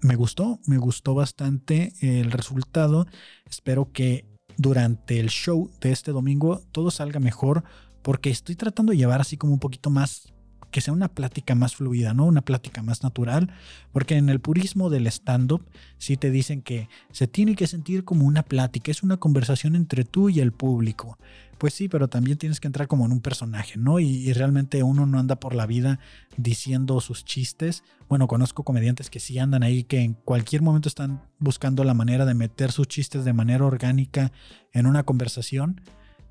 me 0.00 0.16
gustó, 0.16 0.58
me 0.66 0.78
gustó 0.78 1.14
bastante 1.14 1.92
el 2.00 2.30
resultado. 2.32 3.06
Espero 3.44 3.92
que 3.92 4.31
durante 4.62 5.20
el 5.20 5.28
show 5.28 5.70
de 5.80 5.92
este 5.92 6.12
domingo 6.12 6.62
todo 6.72 6.90
salga 6.90 7.20
mejor 7.20 7.64
porque 8.00 8.30
estoy 8.30 8.54
tratando 8.56 8.92
de 8.92 8.98
llevar 8.98 9.20
así 9.20 9.36
como 9.36 9.52
un 9.52 9.58
poquito 9.58 9.90
más 9.90 10.31
que 10.72 10.80
sea 10.80 10.92
una 10.92 11.08
plática 11.08 11.54
más 11.54 11.76
fluida, 11.76 12.14
¿no? 12.14 12.24
Una 12.24 12.40
plática 12.40 12.82
más 12.82 13.04
natural, 13.04 13.52
porque 13.92 14.16
en 14.16 14.28
el 14.28 14.40
purismo 14.40 14.90
del 14.90 15.06
stand-up 15.06 15.64
sí 15.98 16.16
te 16.16 16.30
dicen 16.32 16.62
que 16.62 16.88
se 17.12 17.28
tiene 17.28 17.54
que 17.54 17.68
sentir 17.68 18.04
como 18.04 18.26
una 18.26 18.42
plática, 18.42 18.90
es 18.90 19.04
una 19.04 19.18
conversación 19.18 19.76
entre 19.76 20.04
tú 20.04 20.30
y 20.30 20.40
el 20.40 20.50
público. 20.50 21.18
Pues 21.58 21.74
sí, 21.74 21.88
pero 21.88 22.08
también 22.08 22.38
tienes 22.38 22.58
que 22.58 22.66
entrar 22.66 22.88
como 22.88 23.06
en 23.06 23.12
un 23.12 23.20
personaje, 23.20 23.78
¿no? 23.78 24.00
Y, 24.00 24.32
realmente 24.32 24.82
uno 24.82 25.06
no 25.06 25.20
anda 25.20 25.36
por 25.36 25.54
la 25.54 25.64
vida 25.64 26.00
diciendo 26.36 27.00
sus 27.00 27.24
chistes. 27.24 27.84
Bueno, 28.08 28.26
conozco 28.26 28.64
comediantes 28.64 29.10
que 29.10 29.20
sí 29.20 29.38
andan 29.38 29.62
ahí, 29.62 29.84
que 29.84 30.00
en 30.00 30.14
cualquier 30.14 30.62
momento 30.62 30.88
están 30.88 31.22
buscando 31.38 31.84
la 31.84 31.94
manera 31.94 32.24
de 32.24 32.34
meter 32.34 32.72
sus 32.72 32.88
chistes 32.88 33.24
de 33.24 33.32
manera 33.32 33.64
orgánica 33.64 34.32
en 34.72 34.86
una 34.86 35.04
conversación. 35.04 35.80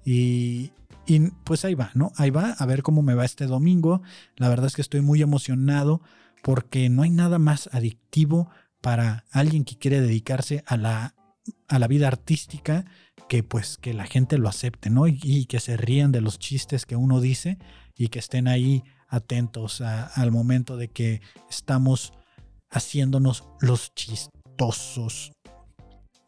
Y, 0.03 0.71
y 1.05 1.19
pues 1.43 1.65
ahí 1.65 1.75
va, 1.75 1.91
¿no? 1.93 2.11
Ahí 2.15 2.29
va, 2.29 2.51
a 2.51 2.65
ver 2.65 2.83
cómo 2.83 3.01
me 3.01 3.13
va 3.13 3.25
este 3.25 3.45
domingo. 3.45 4.01
La 4.35 4.49
verdad 4.49 4.67
es 4.67 4.75
que 4.75 4.81
estoy 4.81 5.01
muy 5.01 5.21
emocionado 5.21 6.01
porque 6.43 6.89
no 6.89 7.03
hay 7.03 7.09
nada 7.09 7.39
más 7.39 7.69
adictivo 7.71 8.49
para 8.81 9.25
alguien 9.31 9.63
que 9.63 9.77
quiere 9.77 10.01
dedicarse 10.01 10.63
a 10.65 10.77
la, 10.77 11.15
a 11.67 11.79
la 11.79 11.87
vida 11.87 12.07
artística 12.07 12.85
que 13.27 13.43
pues 13.43 13.77
que 13.77 13.93
la 13.93 14.05
gente 14.05 14.37
lo 14.37 14.49
acepte, 14.49 14.89
¿no? 14.89 15.07
Y, 15.07 15.45
que 15.45 15.59
se 15.59 15.77
rían 15.77 16.11
de 16.11 16.21
los 16.21 16.37
chistes 16.37 16.85
que 16.85 16.97
uno 16.97 17.21
dice 17.21 17.57
y 17.95 18.09
que 18.09 18.19
estén 18.19 18.47
ahí 18.47 18.83
atentos 19.07 19.81
al 19.81 20.31
momento 20.31 20.75
de 20.75 20.89
que 20.89 21.21
estamos 21.49 22.11
haciéndonos 22.69 23.45
los 23.61 23.93
chistosos. 23.95 25.31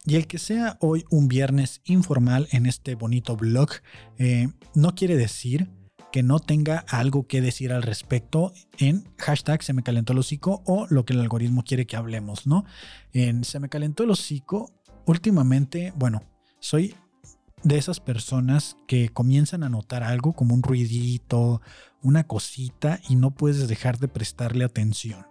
Y 0.06 0.16
el 0.16 0.28
que 0.28 0.38
sea 0.38 0.78
hoy 0.82 1.06
un 1.10 1.28
viernes 1.28 1.82
informal 1.86 2.48
en 2.52 2.66
este 2.66 2.96
bonito 2.96 3.38
blog 3.38 3.70
eh, 4.18 4.50
no 4.76 4.96
quiere 4.96 5.16
decir 5.16 5.70
que 6.12 6.24
no 6.24 6.40
tenga 6.40 6.86
algo 6.90 7.26
que 7.26 7.42
decir 7.42 7.72
al 7.72 7.82
respecto 7.82 8.54
en 8.78 9.04
hashtag 9.18 9.64
se 9.64 9.74
me 9.74 9.82
calentó 9.82 10.14
el 10.14 10.20
hocico 10.20 10.62
o 10.66 10.86
lo 10.90 11.06
que 11.06 11.14
el 11.14 11.22
algoritmo 11.22 11.64
quiere 11.64 11.88
que 11.88 11.96
hablemos, 11.96 12.46
¿no? 12.46 12.66
En 13.14 13.44
se 13.44 13.60
me 13.60 13.70
calentó 13.70 14.04
el 14.04 14.12
hocico, 14.12 14.72
últimamente, 15.08 15.92
bueno, 15.96 16.22
soy 16.60 16.96
de 17.64 17.78
esas 17.78 18.00
personas 18.00 18.78
que 18.88 19.10
comienzan 19.10 19.64
a 19.64 19.70
notar 19.70 20.04
algo 20.04 20.34
como 20.34 20.54
un 20.54 20.62
ruidito, 20.62 21.62
una 22.04 22.26
cosita 22.26 23.00
y 23.10 23.16
no 23.16 23.32
puedes 23.32 23.68
dejar 23.68 23.98
de 23.98 24.10
prestarle 24.10 24.66
atención. 24.66 25.26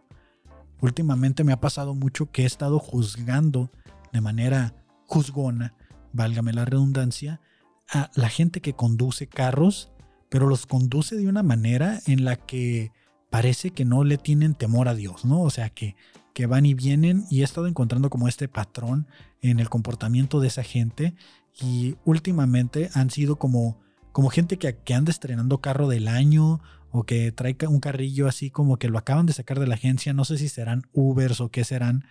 Últimamente 0.80 1.44
me 1.44 1.52
ha 1.52 1.60
pasado 1.60 1.94
mucho 1.94 2.32
que 2.32 2.42
he 2.42 2.46
estado 2.46 2.80
juzgando 2.80 3.70
de 4.12 4.20
manera 4.20 4.74
juzgona, 5.06 5.74
válgame 6.12 6.52
la 6.52 6.64
redundancia, 6.64 7.40
a 7.88 8.10
la 8.14 8.28
gente 8.28 8.60
que 8.60 8.74
conduce 8.74 9.26
carros, 9.26 9.90
pero 10.28 10.46
los 10.46 10.66
conduce 10.66 11.16
de 11.16 11.28
una 11.28 11.42
manera 11.42 12.00
en 12.06 12.24
la 12.24 12.36
que 12.36 12.92
parece 13.30 13.70
que 13.70 13.84
no 13.84 14.04
le 14.04 14.18
tienen 14.18 14.54
temor 14.54 14.88
a 14.88 14.94
Dios, 14.94 15.24
¿no? 15.24 15.42
O 15.42 15.50
sea, 15.50 15.70
que, 15.70 15.96
que 16.34 16.46
van 16.46 16.66
y 16.66 16.74
vienen 16.74 17.24
y 17.30 17.40
he 17.40 17.44
estado 17.44 17.66
encontrando 17.66 18.10
como 18.10 18.28
este 18.28 18.48
patrón 18.48 19.06
en 19.40 19.58
el 19.58 19.68
comportamiento 19.68 20.40
de 20.40 20.48
esa 20.48 20.62
gente 20.62 21.14
y 21.60 21.96
últimamente 22.04 22.90
han 22.94 23.10
sido 23.10 23.36
como, 23.36 23.80
como 24.12 24.30
gente 24.30 24.58
que, 24.58 24.76
que 24.76 24.94
anda 24.94 25.10
estrenando 25.10 25.60
carro 25.60 25.88
del 25.88 26.08
año 26.08 26.60
o 26.90 27.04
que 27.04 27.32
trae 27.32 27.56
un 27.68 27.80
carrillo 27.80 28.28
así 28.28 28.50
como 28.50 28.76
que 28.78 28.88
lo 28.88 28.98
acaban 28.98 29.26
de 29.26 29.32
sacar 29.32 29.58
de 29.58 29.66
la 29.66 29.74
agencia, 29.74 30.12
no 30.12 30.24
sé 30.24 30.38
si 30.38 30.48
serán 30.48 30.82
Ubers 30.92 31.40
o 31.40 31.50
qué 31.50 31.64
serán, 31.64 32.04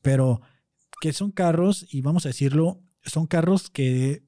pero 0.00 0.40
que 1.00 1.12
son 1.12 1.30
carros, 1.30 1.86
y 1.90 2.00
vamos 2.00 2.26
a 2.26 2.30
decirlo, 2.30 2.80
son 3.02 3.26
carros 3.26 3.70
que 3.70 4.24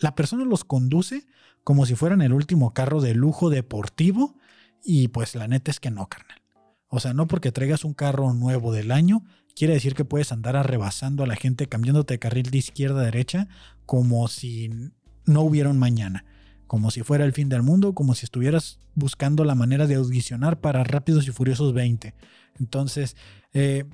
la 0.00 0.14
persona 0.14 0.44
los 0.44 0.64
conduce 0.64 1.26
como 1.64 1.84
si 1.84 1.96
fueran 1.96 2.22
el 2.22 2.32
último 2.32 2.72
carro 2.72 3.00
de 3.00 3.14
lujo 3.14 3.50
deportivo, 3.50 4.36
y 4.84 5.08
pues 5.08 5.34
la 5.34 5.48
neta 5.48 5.72
es 5.72 5.80
que 5.80 5.90
no, 5.90 6.08
carnal. 6.08 6.40
O 6.88 7.00
sea, 7.00 7.12
no 7.12 7.26
porque 7.26 7.50
traigas 7.50 7.84
un 7.84 7.92
carro 7.92 8.32
nuevo 8.34 8.72
del 8.72 8.92
año, 8.92 9.24
quiere 9.56 9.74
decir 9.74 9.94
que 9.94 10.04
puedes 10.04 10.30
andar 10.30 10.54
arrebasando 10.54 11.24
a 11.24 11.26
la 11.26 11.34
gente 11.34 11.68
cambiándote 11.68 12.14
de 12.14 12.18
carril 12.20 12.50
de 12.50 12.58
izquierda 12.58 13.00
a 13.00 13.04
derecha 13.04 13.48
como 13.84 14.28
si 14.28 14.70
no 15.24 15.40
hubiera 15.40 15.68
un 15.68 15.78
mañana. 15.78 16.24
Como 16.68 16.90
si 16.90 17.02
fuera 17.02 17.24
el 17.24 17.32
fin 17.32 17.48
del 17.48 17.62
mundo, 17.62 17.94
como 17.94 18.14
si 18.14 18.26
estuvieras 18.26 18.78
buscando 18.94 19.44
la 19.44 19.54
manera 19.54 19.86
de 19.86 19.96
audicionar 19.96 20.60
para 20.60 20.84
Rápidos 20.84 21.26
y 21.26 21.32
Furiosos 21.32 21.72
20. 21.72 22.14
Entonces, 22.58 23.16
eh, 23.52 23.84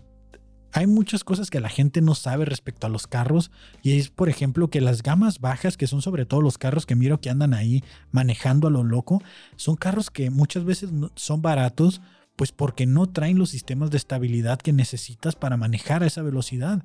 hay 0.72 0.86
muchas 0.86 1.22
cosas 1.22 1.50
que 1.50 1.60
la 1.60 1.68
gente 1.68 2.00
no 2.00 2.14
sabe 2.14 2.44
respecto 2.44 2.86
a 2.86 2.90
los 2.90 3.06
carros 3.06 3.50
y 3.82 3.98
es 3.98 4.08
por 4.08 4.28
ejemplo 4.28 4.68
que 4.68 4.80
las 4.80 5.02
gamas 5.02 5.38
bajas 5.38 5.76
que 5.76 5.86
son 5.86 6.02
sobre 6.02 6.24
todo 6.24 6.40
los 6.40 6.58
carros 6.58 6.86
que 6.86 6.96
miro 6.96 7.20
que 7.20 7.30
andan 7.30 7.54
ahí 7.54 7.84
manejando 8.10 8.68
a 8.68 8.70
lo 8.70 8.82
loco 8.82 9.22
son 9.56 9.76
carros 9.76 10.10
que 10.10 10.30
muchas 10.30 10.64
veces 10.64 10.90
son 11.14 11.42
baratos 11.42 12.00
pues 12.36 12.52
porque 12.52 12.86
no 12.86 13.06
traen 13.06 13.38
los 13.38 13.50
sistemas 13.50 13.90
de 13.90 13.98
estabilidad 13.98 14.58
que 14.58 14.72
necesitas 14.72 15.36
para 15.36 15.58
manejar 15.58 16.02
a 16.02 16.06
esa 16.06 16.22
velocidad 16.22 16.82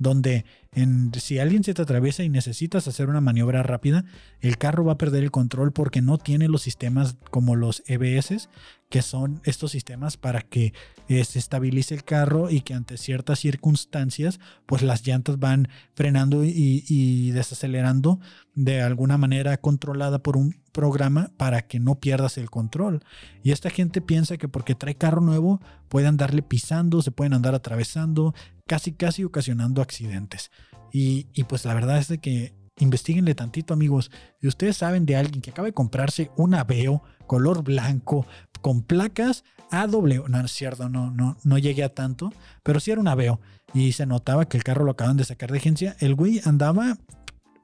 donde 0.00 0.46
en, 0.72 1.12
si 1.14 1.38
alguien 1.38 1.62
se 1.62 1.74
te 1.74 1.82
atraviesa 1.82 2.24
y 2.24 2.30
necesitas 2.30 2.88
hacer 2.88 3.08
una 3.08 3.20
maniobra 3.20 3.62
rápida, 3.62 4.04
el 4.40 4.56
carro 4.56 4.84
va 4.84 4.92
a 4.92 4.98
perder 4.98 5.22
el 5.22 5.30
control 5.30 5.72
porque 5.72 6.00
no 6.00 6.16
tiene 6.16 6.48
los 6.48 6.62
sistemas 6.62 7.16
como 7.30 7.54
los 7.54 7.82
EBS, 7.86 8.48
que 8.88 9.02
son 9.02 9.42
estos 9.44 9.72
sistemas 9.72 10.16
para 10.16 10.40
que 10.40 10.72
eh, 11.08 11.24
se 11.24 11.38
estabilice 11.38 11.94
el 11.94 12.04
carro 12.04 12.50
y 12.50 12.62
que 12.62 12.72
ante 12.72 12.96
ciertas 12.96 13.40
circunstancias, 13.40 14.40
pues 14.64 14.82
las 14.82 15.06
llantas 15.06 15.38
van 15.38 15.68
frenando 15.94 16.44
y, 16.44 17.30
desacelerando 17.32 18.18
de 18.54 18.80
alguna 18.80 19.18
manera 19.18 19.56
controlada 19.58 20.22
por 20.22 20.36
un 20.36 20.56
programa 20.72 21.30
para 21.36 21.62
que 21.66 21.78
no 21.78 22.00
pierdas 22.00 22.38
el 22.38 22.48
control. 22.48 23.04
Y 23.42 23.52
esta 23.52 23.70
gente 23.70 24.00
piensa 24.00 24.38
que 24.38 24.48
porque 24.48 24.74
trae 24.74 24.94
carro 24.94 25.20
nuevo 25.20 25.60
puede 25.88 26.06
andarle 26.06 26.42
pisando, 26.42 27.02
se 27.02 27.10
pueden 27.10 27.34
andar 27.34 27.54
atravesando, 27.54 28.34
casi 28.70 28.92
casi 28.92 29.24
ocasionando 29.24 29.82
accidentes. 29.82 30.52
Y, 30.92 31.26
y 31.32 31.42
pues 31.42 31.64
la 31.64 31.74
verdad 31.74 31.98
es 31.98 32.06
de 32.06 32.18
que 32.18 32.54
investiguenle 32.78 33.34
tantito, 33.34 33.74
amigos. 33.74 34.12
Si 34.40 34.46
ustedes 34.46 34.76
saben 34.76 35.06
de 35.06 35.16
alguien 35.16 35.42
que 35.42 35.50
acaba 35.50 35.66
de 35.66 35.74
comprarse 35.74 36.30
un 36.36 36.54
Aveo 36.54 37.02
color 37.26 37.64
blanco 37.64 38.28
con 38.60 38.82
placas 38.84 39.42
AW, 39.72 40.28
no 40.28 40.40
es 40.40 40.52
cierto, 40.52 40.88
no, 40.88 41.10
no, 41.10 41.36
no 41.42 41.58
llegué 41.58 41.82
a 41.82 41.92
tanto, 41.92 42.32
pero 42.62 42.78
sí 42.78 42.92
era 42.92 43.00
un 43.00 43.08
Aveo 43.08 43.40
y 43.74 43.90
se 43.90 44.06
notaba 44.06 44.48
que 44.48 44.56
el 44.56 44.62
carro 44.62 44.84
lo 44.84 44.92
acaban 44.92 45.16
de 45.16 45.24
sacar 45.24 45.50
de 45.50 45.58
agencia. 45.58 45.96
El 45.98 46.14
güey 46.14 46.40
andaba 46.44 46.96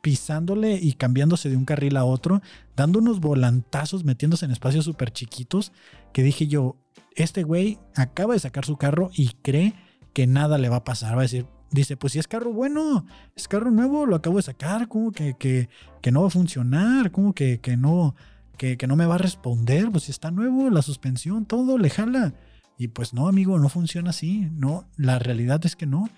pisándole 0.00 0.74
y 0.74 0.94
cambiándose 0.94 1.50
de 1.50 1.56
un 1.56 1.66
carril 1.66 1.96
a 1.96 2.04
otro, 2.04 2.42
dando 2.74 2.98
unos 2.98 3.20
volantazos, 3.20 4.02
metiéndose 4.02 4.44
en 4.44 4.50
espacios 4.50 4.84
súper 4.84 5.12
chiquitos, 5.12 5.70
que 6.12 6.24
dije 6.24 6.48
yo, 6.48 6.74
este 7.14 7.44
güey 7.44 7.78
acaba 7.94 8.34
de 8.34 8.40
sacar 8.40 8.64
su 8.64 8.76
carro 8.76 9.10
y 9.14 9.28
cree 9.42 9.85
que 10.16 10.26
nada 10.26 10.56
le 10.56 10.70
va 10.70 10.76
a 10.76 10.84
pasar. 10.84 11.14
Va 11.14 11.18
a 11.18 11.28
decir, 11.28 11.44
dice, 11.70 11.98
pues 11.98 12.14
si 12.14 12.18
es 12.18 12.26
carro 12.26 12.50
bueno, 12.50 13.04
es 13.34 13.48
carro 13.48 13.70
nuevo, 13.70 14.06
lo 14.06 14.16
acabo 14.16 14.38
de 14.38 14.44
sacar, 14.44 14.88
como 14.88 15.12
que, 15.12 15.34
que, 15.34 15.68
que 16.00 16.10
no 16.10 16.22
va 16.22 16.28
a 16.28 16.30
funcionar, 16.30 17.10
como 17.10 17.34
que, 17.34 17.60
que 17.60 17.76
no, 17.76 18.14
que, 18.56 18.78
que, 18.78 18.86
no 18.86 18.96
me 18.96 19.04
va 19.04 19.16
a 19.16 19.18
responder, 19.18 19.90
pues 19.90 20.04
si 20.04 20.12
está 20.12 20.30
nuevo, 20.30 20.70
la 20.70 20.80
suspensión, 20.80 21.44
todo, 21.44 21.76
le 21.76 21.90
jala. 21.90 22.32
Y 22.78 22.88
pues 22.88 23.12
no, 23.12 23.28
amigo, 23.28 23.58
no 23.58 23.68
funciona 23.68 24.08
así, 24.08 24.48
no, 24.52 24.88
la 24.96 25.18
realidad 25.18 25.60
es 25.66 25.76
que 25.76 25.84
no. 25.84 26.08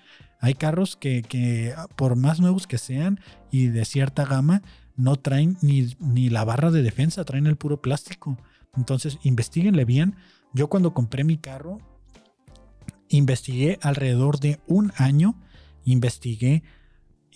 Hay 0.41 0.55
carros 0.55 0.97
que, 0.97 1.75
ah, 1.77 1.89
por 1.97 2.15
más 2.15 2.39
nuevos 2.39 2.69
que 2.69 2.79
sean 2.79 3.19
y 3.51 3.67
de 3.67 3.85
cierta 3.85 4.27
gama, 4.27 4.63
no 4.95 5.17
traen 5.17 5.57
ni, 5.61 5.97
ni 5.99 6.31
la 6.31 6.45
barra 6.45 6.71
de 6.71 6.83
defensa, 6.83 7.25
traen 7.25 7.49
el 7.49 7.57
puro 7.57 7.83
plástico. 7.83 8.39
Entonces, 8.77 9.19
investiguenle 9.25 9.85
bien. 9.85 10.15
Yo 10.55 10.69
cuando 10.69 10.95
compré 10.95 11.25
mi 11.25 11.37
carro, 11.37 11.81
investigué 13.09 13.79
alrededor 13.83 14.41
de 14.41 14.61
un 14.67 14.93
año, 14.97 15.35
investigué, 15.85 16.63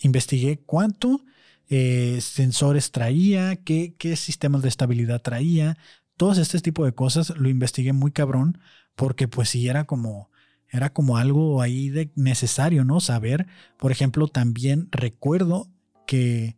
investigué 0.01 0.59
cuánto 0.59 1.21
eh, 1.69 2.19
sensores 2.21 2.91
traía, 2.91 3.55
qué, 3.55 3.95
sistemas 4.15 4.61
de 4.61 4.69
estabilidad 4.69 5.21
traía, 5.21 5.77
todos 6.17 6.37
este 6.37 6.59
tipo 6.59 6.85
de 6.85 6.93
cosas 6.93 7.31
lo 7.37 7.49
investigué 7.49 7.93
muy 7.93 8.11
cabrón, 8.11 8.59
porque 8.95 9.27
pues 9.27 9.49
si 9.49 9.67
era 9.67 9.85
como, 9.85 10.29
era 10.69 10.93
como 10.93 11.17
algo 11.17 11.61
ahí 11.61 11.89
de 11.89 12.11
necesario, 12.15 12.83
¿no? 12.83 12.99
Saber, 12.99 13.47
por 13.77 13.91
ejemplo, 13.91 14.27
también 14.27 14.89
recuerdo 14.91 15.67
que, 16.05 16.57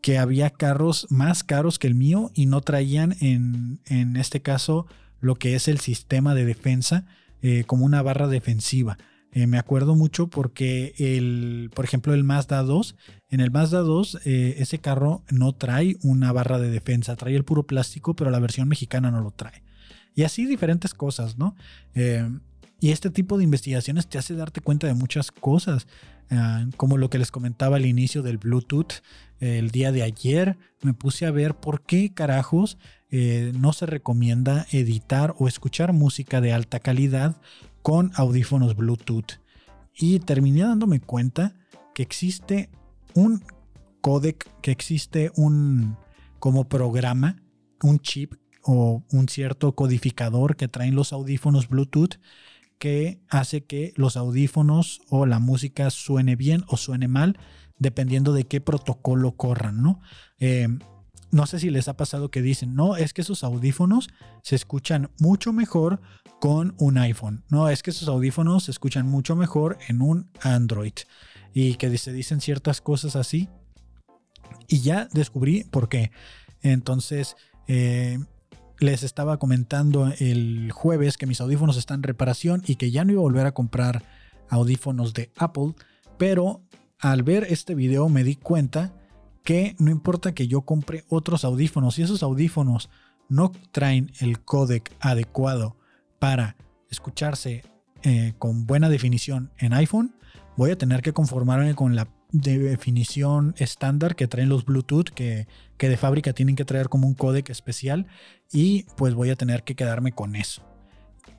que 0.00 0.18
había 0.18 0.50
carros 0.50 1.06
más 1.10 1.44
caros 1.44 1.78
que 1.78 1.88
el 1.88 1.94
mío 1.94 2.30
y 2.34 2.46
no 2.46 2.60
traían 2.60 3.16
en, 3.20 3.80
en 3.86 4.16
este 4.16 4.40
caso 4.40 4.86
lo 5.20 5.34
que 5.34 5.54
es 5.54 5.68
el 5.68 5.80
sistema 5.80 6.34
de 6.34 6.44
defensa 6.44 7.04
eh, 7.42 7.64
como 7.66 7.84
una 7.84 8.02
barra 8.02 8.28
defensiva. 8.28 8.98
Eh, 9.32 9.46
me 9.46 9.58
acuerdo 9.58 9.94
mucho 9.94 10.28
porque 10.28 10.94
el, 10.98 11.70
por 11.74 11.84
ejemplo, 11.84 12.14
el 12.14 12.24
Mazda 12.24 12.62
2, 12.62 12.96
en 13.28 13.40
el 13.40 13.50
Mazda 13.50 13.80
2 13.80 14.20
eh, 14.24 14.54
ese 14.58 14.78
carro 14.78 15.22
no 15.30 15.52
trae 15.54 15.96
una 16.02 16.32
barra 16.32 16.58
de 16.58 16.70
defensa, 16.70 17.16
trae 17.16 17.36
el 17.36 17.44
puro 17.44 17.66
plástico, 17.66 18.16
pero 18.16 18.30
la 18.30 18.38
versión 18.38 18.68
mexicana 18.68 19.10
no 19.10 19.20
lo 19.20 19.32
trae. 19.32 19.62
Y 20.14 20.22
así 20.22 20.46
diferentes 20.46 20.94
cosas, 20.94 21.36
¿no? 21.36 21.54
Y 22.80 22.90
este 22.90 23.10
tipo 23.10 23.36
de 23.36 23.44
investigaciones 23.44 24.06
te 24.06 24.16
hace 24.16 24.34
darte 24.34 24.62
cuenta 24.62 24.86
de 24.86 24.94
muchas 24.94 25.30
cosas, 25.30 25.86
como 26.78 26.96
lo 26.96 27.10
que 27.10 27.18
les 27.18 27.30
comentaba 27.30 27.76
al 27.76 27.84
inicio 27.84 28.22
del 28.22 28.38
Bluetooth. 28.38 29.02
el 29.40 29.70
día 29.70 29.92
de 29.92 30.02
ayer 30.02 30.56
me 30.80 30.94
puse 30.94 31.26
a 31.26 31.30
ver 31.30 31.54
por 31.54 31.82
qué 31.82 32.14
carajos 32.14 32.78
eh, 33.10 33.52
no 33.58 33.72
se 33.72 33.86
recomienda 33.86 34.66
editar 34.72 35.34
o 35.38 35.48
escuchar 35.48 35.92
música 35.92 36.40
de 36.40 36.52
alta 36.52 36.80
calidad 36.80 37.36
con 37.82 38.12
audífonos 38.14 38.76
Bluetooth. 38.76 39.40
Y 39.94 40.18
terminé 40.20 40.62
dándome 40.62 41.00
cuenta 41.00 41.54
que 41.94 42.02
existe 42.02 42.70
un 43.14 43.42
codec, 44.00 44.48
que 44.60 44.70
existe 44.70 45.30
un 45.36 45.96
como 46.38 46.68
programa, 46.68 47.42
un 47.82 47.98
chip 48.00 48.34
o 48.62 49.04
un 49.12 49.28
cierto 49.28 49.74
codificador 49.74 50.56
que 50.56 50.68
traen 50.68 50.94
los 50.94 51.12
audífonos 51.12 51.68
Bluetooth 51.68 52.18
que 52.78 53.20
hace 53.28 53.64
que 53.64 53.92
los 53.96 54.16
audífonos 54.16 55.00
o 55.08 55.26
la 55.26 55.38
música 55.38 55.90
suene 55.90 56.36
bien 56.36 56.64
o 56.68 56.76
suene 56.76 57.08
mal, 57.08 57.38
dependiendo 57.78 58.32
de 58.32 58.44
qué 58.44 58.60
protocolo 58.60 59.32
corran, 59.32 59.82
¿no? 59.82 60.00
Eh, 60.38 60.68
no 61.30 61.46
sé 61.46 61.58
si 61.58 61.70
les 61.70 61.88
ha 61.88 61.96
pasado 61.96 62.30
que 62.30 62.42
dicen, 62.42 62.74
no, 62.74 62.96
es 62.96 63.12
que 63.12 63.22
sus 63.22 63.44
audífonos 63.44 64.08
se 64.42 64.56
escuchan 64.56 65.10
mucho 65.18 65.52
mejor 65.52 66.00
con 66.40 66.74
un 66.78 66.98
iPhone. 66.98 67.44
No, 67.48 67.68
es 67.68 67.82
que 67.82 67.92
sus 67.92 68.08
audífonos 68.08 68.64
se 68.64 68.70
escuchan 68.70 69.06
mucho 69.06 69.36
mejor 69.36 69.78
en 69.88 70.00
un 70.02 70.30
Android. 70.40 70.94
Y 71.52 71.74
que 71.74 71.96
se 71.98 72.12
dicen 72.12 72.40
ciertas 72.40 72.80
cosas 72.80 73.16
así. 73.16 73.48
Y 74.68 74.80
ya 74.80 75.08
descubrí 75.12 75.64
por 75.64 75.88
qué. 75.88 76.10
Entonces, 76.62 77.36
eh, 77.66 78.18
les 78.78 79.02
estaba 79.02 79.38
comentando 79.38 80.12
el 80.18 80.70
jueves 80.72 81.16
que 81.16 81.26
mis 81.26 81.40
audífonos 81.40 81.76
están 81.76 82.00
en 82.00 82.04
reparación 82.04 82.62
y 82.66 82.76
que 82.76 82.90
ya 82.90 83.04
no 83.04 83.12
iba 83.12 83.20
a 83.20 83.22
volver 83.22 83.46
a 83.46 83.52
comprar 83.54 84.04
audífonos 84.48 85.14
de 85.14 85.32
Apple, 85.36 85.74
pero 86.18 86.62
al 86.98 87.22
ver 87.22 87.46
este 87.48 87.74
video 87.74 88.08
me 88.08 88.24
di 88.24 88.36
cuenta 88.36 88.92
que 89.46 89.76
no 89.78 89.92
importa 89.92 90.34
que 90.34 90.48
yo 90.48 90.62
compre 90.62 91.04
otros 91.08 91.44
audífonos, 91.44 91.94
si 91.94 92.02
esos 92.02 92.24
audífonos 92.24 92.90
no 93.28 93.52
traen 93.70 94.10
el 94.18 94.40
codec 94.40 94.92
adecuado 94.98 95.76
para 96.18 96.56
escucharse 96.90 97.62
eh, 98.02 98.34
con 98.38 98.66
buena 98.66 98.88
definición 98.88 99.52
en 99.58 99.72
iPhone, 99.72 100.16
voy 100.56 100.72
a 100.72 100.78
tener 100.78 101.00
que 101.00 101.12
conformarme 101.12 101.76
con 101.76 101.94
la 101.94 102.08
definición 102.32 103.54
estándar 103.56 104.16
que 104.16 104.26
traen 104.26 104.48
los 104.48 104.64
Bluetooth, 104.64 105.10
que, 105.10 105.46
que 105.76 105.88
de 105.88 105.96
fábrica 105.96 106.32
tienen 106.32 106.56
que 106.56 106.64
traer 106.64 106.88
como 106.88 107.06
un 107.06 107.14
códec 107.14 107.48
especial, 107.48 108.08
y 108.52 108.82
pues 108.96 109.14
voy 109.14 109.30
a 109.30 109.36
tener 109.36 109.62
que 109.62 109.76
quedarme 109.76 110.10
con 110.10 110.34
eso. 110.34 110.62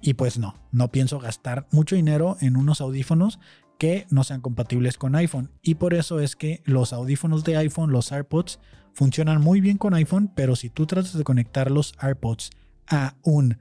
Y 0.02 0.14
pues 0.14 0.40
no, 0.40 0.56
no 0.72 0.92
pienso 0.92 1.20
gastar 1.20 1.68
mucho 1.72 1.98
dinero 1.98 2.38
en 2.40 2.56
unos 2.56 2.80
audífonos 2.80 3.38
que 3.78 4.06
no 4.10 4.24
sean 4.24 4.42
compatibles 4.42 4.98
con 4.98 5.16
iPhone. 5.16 5.52
Y 5.62 5.76
por 5.76 5.94
eso 5.94 6.20
es 6.20 6.36
que 6.36 6.62
los 6.66 6.94
audífonos 6.94 7.44
de 7.44 7.58
iPhone, 7.58 7.92
los 7.92 8.12
AirPods, 8.12 8.60
funcionan 8.94 9.42
muy 9.42 9.62
bien 9.62 9.78
con 9.78 9.94
iPhone, 9.94 10.32
pero 10.36 10.56
si 10.56 10.70
tú 10.70 10.88
tratas 10.88 11.18
de 11.18 11.24
conectar 11.24 11.70
los 11.70 11.94
AirPods 12.00 12.50
a 12.88 13.16
un, 13.24 13.58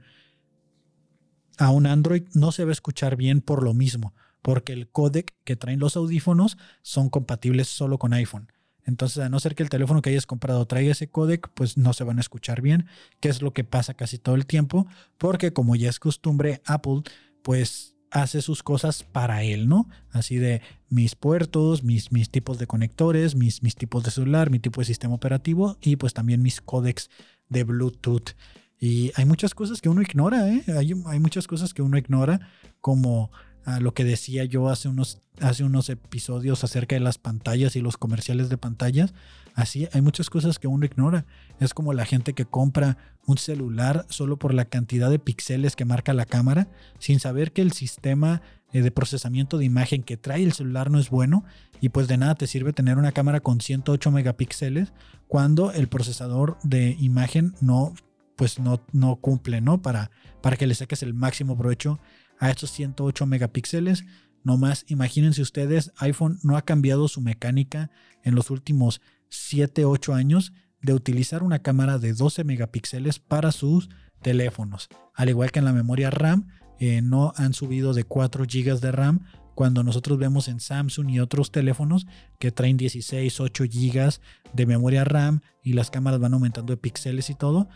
a 1.57 1.69
un 1.69 1.85
Android, 1.85 2.23
no 2.33 2.51
se 2.51 2.63
va 2.63 2.69
a 2.69 2.73
escuchar 2.73 3.15
bien 3.15 3.41
por 3.41 3.63
lo 3.63 3.73
mismo 3.73 4.13
porque 4.47 4.71
el 4.71 4.87
codec 4.87 5.33
que 5.43 5.57
traen 5.57 5.81
los 5.81 5.97
audífonos 5.97 6.57
son 6.81 7.09
compatibles 7.09 7.67
solo 7.67 7.97
con 7.97 8.13
iPhone. 8.13 8.49
Entonces, 8.85 9.21
a 9.21 9.27
no 9.27 9.41
ser 9.41 9.55
que 9.55 9.63
el 9.63 9.69
teléfono 9.69 10.01
que 10.01 10.09
hayas 10.09 10.25
comprado 10.25 10.65
traiga 10.65 10.93
ese 10.93 11.09
codec, 11.09 11.49
pues 11.53 11.75
no 11.75 11.91
se 11.91 12.05
van 12.05 12.17
a 12.17 12.21
escuchar 12.21 12.61
bien, 12.61 12.85
que 13.19 13.27
es 13.27 13.41
lo 13.41 13.51
que 13.51 13.65
pasa 13.65 13.93
casi 13.93 14.17
todo 14.17 14.35
el 14.35 14.45
tiempo, 14.45 14.87
porque 15.17 15.51
como 15.51 15.75
ya 15.75 15.89
es 15.89 15.99
costumbre, 15.99 16.61
Apple, 16.65 17.01
pues 17.41 17.96
hace 18.11 18.41
sus 18.41 18.63
cosas 18.63 19.03
para 19.03 19.43
él, 19.43 19.67
¿no? 19.67 19.87
Así 20.11 20.37
de 20.37 20.61
mis 20.89 21.15
puertos, 21.15 21.83
mis, 21.83 22.11
mis 22.11 22.29
tipos 22.29 22.57
de 22.59 22.67
conectores, 22.67 23.35
mis, 23.35 23.63
mis 23.63 23.75
tipos 23.75 24.03
de 24.03 24.11
celular, 24.11 24.49
mi 24.49 24.59
tipo 24.59 24.81
de 24.81 24.85
sistema 24.85 25.13
operativo 25.13 25.77
y 25.81 25.95
pues 25.95 26.13
también 26.13 26.41
mis 26.41 26.61
codecs 26.61 27.09
de 27.49 27.63
Bluetooth. 27.63 28.35
Y 28.79 29.11
hay 29.15 29.25
muchas 29.25 29.55
cosas 29.55 29.81
que 29.81 29.89
uno 29.89 30.01
ignora, 30.01 30.47
¿eh? 30.49 30.63
Hay, 30.77 30.93
hay 31.05 31.19
muchas 31.19 31.47
cosas 31.47 31.73
que 31.73 31.81
uno 31.81 31.97
ignora, 31.97 32.49
como 32.79 33.31
a 33.67 33.81
lo 33.81 33.93
que 33.93 34.05
decía 34.05 34.45
yo 34.45 34.69
hace 34.69 34.87
unos, 34.87 35.21
hace 35.41 35.65
unos 35.65 35.89
episodios 35.89 36.63
acerca 36.63 36.95
de 36.95 37.01
las 37.01 37.17
pantallas 37.17 37.75
y 37.75 37.81
los 37.81 37.97
comerciales 37.97 38.47
de 38.47 38.57
pantallas. 38.57 39.13
Así 39.55 39.89
hay 39.91 39.99
muchas 39.99 40.29
cosas 40.29 40.57
que 40.57 40.69
uno 40.69 40.85
ignora. 40.85 41.25
Es 41.59 41.73
como 41.73 41.91
la 41.91 42.05
gente 42.05 42.31
que 42.31 42.45
compra 42.45 42.97
un 43.25 43.37
celular 43.37 44.05
solo 44.07 44.37
por 44.39 44.53
la 44.53 44.63
cantidad 44.63 45.09
de 45.09 45.19
píxeles 45.19 45.75
que 45.75 45.83
marca 45.83 46.13
la 46.13 46.25
cámara, 46.25 46.69
sin 46.97 47.19
saber 47.19 47.51
que 47.51 47.61
el 47.61 47.73
sistema 47.73 48.41
eh, 48.71 48.81
de 48.81 48.91
procesamiento 48.91 49.57
de 49.57 49.65
imagen 49.65 50.01
que 50.01 50.15
trae 50.15 50.43
el 50.43 50.53
celular 50.53 50.89
no 50.89 50.97
es 50.97 51.09
bueno 51.09 51.43
y 51.81 51.89
pues 51.89 52.07
de 52.07 52.15
nada 52.15 52.35
te 52.35 52.47
sirve 52.47 52.71
tener 52.71 52.97
una 52.97 53.11
cámara 53.11 53.41
con 53.41 53.59
108 53.59 54.11
megapíxeles 54.11 54.93
cuando 55.27 55.73
el 55.73 55.89
procesador 55.89 56.57
de 56.63 56.95
imagen 57.01 57.53
no 57.59 57.93
pues 58.37 58.59
no, 58.59 58.79
no 58.93 59.17
cumple, 59.17 59.59
¿no? 59.59 59.81
Para, 59.81 60.11
para 60.41 60.55
que 60.55 60.67
le 60.67 60.75
saques 60.75 61.03
el 61.03 61.13
máximo 61.13 61.57
provecho 61.57 61.99
a 62.39 62.49
estos 62.49 62.71
108 62.71 63.25
megapíxeles. 63.25 64.05
No 64.43 64.57
más, 64.57 64.85
imagínense 64.87 65.41
ustedes, 65.41 65.91
iPhone 65.97 66.39
no 66.43 66.57
ha 66.57 66.61
cambiado 66.63 67.07
su 67.07 67.21
mecánica 67.21 67.91
en 68.23 68.35
los 68.35 68.49
últimos 68.49 69.01
7, 69.29 69.85
8 69.85 70.13
años 70.13 70.53
de 70.81 70.93
utilizar 70.93 71.43
una 71.43 71.59
cámara 71.59 71.97
de 71.97 72.13
12 72.13 72.43
megapíxeles 72.43 73.19
para 73.19 73.51
sus 73.51 73.89
teléfonos. 74.21 74.89
Al 75.13 75.29
igual 75.29 75.51
que 75.51 75.59
en 75.59 75.65
la 75.65 75.73
memoria 75.73 76.09
RAM, 76.09 76.47
eh, 76.79 77.01
no 77.01 77.33
han 77.35 77.53
subido 77.53 77.93
de 77.93 78.03
4 78.03 78.45
GB 78.45 78.79
de 78.79 78.91
RAM 78.91 79.25
cuando 79.57 79.81
nosotros 79.81 80.19
vemos 80.19 80.49
en 80.49 80.59
Samsung 80.59 81.09
y 81.09 81.19
otros 81.19 81.51
teléfonos 81.51 82.05
que 82.37 82.51
traen 82.51 82.77
16, 82.77 83.39
8 83.39 83.63
GB 83.63 84.19
de 84.53 84.65
memoria 84.67 85.03
RAM 85.03 85.41
y 85.63 85.73
las 85.73 85.89
cámaras 85.89 86.19
van 86.19 86.35
aumentando 86.35 86.73
de 86.73 86.77
píxeles 86.77 87.31
y 87.31 87.33
todo, 87.33 87.67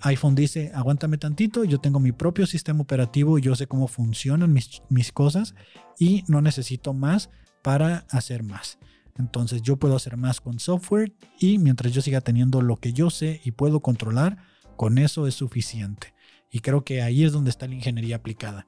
iPhone 0.00 0.34
dice, 0.34 0.72
aguántame 0.74 1.16
tantito, 1.16 1.64
yo 1.64 1.78
tengo 1.78 2.00
mi 2.00 2.12
propio 2.12 2.46
sistema 2.46 2.82
operativo, 2.82 3.38
yo 3.38 3.56
sé 3.56 3.66
cómo 3.66 3.88
funcionan 3.88 4.52
mis 4.52 5.12
cosas 5.12 5.54
y 5.98 6.22
no 6.28 6.42
necesito 6.42 6.92
más 6.92 7.30
para 7.62 8.04
hacer 8.10 8.42
más. 8.42 8.78
Entonces 9.16 9.62
yo 9.62 9.78
puedo 9.78 9.96
hacer 9.96 10.18
más 10.18 10.38
con 10.38 10.60
software 10.60 11.14
y 11.40 11.56
mientras 11.56 11.94
yo 11.94 12.02
siga 12.02 12.20
teniendo 12.20 12.60
lo 12.60 12.76
que 12.76 12.92
yo 12.92 13.08
sé 13.08 13.40
y 13.42 13.52
puedo 13.52 13.80
controlar, 13.80 14.36
con 14.76 14.98
eso 14.98 15.26
es 15.26 15.34
suficiente. 15.36 16.12
Y 16.50 16.60
creo 16.60 16.84
que 16.84 17.00
ahí 17.00 17.24
es 17.24 17.32
donde 17.32 17.48
está 17.48 17.66
la 17.66 17.74
ingeniería 17.74 18.16
aplicada. 18.16 18.66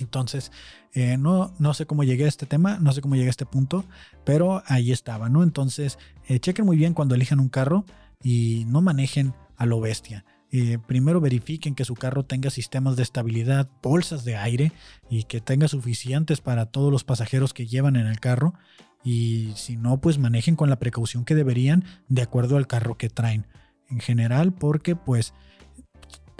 Entonces, 0.00 0.52
eh, 0.94 1.16
no, 1.18 1.54
no 1.58 1.74
sé 1.74 1.86
cómo 1.86 2.04
llegué 2.04 2.24
a 2.24 2.28
este 2.28 2.46
tema, 2.46 2.78
no 2.80 2.92
sé 2.92 3.00
cómo 3.00 3.14
llegué 3.14 3.28
a 3.28 3.30
este 3.30 3.46
punto, 3.46 3.84
pero 4.24 4.62
ahí 4.66 4.92
estaba, 4.92 5.28
¿no? 5.28 5.42
Entonces, 5.42 5.98
eh, 6.28 6.40
chequen 6.40 6.64
muy 6.64 6.76
bien 6.76 6.94
cuando 6.94 7.14
elijan 7.14 7.40
un 7.40 7.48
carro 7.48 7.84
y 8.22 8.64
no 8.68 8.80
manejen 8.80 9.34
a 9.56 9.66
lo 9.66 9.80
bestia. 9.80 10.24
Eh, 10.50 10.78
primero 10.86 11.20
verifiquen 11.20 11.74
que 11.74 11.86
su 11.86 11.94
carro 11.94 12.24
tenga 12.24 12.50
sistemas 12.50 12.96
de 12.96 13.02
estabilidad, 13.02 13.70
bolsas 13.82 14.24
de 14.24 14.36
aire 14.36 14.72
y 15.08 15.24
que 15.24 15.40
tenga 15.40 15.66
suficientes 15.66 16.42
para 16.42 16.66
todos 16.66 16.92
los 16.92 17.04
pasajeros 17.04 17.54
que 17.54 17.66
llevan 17.66 17.96
en 17.96 18.06
el 18.06 18.20
carro. 18.20 18.52
Y 19.02 19.52
si 19.56 19.76
no, 19.76 20.00
pues 20.00 20.18
manejen 20.18 20.54
con 20.54 20.68
la 20.68 20.78
precaución 20.78 21.24
que 21.24 21.34
deberían 21.34 21.84
de 22.08 22.22
acuerdo 22.22 22.58
al 22.58 22.66
carro 22.66 22.98
que 22.98 23.08
traen. 23.08 23.46
En 23.88 24.00
general, 24.00 24.52
porque 24.52 24.94
pues 24.94 25.32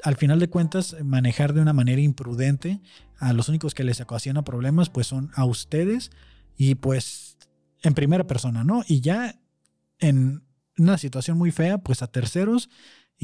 al 0.03 0.17
final 0.17 0.41
de 0.41 0.49
cuentas 0.49 0.97
manejar 1.05 1.53
de 1.53 1.61
una 1.61 1.73
manera 1.73 2.01
imprudente 2.01 2.81
a 3.19 3.33
los 3.33 3.49
únicos 3.49 3.75
que 3.75 3.85
les 3.85 4.01
ocasiona 4.01 4.43
problemas 4.43 4.91
pues 4.91 5.07
son 5.07 5.31
a 5.35 5.45
ustedes 5.45 6.11
y 6.57 6.75
pues 6.75 7.39
en 7.83 7.95
primera 7.95 8.27
persona, 8.27 8.65
¿no? 8.65 8.83
Y 8.87 9.01
ya 9.01 9.41
en 9.99 10.43
una 10.77 10.99
situación 10.99 11.39
muy 11.39 11.51
fea 11.51 11.79
pues 11.79 12.03
a 12.03 12.09
terceros 12.09 12.69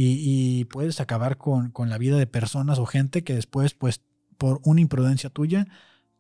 y, 0.00 0.64
puedes 0.66 1.00
acabar 1.00 1.38
con, 1.38 1.72
la 1.74 1.98
vida 1.98 2.16
de 2.18 2.28
personas 2.28 2.78
o 2.78 2.86
gente 2.86 3.24
que 3.24 3.34
después, 3.34 3.74
pues, 3.74 4.00
por 4.36 4.60
una 4.62 4.80
imprudencia 4.80 5.28
tuya, 5.28 5.66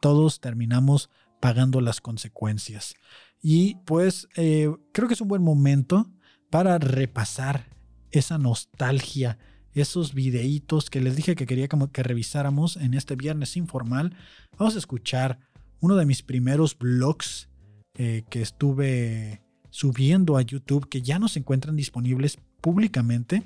todos 0.00 0.40
terminamos 0.40 1.10
pagando 1.38 1.80
las 1.80 2.00
consecuencias. 2.00 2.96
Y 3.40 3.76
pues 3.86 4.26
eh, 4.34 4.68
creo 4.90 5.06
que 5.06 5.14
es 5.14 5.20
un 5.20 5.28
buen 5.28 5.42
momento 5.42 6.10
para 6.50 6.78
repasar 6.78 7.68
esa 8.10 8.36
nostalgia, 8.36 9.38
esos 9.80 10.14
videitos 10.14 10.90
que 10.90 11.00
les 11.00 11.16
dije 11.16 11.34
que 11.34 11.46
quería 11.46 11.68
que 11.68 12.02
revisáramos 12.02 12.76
en 12.76 12.94
este 12.94 13.16
viernes 13.16 13.56
informal. 13.56 14.14
Vamos 14.58 14.74
a 14.74 14.78
escuchar 14.78 15.38
uno 15.80 15.96
de 15.96 16.06
mis 16.06 16.22
primeros 16.22 16.76
blogs 16.76 17.48
eh, 17.94 18.24
que 18.30 18.42
estuve 18.42 19.42
subiendo 19.70 20.36
a 20.36 20.42
YouTube 20.42 20.88
que 20.88 21.02
ya 21.02 21.18
no 21.18 21.28
se 21.28 21.40
encuentran 21.40 21.76
disponibles 21.76 22.38
públicamente. 22.60 23.42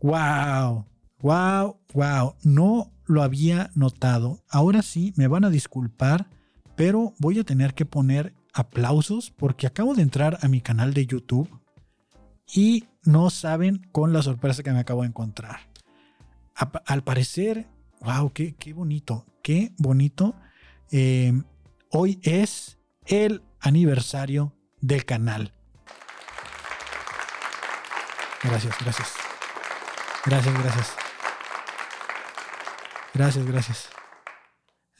Wow, 0.00 0.86
wow, 1.20 1.78
wow. 1.92 2.34
No 2.42 2.92
lo 3.06 3.22
había 3.22 3.70
notado. 3.74 4.42
Ahora 4.48 4.82
sí, 4.82 5.12
me 5.16 5.28
van 5.28 5.44
a 5.44 5.50
disculpar, 5.50 6.28
pero 6.76 7.14
voy 7.18 7.38
a 7.38 7.44
tener 7.44 7.74
que 7.74 7.86
poner 7.86 8.34
aplausos 8.52 9.30
porque 9.30 9.66
acabo 9.66 9.94
de 9.94 10.02
entrar 10.02 10.38
a 10.42 10.48
mi 10.48 10.60
canal 10.60 10.94
de 10.94 11.06
YouTube 11.06 11.48
y 12.52 12.86
no 13.02 13.30
saben 13.30 13.86
con 13.92 14.12
la 14.12 14.22
sorpresa 14.22 14.62
que 14.62 14.72
me 14.72 14.80
acabo 14.80 15.02
de 15.02 15.08
encontrar. 15.08 15.60
al 16.86 17.02
parecer, 17.02 17.66
wow, 18.00 18.32
qué, 18.32 18.54
qué, 18.54 18.72
bonito, 18.72 19.26
qué 19.42 19.72
bonito. 19.78 20.34
Eh, 20.90 21.32
hoy 21.90 22.20
es 22.22 22.78
el 23.06 23.42
aniversario 23.60 24.54
del 24.80 25.04
canal. 25.04 25.52
Gracias, 28.42 28.76
gracias. 28.80 29.14
Gracias, 30.26 30.62
gracias. 30.62 30.96
Gracias, 33.14 33.46
gracias. 33.46 33.88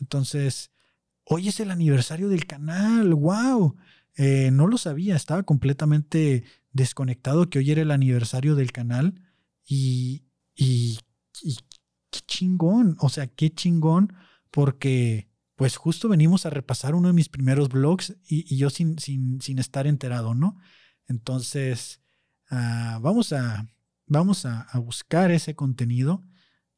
Entonces, 0.00 0.70
hoy 1.24 1.48
es 1.48 1.60
el 1.60 1.70
aniversario 1.70 2.28
del 2.28 2.46
canal. 2.46 3.14
¡Wow! 3.14 3.76
Eh, 4.16 4.50
no 4.52 4.66
lo 4.66 4.78
sabía, 4.78 5.16
estaba 5.16 5.42
completamente 5.42 6.44
desconectado 6.74 7.48
que 7.48 7.60
hoy 7.60 7.70
era 7.70 7.80
el 7.80 7.90
aniversario 7.90 8.54
del 8.54 8.72
canal. 8.72 9.14
Y, 9.64 10.26
y, 10.54 10.98
qué 12.10 12.20
chingón, 12.26 12.96
o 13.00 13.08
sea, 13.08 13.26
qué 13.26 13.50
chingón, 13.50 14.12
porque 14.50 15.30
pues 15.56 15.76
justo 15.76 16.08
venimos 16.08 16.44
a 16.44 16.50
repasar 16.50 16.94
uno 16.94 17.08
de 17.08 17.14
mis 17.14 17.28
primeros 17.28 17.70
blogs 17.70 18.16
y, 18.28 18.56
yo 18.56 18.68
sin, 18.68 18.98
sin, 18.98 19.40
sin, 19.40 19.58
estar 19.58 19.86
enterado, 19.86 20.34
¿no? 20.34 20.58
Entonces, 21.06 22.02
ah, 22.50 22.98
vamos 23.00 23.32
a, 23.32 23.66
vamos 24.06 24.44
a, 24.44 24.68
buscar 24.78 25.30
ese 25.30 25.54
contenido 25.54 26.24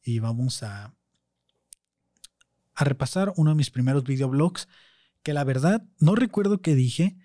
y 0.02 0.20
vamos 0.20 0.62
a, 0.62 0.94
a 2.74 2.84
repasar 2.84 3.32
uno 3.36 3.50
de 3.50 3.56
mis 3.56 3.70
primeros 3.70 4.04
videoblogs 4.04 4.68
que 5.22 5.32
la 5.32 5.44
verdad 5.44 5.82
no 5.98 6.14
recuerdo 6.14 6.60
qué 6.60 6.74
dije, 6.74 7.16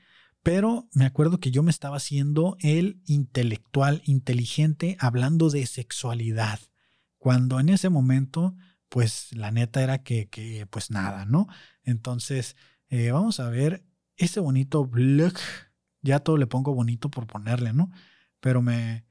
pero 0.43 0.89
me 0.93 1.05
acuerdo 1.05 1.39
que 1.39 1.51
yo 1.51 1.63
me 1.63 1.71
estaba 1.71 1.97
haciendo 1.97 2.57
el 2.59 3.01
intelectual, 3.05 4.01
inteligente, 4.05 4.97
hablando 4.99 5.49
de 5.49 5.65
sexualidad, 5.65 6.59
cuando 7.17 7.59
en 7.59 7.69
ese 7.69 7.89
momento, 7.89 8.55
pues 8.89 9.35
la 9.35 9.51
neta 9.51 9.83
era 9.83 10.01
que, 10.01 10.67
pues 10.71 10.89
nada, 10.89 11.25
¿no? 11.25 11.47
Entonces, 11.83 12.55
eh, 12.89 13.11
vamos 13.11 13.39
a 13.39 13.49
ver 13.49 13.85
ese 14.17 14.39
bonito 14.39 14.85
blog, 14.85 15.33
ya 16.01 16.19
todo 16.19 16.37
le 16.37 16.47
pongo 16.47 16.73
bonito 16.73 17.09
por 17.09 17.27
ponerle, 17.27 17.73
¿no? 17.73 17.91
Pero 18.39 18.63
me, 18.63 19.05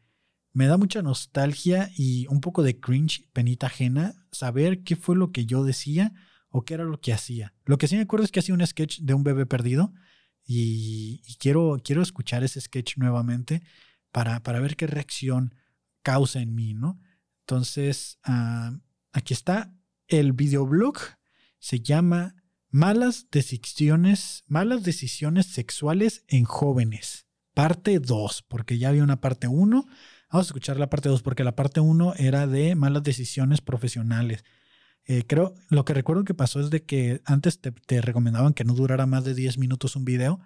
me 0.52 0.66
da 0.66 0.76
mucha 0.76 1.02
nostalgia 1.02 1.90
y 1.96 2.26
un 2.26 2.40
poco 2.40 2.64
de 2.64 2.80
cringe, 2.80 3.28
penita 3.32 3.68
ajena, 3.68 4.14
saber 4.32 4.82
qué 4.82 4.96
fue 4.96 5.14
lo 5.14 5.30
que 5.30 5.46
yo 5.46 5.62
decía 5.62 6.12
o 6.48 6.64
qué 6.64 6.74
era 6.74 6.84
lo 6.84 7.00
que 7.00 7.12
hacía. 7.12 7.54
Lo 7.64 7.78
que 7.78 7.86
sí 7.86 7.94
me 7.94 8.02
acuerdo 8.02 8.24
es 8.24 8.32
que 8.32 8.40
hacía 8.40 8.54
un 8.54 8.66
sketch 8.66 9.00
de 9.00 9.14
un 9.14 9.22
bebé 9.22 9.46
perdido 9.46 9.92
y, 10.52 11.36
quiero, 11.38 11.80
quiero 11.84 12.02
escuchar 12.02 12.42
ese 12.42 12.60
sketch 12.60 12.96
nuevamente 12.96 13.62
para, 14.10 14.42
para, 14.42 14.60
ver 14.60 14.76
qué 14.76 14.86
reacción 14.86 15.54
causa 16.02 16.40
en 16.40 16.54
mí, 16.54 16.74
¿no? 16.74 17.00
Entonces, 17.40 18.18
ah, 18.24 18.72
aquí 19.12 19.34
está 19.34 19.72
el 20.08 20.32
videoblog, 20.32 20.96
se 21.58 21.80
llama 21.80 22.34
Malas 22.72 23.28
decisiones, 23.30 24.44
malas 24.46 24.82
decisiones 24.84 25.46
sexuales 25.46 26.24
en 26.28 26.44
jóvenes. 26.44 27.26
Parte 27.52 27.98
2, 27.98 28.44
porque 28.48 28.78
ya 28.78 28.90
había 28.90 29.02
una 29.02 29.20
parte 29.20 29.48
1 29.48 29.86
Vamos 30.32 30.46
a 30.46 30.50
escuchar 30.50 30.78
la 30.78 30.88
parte 30.88 31.08
2 31.08 31.22
porque 31.22 31.42
la 31.42 31.56
parte 31.56 31.80
1 31.80 32.14
era 32.16 32.46
de 32.46 32.76
malas 32.76 33.02
decisiones 33.02 33.60
profesionales. 33.60 34.44
Eh, 35.10 35.24
creo, 35.26 35.56
lo 35.70 35.84
que 35.84 35.92
recuerdo 35.92 36.22
que 36.22 36.34
pasó 36.34 36.60
es 36.60 36.70
de 36.70 36.84
que 36.84 37.20
antes 37.24 37.58
te, 37.58 38.00
recomendaban 38.00 38.54
que 38.54 38.62
no 38.62 38.74
durara 38.74 39.06
más 39.06 39.24
de 39.24 39.34
10 39.34 39.58
minutos 39.58 39.96
un 39.96 40.04
video 40.04 40.38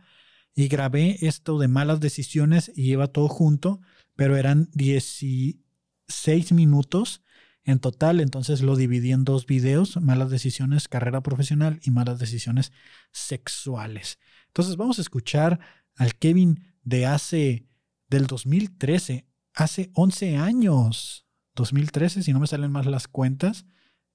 y 0.54 0.68
grabé 0.68 1.18
esto 1.20 1.58
de 1.58 1.68
malas 1.68 2.00
decisiones 2.00 2.72
y 2.74 2.90
iba 2.92 3.08
todo 3.08 3.28
junto, 3.28 3.82
pero 4.16 4.38
eran 4.38 4.70
16 4.72 6.52
minutos 6.52 7.22
en 7.64 7.78
total, 7.78 8.20
entonces 8.20 8.62
lo 8.62 8.74
dividí 8.74 9.12
en 9.12 9.24
dos 9.24 9.44
videos, 9.44 10.00
malas 10.00 10.30
decisiones, 10.30 10.88
carrera 10.88 11.22
profesional 11.22 11.78
y 11.82 11.90
malas 11.90 12.18
decisiones 12.18 12.72
sexuales. 13.12 14.18
Entonces 14.46 14.76
vamos 14.76 14.98
a 14.98 15.02
escuchar 15.02 15.60
al 15.94 16.14
Kevin 16.14 16.74
de 16.84 17.04
hace 17.04 17.68
del 18.08 18.26
2013 18.26 19.26
hace 19.52 19.90
11 19.92 20.38
años, 20.38 21.26
2013, 21.54 22.22
si 22.22 22.32
no 22.32 22.40
me 22.40 22.46
salen 22.46 22.72
más 22.72 22.86
las 22.86 23.08
cuentas, 23.08 23.66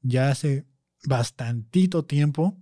ya 0.02 0.30
hace 0.30 0.66
bastantito 1.04 2.06
tiempo. 2.06 2.58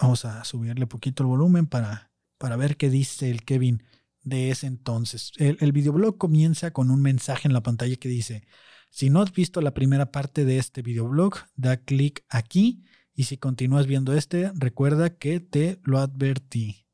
Vamos 0.00 0.24
a 0.24 0.44
subirle 0.44 0.86
poquito 0.86 1.22
el 1.22 1.28
volumen 1.28 1.66
para, 1.66 2.10
para 2.38 2.56
ver 2.56 2.76
qué 2.76 2.90
dice 2.90 3.30
el 3.30 3.44
Kevin 3.44 3.82
de 4.24 4.50
ese 4.50 4.66
entonces. 4.66 5.32
El, 5.38 5.72
videoblog 5.72 6.18
comienza 6.18 6.72
con 6.72 6.90
un 6.90 7.00
mensaje 7.00 7.46
en 7.46 7.54
la 7.54 7.62
pantalla 7.62 7.96
que 7.96 8.08
dice, 8.08 8.46
si 8.90 9.10
no 9.10 9.22
has 9.22 9.32
visto 9.32 9.60
la 9.60 9.74
primera 9.74 10.10
parte 10.10 10.44
de 10.44 10.58
este 10.58 10.82
videoblog, 10.82 11.36
da 11.54 11.76
clic 11.76 12.24
aquí 12.28 12.84
y 13.14 13.24
si 13.24 13.36
continúas 13.36 13.86
viendo 13.86 14.14
este, 14.14 14.50
recuerda 14.54 15.16
que 15.16 15.40
te 15.40 15.80
lo 15.84 15.98
advertí. 16.00 16.86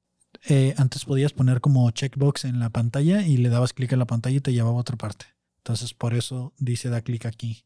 Eh, 0.49 0.75
antes 0.77 1.05
podías 1.05 1.33
poner 1.33 1.61
como 1.61 1.91
checkbox 1.91 2.45
en 2.45 2.59
la 2.59 2.71
pantalla 2.71 3.27
y 3.27 3.37
le 3.37 3.49
dabas 3.49 3.73
clic 3.73 3.93
en 3.93 3.99
la 3.99 4.07
pantalla 4.07 4.37
y 4.37 4.41
te 4.41 4.53
llevaba 4.53 4.77
a 4.77 4.81
otra 4.81 4.97
parte. 4.97 5.27
Entonces 5.61 5.95
por 5.95 6.15
eso 6.15 6.53
dice 6.59 6.89
da 6.89 7.03
clic 7.03 7.27
aquí. 7.27 7.65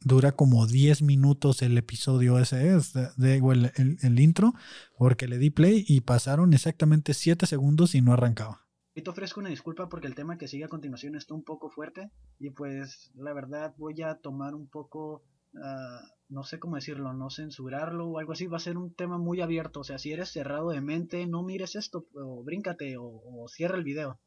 Dura 0.00 0.32
como 0.32 0.66
10 0.66 1.02
minutos 1.02 1.62
el 1.62 1.78
episodio 1.78 2.38
ese, 2.38 2.74
es 2.76 2.92
de, 2.92 3.36
el, 3.36 3.98
el, 4.02 4.20
intro, 4.20 4.52
porque 4.98 5.28
le 5.28 5.38
di 5.38 5.50
play 5.50 5.84
y 5.86 6.00
pasaron 6.02 6.52
exactamente 6.52 7.14
7 7.14 7.46
segundos 7.46 7.94
y 7.94 8.02
no 8.02 8.12
arrancaba. 8.12 8.66
Y 8.94 9.02
te 9.02 9.10
ofrezco 9.10 9.40
una 9.40 9.48
disculpa 9.48 9.88
porque 9.88 10.06
el 10.06 10.14
tema 10.14 10.36
que 10.36 10.48
sigue 10.48 10.64
a 10.64 10.68
continuación 10.68 11.16
está 11.16 11.34
un 11.34 11.42
poco 11.42 11.70
fuerte 11.70 12.10
y 12.38 12.50
pues 12.50 13.10
la 13.14 13.32
verdad 13.32 13.74
voy 13.78 14.02
a 14.02 14.16
tomar 14.16 14.54
un 14.54 14.68
poco 14.68 15.24
Ah, 15.62 16.00
no 16.28 16.42
sé 16.42 16.58
cómo 16.58 16.76
decirlo, 16.76 17.12
no 17.12 17.30
censurarlo 17.30 18.08
o 18.08 18.18
algo 18.18 18.32
así, 18.32 18.46
va 18.46 18.56
a 18.56 18.60
ser 18.60 18.76
un 18.76 18.92
tema 18.94 19.18
muy 19.18 19.40
abierto. 19.40 19.80
O 19.80 19.84
sea, 19.84 19.98
si 19.98 20.12
eres 20.12 20.30
cerrado 20.30 20.70
de 20.70 20.80
mente, 20.80 21.26
no 21.26 21.42
mires 21.42 21.76
esto, 21.76 22.06
o 22.14 22.42
bríncate, 22.42 22.96
o, 22.98 23.46
cierra 23.48 23.76
el 23.76 23.84
video. 23.84 24.18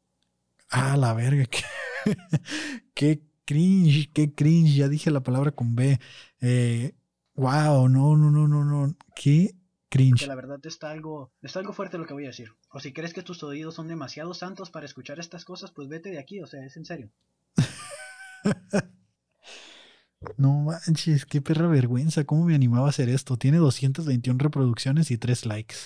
Ah, 0.70 0.96
la 0.96 1.12
verga, 1.14 1.44
qué, 2.94 3.22
cringe, 3.44 4.10
qué 4.12 4.34
cringe, 4.34 4.76
ya 4.76 4.88
dije 4.88 5.10
la 5.10 5.22
palabra 5.22 5.52
con 5.52 5.74
B. 5.74 5.98
Eh, 6.40 6.94
wow, 7.34 7.88
no, 7.88 8.16
no, 8.16 8.30
no, 8.30 8.48
no, 8.48 8.64
no, 8.64 8.96
qué 9.14 9.54
Cringe. 9.90 10.12
Porque 10.12 10.26
la 10.26 10.34
verdad 10.34 10.60
está 10.64 10.90
algo, 10.90 11.32
está 11.40 11.60
algo 11.60 11.72
fuerte 11.72 11.96
lo 11.96 12.06
que 12.06 12.12
voy 12.12 12.24
a 12.24 12.28
decir. 12.28 12.52
O 12.70 12.80
si 12.80 12.92
crees 12.92 13.14
que 13.14 13.22
tus 13.22 13.42
oídos 13.42 13.74
son 13.74 13.88
demasiado 13.88 14.34
santos 14.34 14.70
para 14.70 14.84
escuchar 14.86 15.18
estas 15.18 15.44
cosas, 15.44 15.70
pues 15.70 15.88
vete 15.88 16.10
de 16.10 16.18
aquí, 16.18 16.40
o 16.40 16.46
sea, 16.46 16.64
es 16.64 16.76
en 16.76 16.84
serio. 16.84 17.10
No 20.36 20.50
manches, 20.62 21.26
qué 21.26 21.40
perra 21.40 21.68
vergüenza. 21.68 22.24
¿Cómo 22.24 22.44
me 22.44 22.56
animaba 22.56 22.88
a 22.88 22.90
hacer 22.90 23.08
esto? 23.08 23.36
Tiene 23.36 23.58
221 23.58 24.36
reproducciones 24.40 25.12
y 25.12 25.16
3 25.16 25.46
likes. 25.46 25.76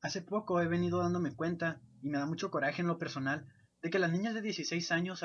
Hace 0.00 0.22
poco 0.22 0.62
he 0.62 0.66
venido 0.66 1.00
dándome 1.00 1.34
cuenta, 1.34 1.82
y 2.00 2.08
me 2.08 2.16
da 2.16 2.24
mucho 2.24 2.50
coraje 2.50 2.80
en 2.80 2.88
lo 2.88 2.98
personal, 2.98 3.46
de 3.82 3.90
que 3.90 3.98
las 3.98 4.12
niñas 4.12 4.34
de 4.34 4.42
16 4.42 4.92
años 4.92 5.24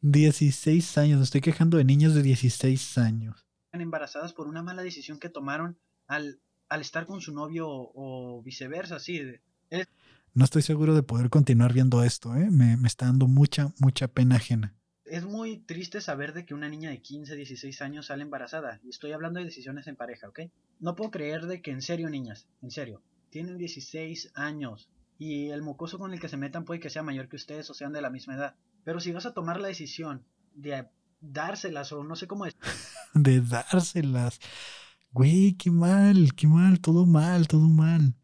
16 0.00 0.98
años, 0.98 1.18
me 1.18 1.24
estoy 1.24 1.40
quejando 1.40 1.76
de 1.76 1.84
niñas 1.84 2.14
de 2.14 2.22
16 2.22 2.98
años. 2.98 3.46
embarazadas 3.72 4.32
por 4.32 4.48
una 4.48 4.62
mala 4.62 4.82
decisión 4.82 5.18
que 5.18 5.28
tomaron 5.28 5.78
al, 6.06 6.40
al 6.68 6.80
estar 6.80 7.06
con 7.06 7.20
su 7.20 7.32
novio 7.32 7.68
o, 7.68 8.38
o 8.38 8.42
viceversa, 8.42 8.98
sí. 8.98 9.20
No 10.34 10.44
estoy 10.44 10.62
seguro 10.62 10.94
de 10.94 11.02
poder 11.02 11.30
continuar 11.30 11.72
viendo 11.72 12.02
esto, 12.02 12.34
¿eh? 12.34 12.50
Me, 12.50 12.76
me 12.76 12.88
está 12.88 13.06
dando 13.06 13.26
mucha, 13.26 13.72
mucha 13.78 14.08
pena 14.08 14.36
ajena. 14.36 14.74
Es 15.04 15.24
muy 15.24 15.58
triste 15.58 16.00
saber 16.00 16.32
de 16.34 16.44
que 16.44 16.54
una 16.54 16.68
niña 16.68 16.90
de 16.90 17.00
15, 17.00 17.34
16 17.34 17.80
años 17.82 18.06
sale 18.06 18.22
embarazada. 18.22 18.78
Y 18.84 18.90
estoy 18.90 19.12
hablando 19.12 19.38
de 19.40 19.46
decisiones 19.46 19.86
en 19.86 19.96
pareja, 19.96 20.28
¿ok? 20.28 20.40
No 20.80 20.94
puedo 20.96 21.10
creer 21.10 21.46
de 21.46 21.62
que 21.62 21.70
en 21.70 21.80
serio, 21.80 22.10
niñas, 22.10 22.46
en 22.62 22.70
serio, 22.70 23.02
tienen 23.30 23.56
16 23.56 24.32
años. 24.34 24.90
Y 25.18 25.48
el 25.48 25.62
mocoso 25.62 25.98
con 25.98 26.12
el 26.12 26.20
que 26.20 26.28
se 26.28 26.36
metan 26.36 26.64
puede 26.64 26.80
que 26.80 26.90
sea 26.90 27.02
mayor 27.02 27.28
que 27.28 27.36
ustedes 27.36 27.68
o 27.70 27.74
sean 27.74 27.92
de 27.92 28.00
la 28.00 28.10
misma 28.10 28.36
edad. 28.36 28.54
Pero 28.84 29.00
si 29.00 29.12
vas 29.12 29.26
a 29.26 29.34
tomar 29.34 29.60
la 29.60 29.68
decisión 29.68 30.24
de 30.54 30.88
dárselas 31.20 31.92
o 31.92 32.04
no 32.04 32.14
sé 32.16 32.28
cómo 32.28 32.46
es, 32.46 32.56
De 33.14 33.40
dárselas. 33.40 34.40
Güey, 35.12 35.54
qué 35.54 35.70
mal, 35.70 36.34
qué 36.34 36.46
mal, 36.46 36.80
todo 36.80 37.06
mal, 37.06 37.48
todo 37.48 37.68
mal. 37.68 38.14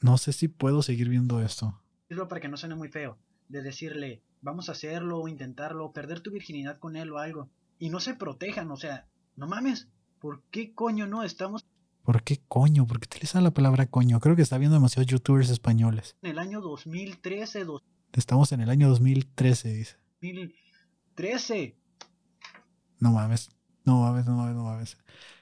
No 0.00 0.18
sé 0.18 0.32
si 0.32 0.48
puedo 0.48 0.82
seguir 0.82 1.08
viendo 1.08 1.40
esto. 1.40 1.80
para 2.28 2.40
que 2.40 2.48
no 2.48 2.56
suene 2.56 2.74
muy 2.74 2.88
feo, 2.88 3.18
de 3.48 3.62
decirle, 3.62 4.22
vamos 4.42 4.68
a 4.68 4.72
hacerlo 4.72 5.18
o 5.18 5.28
intentarlo, 5.28 5.92
perder 5.92 6.20
tu 6.20 6.30
virginidad 6.30 6.78
con 6.78 6.96
él 6.96 7.10
o 7.10 7.18
algo, 7.18 7.48
y 7.78 7.88
no 7.88 8.00
se 8.00 8.14
protejan, 8.14 8.70
o 8.70 8.76
sea, 8.76 9.08
no 9.36 9.46
mames, 9.46 9.88
¿por 10.20 10.42
qué 10.50 10.74
coño 10.74 11.06
no 11.06 11.22
estamos 11.22 11.66
¿Por 12.04 12.22
qué 12.22 12.40
coño? 12.48 12.86
¿Por 12.86 13.00
qué 13.00 13.06
utiliza 13.06 13.40
la 13.40 13.52
palabra 13.52 13.86
coño? 13.86 14.20
Creo 14.20 14.36
que 14.36 14.42
está 14.42 14.58
viendo 14.58 14.74
demasiados 14.76 15.06
youtubers 15.06 15.48
españoles. 15.48 16.16
en 16.22 16.30
el 16.32 16.38
año 16.38 16.60
2013, 16.60 17.64
Estamos 18.12 18.52
en 18.52 18.60
el 18.60 18.68
año 18.70 18.88
2013, 18.90 19.72
dice. 19.72 19.96
2013? 20.20 21.76
No 23.00 23.12
mames, 23.12 23.48
no 23.84 24.00
mames, 24.02 24.26
no 24.26 24.36
mames, 24.36 24.54
no 24.54 24.64
mames. 24.64 24.98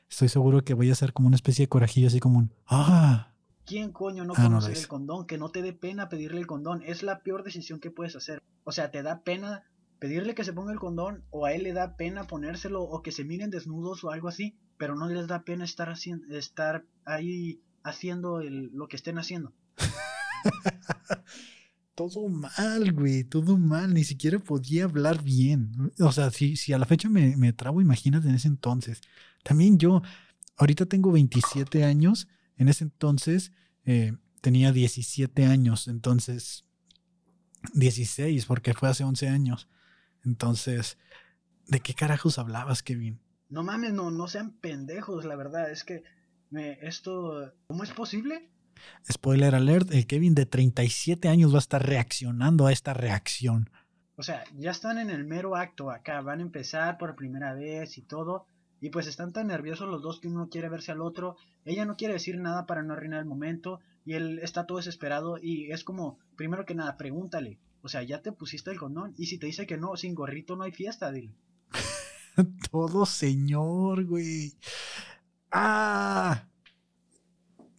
Estoy 0.09 0.29
seguro 0.29 0.63
que 0.65 0.75
voy 0.75 0.89
a 0.91 0.93
hacer 0.93 1.13
como 1.13 1.27
una 1.27 1.37
especie 1.37 1.65
de 1.65 1.69
corajillo, 1.69 2.07
así 2.07 2.21
como 2.21 2.39
un... 2.39 2.53
¡Ah! 2.67 3.33
¿Quién 3.65 3.93
coño 3.93 4.25
no 4.25 4.35
Ah, 4.37 4.43
conoce 4.45 4.73
el 4.73 4.87
condón? 4.89 5.27
Que 5.27 5.39
no 5.39 5.49
te 5.51 5.63
dé 5.63 5.73
pena 5.73 6.09
pedirle 6.09 6.39
el 6.41 6.47
condón, 6.47 6.83
es 6.87 7.03
la 7.03 7.21
peor 7.23 7.43
decisión 7.43 7.81
que 7.81 7.91
puedes 7.91 8.15
hacer. 8.15 8.41
O 8.65 8.73
sea, 8.73 8.91
te 8.91 9.03
da 9.03 9.23
pena 9.23 9.65
pedirle 9.99 10.35
que 10.35 10.45
se 10.45 10.53
ponga 10.53 10.73
el 10.73 10.79
condón, 10.81 11.25
o 11.31 11.47
a 11.47 11.53
él 11.55 11.63
le 11.65 11.73
da 11.73 11.97
pena 11.97 12.25
ponérselo, 12.25 12.83
o 12.83 13.03
que 13.03 13.13
se 13.13 13.25
miren 13.25 13.51
desnudos 13.51 14.05
o 14.05 14.11
algo 14.11 14.29
así, 14.29 14.57
pero 14.83 14.97
no 14.97 15.09
les 15.09 15.28
da 15.28 15.45
pena 15.45 15.64
estar, 15.64 15.95
estar 16.30 16.85
ahí 17.05 17.62
haciendo 17.85 18.43
lo 18.43 18.89
que 18.89 18.97
estén 18.97 19.16
haciendo. 19.16 19.53
Todo 21.95 22.28
mal, 22.28 22.93
güey, 22.93 23.22
todo 23.22 23.59
mal. 23.59 23.95
Ni 23.95 24.03
siquiera 24.03 24.41
podía 24.41 24.85
hablar 24.85 25.22
bien. 25.22 25.93
O 26.01 26.11
sea, 26.11 26.33
si, 26.33 26.57
si 26.57 26.72
a 26.72 26.78
la 26.78 26.87
fecha 26.87 27.09
me, 27.09 27.37
me 27.37 27.53
trabo, 27.53 27.80
imagínate 27.80 28.28
en 28.28 28.35
ese 28.35 28.49
entonces. 28.49 29.03
También 29.45 29.78
yo, 29.78 30.03
ahorita 30.57 30.87
tengo 30.87 31.12
27 31.12 31.85
años. 31.85 32.26
En 32.57 32.68
ese 32.68 32.83
entonces 32.83 33.53
eh, 33.85 34.14
tenía 34.41 34.72
17 34.72 35.47
años. 35.47 35.87
Entonces, 35.87 36.64
16, 37.74 38.47
porque 38.47 38.74
fue 38.74 38.89
hace 38.89 39.05
11 39.05 39.28
años. 39.28 39.68
Entonces, 40.24 40.99
¿de 41.68 41.78
qué 41.78 41.95
carajos 41.95 42.41
hablabas, 42.41 42.83
Kevin? 42.83 43.22
No 43.53 43.62
mames, 43.62 43.92
no, 43.92 44.11
no 44.11 44.28
sean 44.28 44.53
pendejos, 44.53 45.26
la 45.26 45.36
verdad, 45.36 45.70
es 45.70 45.84
que 45.84 46.03
me, 46.48 46.78
esto, 46.80 47.53
¿cómo 47.66 47.84
es 47.84 47.90
posible? 47.90 48.48
Spoiler 49.07 49.55
alert, 49.55 49.92
el 49.92 50.07
Kevin 50.07 50.34
de 50.34 50.46
37 50.46 51.28
años 51.28 51.53
va 51.53 51.59
a 51.59 51.66
estar 51.66 51.86
reaccionando 51.86 52.66
a 52.66 52.72
esta 52.72 52.94
reacción. 52.94 53.68
O 54.16 54.22
sea, 54.22 54.42
ya 54.57 54.70
están 54.70 54.96
en 54.96 55.11
el 55.11 55.24
mero 55.24 55.55
acto 55.55 55.90
acá, 55.90 56.22
van 56.22 56.38
a 56.38 56.44
empezar 56.44 56.96
por 56.96 57.14
primera 57.14 57.53
vez 57.53 57.98
y 57.98 58.00
todo, 58.00 58.46
y 58.80 58.88
pues 58.88 59.07
están 59.07 59.34
tan 59.34 59.48
nerviosos 59.48 59.86
los 59.86 60.00
dos 60.00 60.18
que 60.18 60.28
uno 60.28 60.48
quiere 60.48 60.70
verse 60.70 60.92
al 60.92 61.03
otro, 61.03 61.36
ella 61.66 61.84
no 61.84 61.98
quiere 61.98 62.14
decir 62.14 62.38
nada 62.40 62.64
para 62.64 62.82
no 62.82 62.94
arruinar 62.94 63.20
el 63.20 63.26
momento, 63.26 63.80
y 64.07 64.14
él 64.14 64.38
está 64.38 64.64
todo 64.64 64.78
desesperado, 64.78 65.36
y 65.36 65.70
es 65.72 65.84
como, 65.84 66.18
primero 66.36 66.64
que 66.64 66.74
nada, 66.74 66.96
pregúntale, 66.96 67.59
o 67.82 67.88
sea, 67.88 68.03
¿ya 68.03 68.22
te 68.22 68.32
pusiste 68.32 68.70
el 68.70 68.78
condón? 68.78 69.12
Y 69.18 69.26
si 69.26 69.36
te 69.36 69.44
dice 69.44 69.66
que 69.66 69.76
no, 69.76 69.94
sin 69.98 70.14
gorrito 70.14 70.57
no 70.57 70.62
hay 70.62 70.72
fiesta, 70.72 71.12
dile. 71.12 71.34
Todo 72.70 73.07
señor, 73.07 74.05
güey. 74.05 74.55
¡Ah! 75.51 76.45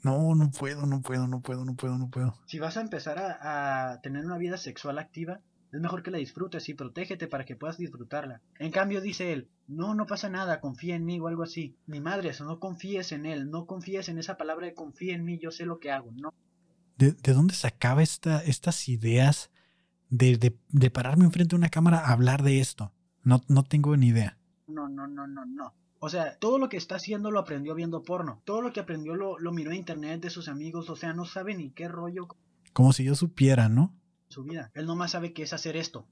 No, 0.03 0.35
no 0.35 0.51
puedo, 0.51 0.85
no 0.85 1.01
puedo, 1.01 1.27
no 1.27 1.41
puedo, 1.41 1.63
no 1.63 1.75
puedo, 1.75 1.97
no 1.97 2.09
puedo. 2.09 2.35
Si 2.45 2.59
vas 2.59 2.77
a 2.77 2.81
empezar 2.81 3.17
a, 3.19 3.91
a 3.91 4.01
tener 4.01 4.25
una 4.25 4.37
vida 4.37 4.57
sexual 4.57 4.99
activa, 4.99 5.39
es 5.71 5.79
mejor 5.79 6.03
que 6.03 6.11
la 6.11 6.17
disfrutes 6.17 6.67
y 6.69 6.73
protégete 6.73 7.27
para 7.27 7.45
que 7.45 7.55
puedas 7.55 7.77
disfrutarla. 7.77 8.41
En 8.59 8.71
cambio, 8.71 9.01
dice 9.01 9.33
él, 9.33 9.49
no, 9.67 9.95
no 9.95 10.05
pasa 10.05 10.29
nada, 10.29 10.59
confía 10.59 10.95
en 10.95 11.05
mí 11.05 11.19
o 11.19 11.27
algo 11.27 11.43
así. 11.43 11.77
Ni 11.87 11.99
madre, 11.99 12.29
eso, 12.29 12.45
no 12.45 12.59
confíes 12.59 13.11
en 13.11 13.25
él, 13.25 13.49
no 13.49 13.65
confíes 13.65 14.09
en 14.09 14.19
esa 14.19 14.37
palabra 14.37 14.67
de 14.67 14.73
confía 14.73 15.15
en 15.15 15.23
mí, 15.23 15.39
yo 15.39 15.51
sé 15.51 15.65
lo 15.65 15.79
que 15.79 15.91
hago. 15.91 16.11
No, 16.11 16.33
¿De, 16.97 17.13
de 17.13 17.33
dónde 17.33 17.55
sacaba 17.55 18.03
esta, 18.03 18.43
estas 18.43 18.87
ideas 18.87 19.49
de, 20.09 20.37
de, 20.37 20.55
de 20.69 20.91
pararme 20.91 21.25
enfrente 21.25 21.51
de 21.51 21.57
una 21.57 21.69
cámara 21.69 21.99
a 21.99 22.11
hablar 22.11 22.43
de 22.43 22.59
esto? 22.59 22.93
No, 23.23 23.41
no 23.47 23.63
tengo 23.63 23.95
ni 23.97 24.07
idea. 24.07 24.37
No, 24.67 24.89
no, 24.89 25.07
no, 25.07 25.27
no, 25.27 25.45
no. 25.45 25.73
O 25.99 26.09
sea, 26.09 26.37
todo 26.37 26.57
lo 26.57 26.67
que 26.69 26.77
está 26.77 26.95
haciendo 26.95 27.31
lo 27.31 27.39
aprendió 27.39 27.75
viendo 27.75 28.03
porno. 28.03 28.41
Todo 28.43 28.61
lo 28.61 28.73
que 28.73 28.81
aprendió 28.81 29.15
lo, 29.15 29.39
lo 29.39 29.51
miró 29.53 29.71
en 29.71 29.77
internet 29.77 30.21
de 30.21 30.29
sus 30.29 30.47
amigos. 30.49 30.89
O 30.89 30.95
sea, 30.95 31.13
no 31.13 31.25
sabe 31.25 31.55
ni 31.55 31.71
qué 31.71 31.87
rollo 31.87 32.27
Como 32.73 32.91
si 32.91 33.05
yo 33.05 33.15
supiera, 33.15 33.69
¿no? 33.69 33.93
su 34.33 34.43
vida. 34.43 34.71
Él 34.73 34.85
nomás 34.85 35.11
sabe 35.11 35.31
qué 35.31 35.43
es 35.43 35.53
hacer 35.53 35.77
esto. 35.77 36.05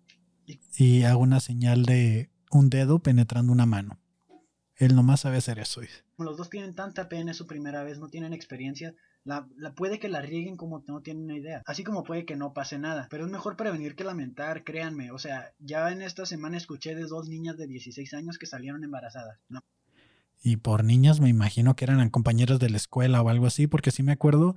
Y 0.78 1.04
hago 1.04 1.22
una 1.22 1.39
señal 1.39 1.84
de 1.84 2.30
un 2.52 2.70
dedo 2.70 2.99
penetrando 2.99 3.52
una 3.52 3.66
mano. 3.66 3.99
Él 4.76 4.95
nomás 4.95 5.22
sabe 5.22 5.38
hacer 5.38 5.60
eso. 5.60 5.82
los 6.18 6.38
dos 6.38 6.49
tienen 6.49 6.76
tanta 6.76 7.10
pena, 7.10 7.32
es 7.32 7.38
su 7.38 7.47
primera 7.47 7.84
vez, 7.84 7.99
no 7.99 8.10
tienen 8.10 8.34
experiencia, 8.34 8.95
la, 9.24 9.48
la 9.56 9.74
puede 9.74 10.00
que 10.00 10.10
la 10.10 10.22
rieguen 10.22 10.58
como 10.58 10.84
no 10.88 11.02
tienen 11.02 11.26
una 11.26 11.38
idea. 11.38 11.62
Así 11.66 11.84
como 11.84 12.04
puede 12.04 12.26
que 12.26 12.36
no 12.36 12.54
pase 12.54 12.80
nada. 12.80 13.08
Pero 13.10 13.26
es 13.26 13.32
mejor 13.32 13.56
prevenir 13.56 13.96
que 13.96 14.04
lamentar, 14.04 14.64
créanme. 14.64 15.12
O 15.12 15.20
sea, 15.20 15.54
ya 15.60 15.92
en 15.92 16.02
esta 16.02 16.26
semana 16.26 16.58
escuché 16.58 16.96
de 16.96 17.04
dos 17.04 17.30
niñas 17.30 17.58
de 17.58 17.68
16 17.68 18.14
años 18.14 18.38
que 18.38 18.46
salieron 18.46 18.84
embarazadas. 18.84 19.40
No, 19.50 19.62
Y 20.42 20.58
por 20.58 20.84
niñas 20.84 21.20
me 21.20 21.30
imagino 21.30 21.76
que 21.76 21.86
eran 21.86 22.10
compañeras 22.10 22.60
de 22.60 22.70
la 22.70 22.78
escuela 22.78 23.22
o 23.22 23.30
algo 23.30 23.46
así, 23.46 23.68
porque 23.68 23.92
sí 23.92 24.04
me 24.04 24.14
acuerdo 24.14 24.56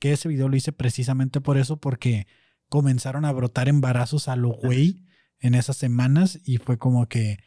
que 0.00 0.12
ese 0.12 0.28
video 0.28 0.48
lo 0.48 0.56
hice 0.56 0.72
precisamente 0.72 1.40
por 1.40 1.58
eso, 1.58 1.78
porque 1.78 2.26
comenzaron 2.68 3.24
a 3.24 3.32
brotar 3.32 3.68
embarazos 3.68 4.28
a 4.28 4.36
lo 4.36 4.50
güey 4.50 5.04
en 5.40 5.54
esas 5.54 5.76
semanas 5.76 6.38
y 6.44 6.58
fue 6.58 6.78
como 6.78 7.08
que, 7.08 7.38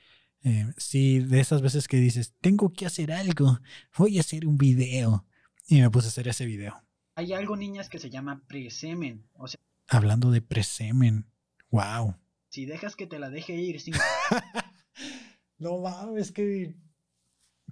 eh, 0.44 0.68
sí, 0.78 1.20
de 1.20 1.40
esas 1.40 1.62
veces 1.62 1.88
que 1.88 1.98
dices, 1.98 2.36
tengo 2.42 2.74
que 2.74 2.86
hacer 2.86 3.12
algo, 3.12 3.60
voy 3.98 4.18
a 4.18 4.22
hacer 4.22 4.46
un 4.46 4.58
video. 4.58 5.26
Y 5.72 5.80
me 5.80 5.90
puse 5.90 6.08
a 6.08 6.10
hacer 6.10 6.28
ese 6.28 6.46
video. 6.46 6.84
Hay 7.16 7.32
algo, 7.32 7.56
niñas, 7.56 7.88
que 7.88 7.98
se 7.98 8.10
llama 8.10 8.44
presemen. 8.46 9.26
O 9.34 9.48
sea, 9.48 9.58
Hablando 9.88 10.30
de 10.30 10.42
presemen. 10.42 11.26
Wow. 11.70 12.16
si 12.50 12.66
dejas 12.66 12.98
que 12.98 13.08
te 13.08 13.20
la 13.20 13.30
deje 13.30 13.56
ir 13.56 13.80
sin 13.80 13.94
No 15.58 15.80
mames, 15.80 16.34
que... 16.34 16.76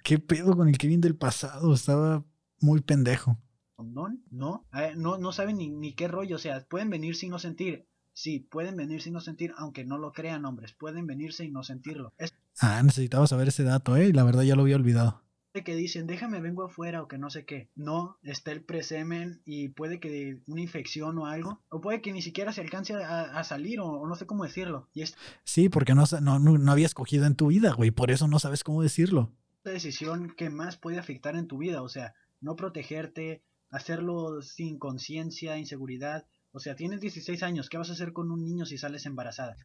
¿Qué 0.02 0.18
pedo 0.18 0.56
con 0.56 0.70
el 0.70 0.78
Kevin 0.78 1.02
del 1.02 1.18
pasado? 1.18 1.74
Estaba 1.74 2.24
muy 2.62 2.80
pendejo. 2.80 3.38
condón, 3.76 4.24
no, 4.32 4.66
Eh, 4.74 4.94
no, 4.96 5.18
no 5.18 5.34
saben 5.34 5.58
ni, 5.58 5.68
ni 5.70 5.94
qué 5.94 6.08
rollo. 6.08 6.38
O 6.38 6.40
sea, 6.40 6.64
pueden 6.70 6.90
venir 6.90 7.18
sin 7.18 7.32
no 7.32 7.40
sentir. 7.40 7.86
Sí, 8.14 8.40
pueden 8.40 8.78
venir 8.78 9.02
sin 9.02 9.12
no 9.12 9.20
sentir, 9.20 9.54
aunque 9.58 9.84
no 9.84 9.98
lo 9.98 10.14
crean, 10.14 10.46
hombres. 10.46 10.72
Pueden 10.72 11.06
venir 11.06 11.34
sin 11.34 11.52
no 11.52 11.64
sentirlo. 11.64 12.14
Es 12.18 12.34
Ah, 12.62 12.82
necesitaba 12.82 13.28
saber 13.28 13.50
ese 13.50 13.64
dato, 13.64 13.98
¿eh? 13.98 14.08
Y 14.08 14.14
la 14.14 14.24
verdad 14.24 14.44
ya 14.44 14.56
lo 14.56 14.62
había 14.62 14.76
olvidado. 14.78 15.22
Que 15.64 15.76
dicen, 15.76 16.08
déjame, 16.08 16.42
vengo 16.42 16.64
afuera 16.64 17.02
o 17.02 17.08
que 17.08 17.18
no 17.18 17.30
sé 17.30 17.46
qué. 17.46 17.70
No, 17.76 18.18
está 18.24 18.52
el 18.52 18.64
presemen 18.64 19.42
y 19.46 19.70
puede 19.70 20.00
que 20.00 20.42
una 20.48 20.62
infección 20.62 21.18
o 21.18 21.26
algo. 21.26 21.62
O 21.70 21.82
puede 21.82 22.02
que 22.02 22.12
ni 22.12 22.22
siquiera 22.22 22.52
se 22.54 22.62
alcance 22.62 22.94
a, 22.94 23.24
a 23.24 23.44
salir 23.44 23.80
o, 23.80 23.88
o 23.88 24.08
no 24.08 24.16
sé 24.16 24.26
cómo 24.26 24.44
decirlo. 24.44 24.90
Y 24.94 25.02
esta 25.02 25.18
Sí, 25.44 25.70
porque 25.70 25.96
no, 25.96 26.04
no, 26.22 26.40
no, 26.40 26.58
no 26.58 26.72
había 26.72 26.86
escogido 26.86 27.26
en 27.26 27.36
tu 27.36 27.48
vida, 27.48 27.74
güey. 27.74 27.92
Por 27.92 28.12
eso 28.12 28.28
no 28.28 28.40
sabes 28.40 28.64
cómo 28.64 28.82
decirlo. 28.82 29.34
decisión 29.64 30.34
que 30.36 30.50
más 30.50 30.78
puede 30.78 31.00
afectar 31.00 31.36
en 31.36 31.48
tu 31.48 31.58
vida. 31.58 31.82
O 31.82 31.90
sea, 31.90 32.14
no 32.42 32.56
protegerte, 32.56 33.44
hacerlo 33.70 34.42
sin 34.42 34.80
conciencia, 34.80 35.58
inseguridad. 35.58 36.26
O 36.52 36.60
sea, 36.60 36.76
tienes 36.76 37.02
16 37.02 37.44
años, 37.44 37.70
¿qué 37.70 37.78
vas 37.78 37.90
a 37.90 37.94
hacer 37.94 38.14
con 38.14 38.32
un 38.32 38.44
niño 38.44 38.66
si 38.66 38.78
sales 38.78 39.06
embarazada? 39.06 39.56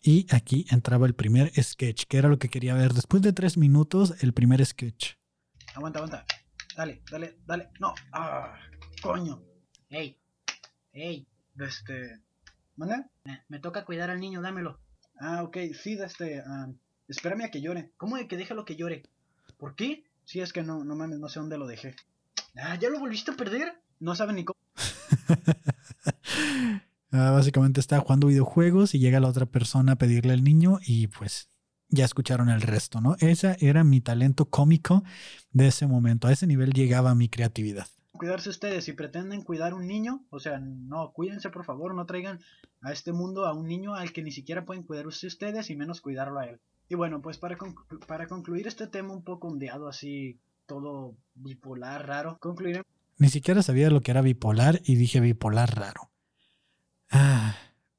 Y 0.00 0.26
aquí 0.34 0.66
entraba 0.70 1.06
el 1.06 1.14
primer 1.14 1.52
sketch, 1.62 2.04
que 2.06 2.16
era 2.16 2.28
lo 2.28 2.38
que 2.38 2.48
quería 2.48 2.74
ver. 2.74 2.92
Después 2.92 3.22
de 3.22 3.32
tres 3.32 3.56
minutos, 3.56 4.14
el 4.20 4.32
primer 4.32 4.64
sketch. 4.66 5.12
Aguanta, 5.74 5.98
aguanta. 5.98 6.24
Dale, 6.76 7.02
dale, 7.10 7.36
dale. 7.46 7.70
No, 7.80 7.94
ah, 8.12 8.58
coño. 9.02 9.42
Ey, 9.90 10.18
ey, 10.92 11.26
este. 11.58 12.20
¿Manda? 12.76 13.10
Eh, 13.24 13.38
me 13.48 13.58
toca 13.58 13.84
cuidar 13.84 14.10
al 14.10 14.20
niño, 14.20 14.40
dámelo. 14.40 14.80
Ah, 15.18 15.42
ok, 15.42 15.56
sí, 15.74 15.98
este. 16.00 16.42
ah, 16.46 16.68
espérame 17.08 17.44
a 17.44 17.50
que 17.50 17.60
llore. 17.60 17.92
¿Cómo 17.96 18.16
de 18.16 18.26
que 18.26 18.36
déjalo 18.36 18.64
que 18.64 18.76
llore? 18.76 19.02
¿Por 19.58 19.74
qué? 19.74 20.04
Sí, 20.24 20.40
es 20.40 20.52
que 20.52 20.62
no, 20.62 20.84
no 20.84 20.96
mames, 20.96 21.18
no 21.18 21.28
sé 21.28 21.40
dónde 21.40 21.58
lo 21.58 21.66
dejé. 21.66 21.94
Ah, 22.56 22.76
¿ya 22.76 22.88
lo 22.88 22.98
volviste 22.98 23.32
a 23.32 23.36
perder? 23.36 23.74
No 24.00 24.14
sabe 24.14 24.32
ni 24.32 24.44
cómo. 24.44 24.58
Ah, 27.14 27.30
básicamente 27.30 27.78
está 27.78 28.00
jugando 28.00 28.28
videojuegos 28.28 28.94
y 28.94 28.98
llega 28.98 29.20
la 29.20 29.28
otra 29.28 29.44
persona 29.44 29.92
a 29.92 29.96
pedirle 29.96 30.32
al 30.32 30.42
niño 30.42 30.78
y 30.82 31.08
pues 31.08 31.50
ya 31.92 32.04
escucharon 32.04 32.48
el 32.48 32.62
resto, 32.62 33.00
¿no? 33.00 33.14
Ese 33.20 33.56
era 33.60 33.84
mi 33.84 34.00
talento 34.00 34.46
cómico 34.46 35.04
de 35.52 35.68
ese 35.68 35.86
momento. 35.86 36.26
A 36.26 36.32
ese 36.32 36.46
nivel 36.48 36.72
llegaba 36.72 37.14
mi 37.14 37.28
creatividad. 37.28 37.86
Cuidarse 38.12 38.50
ustedes, 38.50 38.84
si 38.84 38.92
pretenden 38.92 39.42
cuidar 39.42 39.74
un 39.74 39.86
niño, 39.86 40.24
o 40.30 40.40
sea, 40.40 40.58
no, 40.58 41.12
cuídense 41.12 41.50
por 41.50 41.64
favor, 41.64 41.94
no 41.94 42.06
traigan 42.06 42.40
a 42.80 42.92
este 42.92 43.12
mundo 43.12 43.46
a 43.46 43.52
un 43.54 43.66
niño 43.66 43.94
al 43.94 44.12
que 44.12 44.22
ni 44.22 44.32
siquiera 44.32 44.64
pueden 44.64 44.82
cuidar 44.84 45.06
ustedes 45.06 45.70
y 45.70 45.76
menos 45.76 46.00
cuidarlo 46.00 46.38
a 46.40 46.46
él. 46.46 46.60
Y 46.88 46.94
bueno, 46.94 47.22
pues 47.22 47.38
para, 47.38 47.56
conclu- 47.56 48.04
para 48.06 48.26
concluir 48.26 48.66
este 48.66 48.86
tema 48.86 49.12
un 49.12 49.22
poco 49.24 49.48
ondeado 49.48 49.88
así, 49.88 50.40
todo 50.66 51.16
bipolar, 51.34 52.06
raro, 52.06 52.38
concluiremos 52.40 52.86
Ni 53.18 53.28
siquiera 53.28 53.62
sabía 53.62 53.90
lo 53.90 54.00
que 54.00 54.10
era 54.10 54.20
bipolar 54.22 54.80
y 54.84 54.96
dije 54.96 55.20
bipolar 55.20 55.76
raro. 55.76 56.10
Ah, 57.10 57.54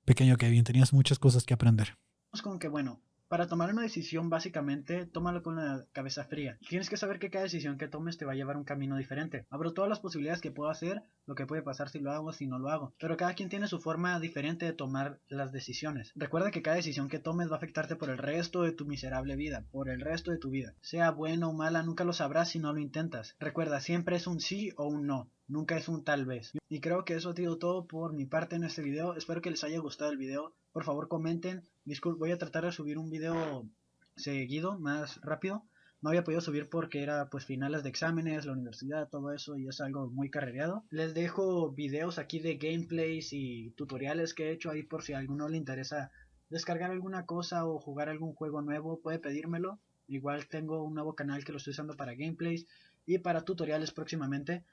pequeño 0.05 0.37
Kevin, 0.37 0.63
tenías 0.63 0.93
muchas 0.93 1.19
cosas 1.19 1.43
que 1.43 1.53
aprender. 1.53 1.97
con 2.43 2.59
que, 2.59 2.67
bueno, 2.67 3.01
para 3.27 3.47
tomar 3.47 3.71
una 3.71 3.81
decisión, 3.81 4.29
básicamente, 4.29 5.05
tómalo 5.05 5.43
con 5.43 5.55
la 5.55 5.85
cabeza 5.91 6.23
fría. 6.25 6.57
Tienes 6.69 6.89
que 6.89 6.97
saber 6.97 7.19
que 7.19 7.29
cada 7.29 7.43
decisión 7.43 7.77
que 7.77 7.87
tomes 7.87 8.17
te 8.17 8.25
va 8.25 8.33
a 8.33 8.35
llevar 8.35 8.57
un 8.57 8.63
camino 8.63 8.97
diferente. 8.97 9.45
Abro 9.49 9.73
todas 9.73 9.89
las 9.89 9.99
posibilidades 9.99 10.41
que 10.41 10.51
puedo 10.51 10.69
hacer, 10.69 11.03
lo 11.25 11.35
que 11.35 11.45
puede 11.45 11.61
pasar 11.61 11.89
si 11.89 11.99
lo 11.99 12.11
hago, 12.11 12.31
si 12.33 12.47
no 12.47 12.59
lo 12.59 12.69
hago. 12.69 12.93
Pero 12.99 13.17
cada 13.17 13.33
quien 13.33 13.49
tiene 13.49 13.67
su 13.67 13.79
forma 13.79 14.19
diferente 14.19 14.65
de 14.65 14.73
tomar 14.73 15.19
las 15.27 15.51
decisiones. 15.51 16.11
Recuerda 16.15 16.51
que 16.51 16.61
cada 16.61 16.75
decisión 16.75 17.07
que 17.07 17.19
tomes 17.19 17.49
va 17.49 17.55
a 17.55 17.57
afectarte 17.57 17.95
por 17.95 18.09
el 18.09 18.17
resto 18.17 18.61
de 18.61 18.71
tu 18.71 18.85
miserable 18.85 19.35
vida, 19.35 19.65
por 19.71 19.89
el 19.89 20.01
resto 20.01 20.31
de 20.31 20.37
tu 20.37 20.49
vida. 20.49 20.73
Sea 20.81 21.11
buena 21.11 21.47
o 21.47 21.53
mala, 21.53 21.83
nunca 21.83 22.03
lo 22.03 22.13
sabrás 22.13 22.49
si 22.49 22.59
no 22.59 22.73
lo 22.73 22.79
intentas. 22.79 23.35
Recuerda, 23.39 23.79
siempre 23.79 24.15
es 24.15 24.27
un 24.27 24.39
sí 24.39 24.71
o 24.77 24.87
un 24.87 25.07
no. 25.07 25.31
Nunca 25.47 25.77
es 25.77 25.89
un 25.89 26.03
tal 26.03 26.25
vez. 26.25 26.53
Y 26.69 26.79
creo 26.79 27.03
que 27.03 27.15
eso 27.15 27.29
ha 27.29 27.35
sido 27.35 27.57
todo 27.57 27.85
por 27.85 28.13
mi 28.13 28.25
parte 28.25 28.55
en 28.55 28.63
este 28.63 28.81
video. 28.81 29.15
Espero 29.15 29.41
que 29.41 29.51
les 29.51 29.63
haya 29.63 29.79
gustado 29.79 30.11
el 30.11 30.17
video. 30.17 30.55
Por 30.71 30.83
favor 30.83 31.07
comenten. 31.07 31.63
Disculpe, 31.85 32.19
voy 32.19 32.31
a 32.31 32.37
tratar 32.37 32.63
de 32.63 32.71
subir 32.71 32.97
un 32.97 33.09
video 33.09 33.67
seguido, 34.15 34.79
más 34.79 35.19
rápido. 35.21 35.65
No 36.01 36.09
había 36.09 36.23
podido 36.23 36.39
subir 36.39 36.69
porque 36.69 37.03
era 37.03 37.29
pues 37.29 37.45
finales 37.45 37.83
de 37.83 37.89
exámenes, 37.89 38.45
la 38.45 38.53
universidad, 38.53 39.09
todo 39.09 39.33
eso 39.33 39.57
y 39.57 39.67
es 39.67 39.81
algo 39.81 40.09
muy 40.09 40.29
carrereado. 40.29 40.85
Les 40.91 41.13
dejo 41.13 41.71
videos 41.71 42.19
aquí 42.19 42.39
de 42.39 42.55
gameplays 42.55 43.33
y 43.33 43.71
tutoriales 43.71 44.33
que 44.33 44.49
he 44.49 44.51
hecho 44.53 44.69
ahí 44.69 44.83
por 44.83 45.03
si 45.03 45.11
a 45.11 45.17
alguno 45.17 45.49
le 45.49 45.57
interesa 45.57 46.11
descargar 46.49 46.91
alguna 46.91 47.25
cosa 47.25 47.65
o 47.65 47.79
jugar 47.79 48.07
algún 48.07 48.33
juego 48.33 48.61
nuevo, 48.61 49.01
puede 49.01 49.19
pedírmelo. 49.19 49.79
Igual 50.07 50.47
tengo 50.47 50.83
un 50.83 50.93
nuevo 50.93 51.15
canal 51.15 51.43
que 51.43 51.51
lo 51.51 51.57
estoy 51.57 51.71
usando 51.71 51.97
para 51.97 52.15
gameplays 52.15 52.65
y 53.05 53.17
para 53.17 53.41
tutoriales 53.41 53.91
próximamente. 53.91 54.63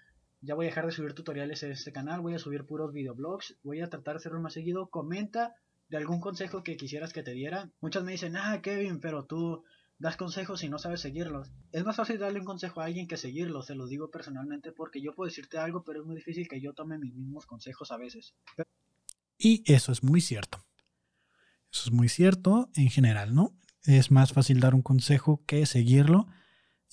Ya 0.43 0.55
voy 0.55 0.67
a 0.67 0.69
dejar 0.69 0.87
de 0.87 0.93
subir 0.93 1.15
tutoriales 1.15 1.63
en 1.65 1.73
este 1.73 1.93
canal, 1.93 2.21
voy 2.21 2.35
a 2.35 2.39
subir 2.39 2.67
puros 2.67 2.93
videoblogs, 2.93 3.57
voy 3.65 3.81
a 3.81 3.91
tratar 3.91 4.15
de 4.15 4.19
hacerlo 4.19 4.41
más 4.41 4.53
seguido. 4.53 4.89
Comenta 4.89 5.57
de 5.91 5.97
algún 5.97 6.20
consejo 6.20 6.62
que 6.62 6.76
quisieras 6.76 7.12
que 7.12 7.22
te 7.22 7.32
diera. 7.32 7.70
Muchos 7.80 8.05
me 8.05 8.12
dicen, 8.12 8.36
ah, 8.36 8.61
Kevin, 8.62 9.01
pero 9.01 9.24
tú 9.24 9.64
das 9.99 10.16
consejos 10.16 10.62
y 10.62 10.68
no 10.68 10.78
sabes 10.78 11.01
seguirlos. 11.01 11.53
Es 11.72 11.84
más 11.84 11.97
fácil 11.97 12.18
darle 12.18 12.41
un 12.41 12.47
consejo 12.47 12.80
a 12.80 12.86
alguien 12.86 13.07
que 13.07 13.18
seguirlo, 13.18 13.62
se 13.62 13.74
lo 13.74 13.86
digo 13.86 14.11
personalmente, 14.11 14.72
porque 14.72 15.03
yo 15.03 15.14
puedo 15.14 15.28
decirte 15.28 15.59
algo, 15.59 15.84
pero 15.84 16.01
es 16.01 16.07
muy 16.07 16.16
difícil 16.16 16.49
que 16.49 16.61
yo 16.61 16.72
tome 16.72 16.97
mis 16.97 17.14
mismos 17.14 17.45
consejos 17.45 17.91
a 17.91 17.99
veces. 17.99 18.34
Y 19.36 19.62
eso 19.70 19.93
es 19.93 20.03
muy 20.03 20.20
cierto. 20.20 20.64
Eso 21.72 21.91
es 21.91 21.93
muy 21.93 22.09
cierto 22.09 22.70
en 22.74 22.88
general, 22.88 23.34
¿no? 23.34 23.55
Es 23.84 24.11
más 24.11 24.32
fácil 24.32 24.61
dar 24.61 24.74
un 24.74 24.82
consejo 24.82 25.45
que 25.45 25.66
seguirlo. 25.66 26.28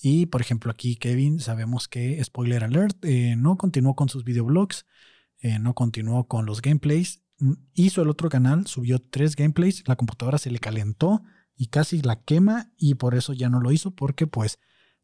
Y 0.00 0.26
por 0.26 0.40
ejemplo, 0.40 0.70
aquí 0.70 0.96
Kevin, 0.96 1.40
sabemos 1.40 1.88
que, 1.88 2.22
spoiler 2.22 2.64
alert, 2.64 3.04
eh, 3.04 3.36
no 3.36 3.56
continuó 3.56 3.94
con 3.94 4.08
sus 4.08 4.24
videoblogs, 4.24 4.86
eh, 5.40 5.58
no 5.58 5.74
continuó 5.74 6.28
con 6.28 6.46
los 6.46 6.62
gameplays. 6.62 7.22
Hizo 7.74 8.02
el 8.02 8.08
otro 8.08 8.28
canal, 8.28 8.66
subió 8.66 8.98
tres 9.00 9.36
gameplays, 9.36 9.86
la 9.86 9.96
computadora 9.96 10.38
se 10.38 10.50
le 10.50 10.58
calentó 10.58 11.22
y 11.54 11.68
casi 11.68 12.02
la 12.02 12.22
quema 12.22 12.72
y 12.76 12.94
por 12.94 13.14
eso 13.14 13.32
ya 13.32 13.48
no 13.48 13.60
lo 13.60 13.72
hizo 13.72 13.92
porque 13.92 14.26
pues 14.26 14.58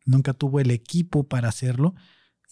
nunca 0.04 0.34
tuvo 0.34 0.60
el 0.60 0.70
equipo 0.70 1.28
para 1.28 1.48
hacerlo 1.48 1.94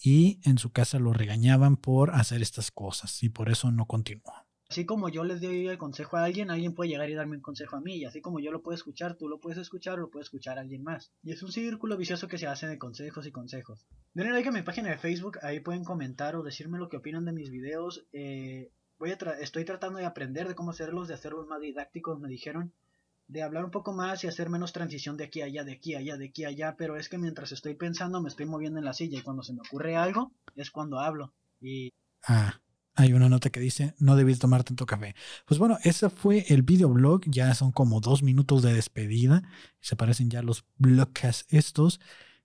y 0.03 0.41
en 0.45 0.59
su 0.59 0.71
casa 0.73 0.99
lo 0.99 1.13
regañaban 1.13 1.77
por 1.77 2.11
hacer 2.15 2.43
estas 2.43 2.71
cosas 2.71 3.23
y 3.23 3.29
por 3.29 3.51
eso 3.51 3.71
no 3.71 3.87
continuó. 3.87 4.33
Así 4.73 4.87
como 4.87 5.11
yo 5.11 5.23
les 5.23 5.43
doy 5.43 5.69
el 5.69 5.77
consejo 5.77 6.17
a 6.17 6.25
alguien, 6.25 6.51
alguien 6.51 6.75
puede 6.75 6.89
llegar 6.89 7.11
y 7.11 7.15
darme 7.15 7.37
un 7.37 7.43
consejo 7.43 7.77
a 7.77 7.83
mí. 7.83 7.97
Y 7.97 8.07
así 8.07 8.23
como 8.23 8.41
yo 8.41 8.51
lo 8.51 8.63
puedo 8.63 8.75
escuchar, 8.75 9.19
tú 9.19 9.29
lo 9.29 9.39
puedes 9.39 9.59
escuchar 9.59 9.99
o 9.99 10.01
lo 10.01 10.11
puede 10.11 10.23
escuchar 10.23 10.59
alguien 10.59 10.83
más. 10.83 11.13
Y 11.23 11.31
es 11.31 11.43
un 11.43 11.53
círculo 11.53 11.99
vicioso 11.99 12.27
que 12.27 12.39
se 12.39 12.47
hace 12.47 12.67
de 12.67 12.79
consejos 12.79 13.27
y 13.27 13.33
consejos. 13.33 13.87
Denle 14.15 14.33
like 14.33 14.49
a 14.49 14.53
mi 14.53 14.63
página 14.63 14.89
de 14.89 14.97
Facebook, 14.97 15.37
ahí 15.43 15.61
pueden 15.61 15.85
comentar 15.85 16.37
o 16.37 16.43
decirme 16.43 16.79
lo 16.79 16.89
que 16.89 16.97
opinan 16.97 17.27
de 17.27 17.33
mis 17.33 17.51
videos. 17.51 18.07
Eh, 18.15 18.71
estoy 19.05 19.65
tratando 19.65 19.99
de 19.99 20.07
aprender 20.07 20.49
de 20.49 20.55
cómo 20.55 20.71
hacerlos, 20.71 21.09
de 21.09 21.15
hacerlos 21.15 21.47
más 21.47 21.61
didácticos, 21.61 22.21
me 22.21 22.29
dijeron. 22.29 22.73
De 23.29 23.43
hablar 23.43 23.65
un 23.65 23.71
poco 23.71 23.93
más 23.93 24.25
y 24.25 24.27
hacer 24.27 24.51
menos 24.51 24.73
transición 24.73 25.17
de 25.17 25.25
aquí 25.25 25.41
a 25.41 25.47
allá, 25.47 25.65
de 25.65 25.73
aquí 25.73 25.95
a 25.95 25.99
allá, 25.99 26.17
de 26.17 26.27
aquí 26.27 26.45
a 26.45 26.49
allá. 26.49 26.75
Pero 26.77 26.97
es 26.97 27.09
que 27.09 27.19
mientras 27.19 27.53
estoy 27.53 27.75
pensando 27.75 28.21
me 28.21 28.29
estoy 28.29 28.47
moviendo 28.47 28.79
en 28.79 28.85
la 28.85 28.93
silla 28.93 29.19
y 29.19 29.23
cuando 29.23 29.43
se 29.43 29.55
me 29.55 29.61
ocurre 29.61 29.97
algo 29.97 30.33
es 30.57 30.71
cuando 30.71 31.01
hablo. 31.01 31.33
Y... 31.61 31.93
Ah 32.27 32.61
hay 32.95 33.13
una 33.13 33.29
nota 33.29 33.51
que 33.51 33.61
dice, 33.61 33.95
no 33.99 34.17
debes 34.17 34.39
tomar 34.39 34.65
tanto 34.65 34.87
café. 34.87 35.15
Pues 35.47 35.59
bueno, 35.59 35.79
ese 35.83 36.11
fue 36.11 36.45
el 36.49 36.63
videoblog, 36.63 37.23
ya 37.27 37.55
son 37.55 37.73
como 37.73 38.01
dos 38.01 38.23
minutos 38.23 38.63
de 38.63 38.75
despedida, 38.75 39.43
se 39.81 39.97
parecen 39.97 40.31
ya 40.31 40.43
los 40.43 40.65
blogcasts 40.77 41.47
estos, 41.49 42.01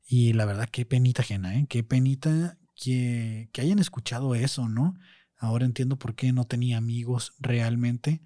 y 0.07 0.33
la 0.33 0.45
verdad, 0.45 0.69
qué 0.71 0.85
penita 0.85 1.21
ajena, 1.21 1.57
¿eh? 1.57 1.65
Qué 1.67 1.83
penita 1.83 2.57
que, 2.75 3.49
que 3.51 3.61
hayan 3.61 3.79
escuchado 3.79 4.35
eso, 4.35 4.69
¿no? 4.69 4.95
Ahora 5.37 5.65
entiendo 5.65 5.97
por 5.97 6.15
qué 6.15 6.33
no 6.33 6.45
tenía 6.45 6.77
amigos 6.77 7.33
realmente. 7.39 8.21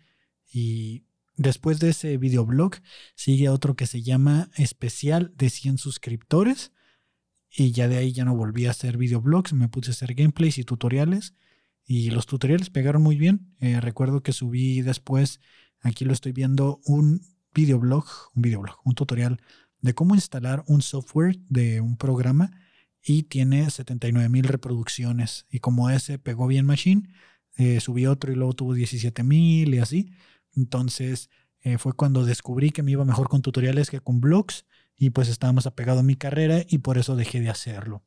Y 0.51 1.05
después 1.35 1.79
de 1.79 1.89
ese 1.89 2.17
videoblog 2.17 2.75
sigue 3.15 3.49
otro 3.49 3.75
que 3.75 3.87
se 3.87 4.01
llama 4.01 4.49
Especial 4.55 5.33
de 5.35 5.49
100 5.49 5.77
suscriptores. 5.77 6.71
Y 7.49 7.71
ya 7.71 7.87
de 7.87 7.97
ahí 7.97 8.13
ya 8.13 8.23
no 8.23 8.35
volví 8.35 8.65
a 8.65 8.71
hacer 8.71 8.97
videoblogs, 8.97 9.53
me 9.53 9.67
puse 9.67 9.91
a 9.91 9.93
hacer 9.93 10.13
gameplays 10.13 10.57
y 10.57 10.63
tutoriales. 10.63 11.33
Y 11.85 12.11
los 12.11 12.25
tutoriales 12.25 12.69
pegaron 12.69 13.01
muy 13.01 13.17
bien. 13.17 13.53
Eh, 13.59 13.81
recuerdo 13.81 14.23
que 14.23 14.31
subí 14.31 14.81
después, 14.81 15.41
aquí 15.81 16.05
lo 16.05 16.13
estoy 16.13 16.31
viendo, 16.31 16.79
un 16.85 17.21
videoblog, 17.53 18.05
un 18.33 18.41
videoblog, 18.41 18.77
un 18.85 18.95
tutorial 18.95 19.41
de 19.81 19.93
cómo 19.93 20.15
instalar 20.15 20.63
un 20.67 20.81
software 20.81 21.39
de 21.49 21.81
un 21.81 21.97
programa 21.97 22.51
y 23.03 23.23
tiene 23.23 23.69
79 23.69 24.29
mil 24.29 24.43
reproducciones. 24.43 25.45
Y 25.49 25.59
como 25.59 25.89
ese 25.89 26.19
pegó 26.19 26.47
bien 26.47 26.65
Machine, 26.65 27.09
eh, 27.57 27.79
subí 27.79 28.05
otro 28.05 28.31
y 28.31 28.35
luego 28.35 28.53
tuvo 28.53 28.73
17 28.73 29.23
mil 29.23 29.73
y 29.73 29.79
así. 29.79 30.11
Entonces 30.55 31.29
eh, 31.61 31.77
fue 31.77 31.93
cuando 31.93 32.25
descubrí 32.25 32.71
que 32.71 32.83
me 32.83 32.91
iba 32.91 33.05
mejor 33.05 33.29
con 33.29 33.41
tutoriales 33.41 33.89
que 33.89 33.99
con 33.99 34.21
blogs 34.21 34.65
y 34.97 35.09
pues 35.11 35.29
estaba 35.29 35.53
más 35.53 35.65
apegado 35.65 35.99
a 35.99 36.03
mi 36.03 36.15
carrera 36.15 36.63
y 36.67 36.79
por 36.79 36.97
eso 36.97 37.15
dejé 37.15 37.39
de 37.39 37.49
hacerlo. 37.49 38.03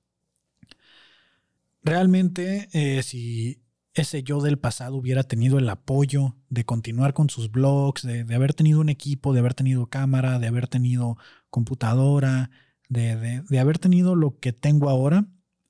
Realmente, 1.82 2.68
eh, 2.72 3.02
si 3.02 3.60
ese 3.92 4.22
yo 4.22 4.40
del 4.40 4.58
pasado 4.58 4.96
hubiera 4.96 5.22
tenido 5.24 5.58
el 5.58 5.68
apoyo 5.68 6.36
de 6.48 6.64
continuar 6.64 7.12
con 7.12 7.28
sus 7.28 7.50
blogs, 7.50 8.02
de, 8.02 8.24
de, 8.24 8.34
haber 8.34 8.54
tenido 8.54 8.80
un 8.80 8.88
equipo, 8.88 9.32
de 9.32 9.40
haber 9.40 9.54
tenido 9.54 9.86
cámara, 9.86 10.38
de 10.38 10.46
haber 10.46 10.66
tenido 10.66 11.18
computadora, 11.50 12.50
de, 12.88 13.16
de, 13.16 13.42
de, 13.48 13.58
haber 13.58 13.78
tenido 13.78 14.14
lo 14.14 14.38
que 14.38 14.52
tengo 14.52 14.88
ahora, 14.88 15.26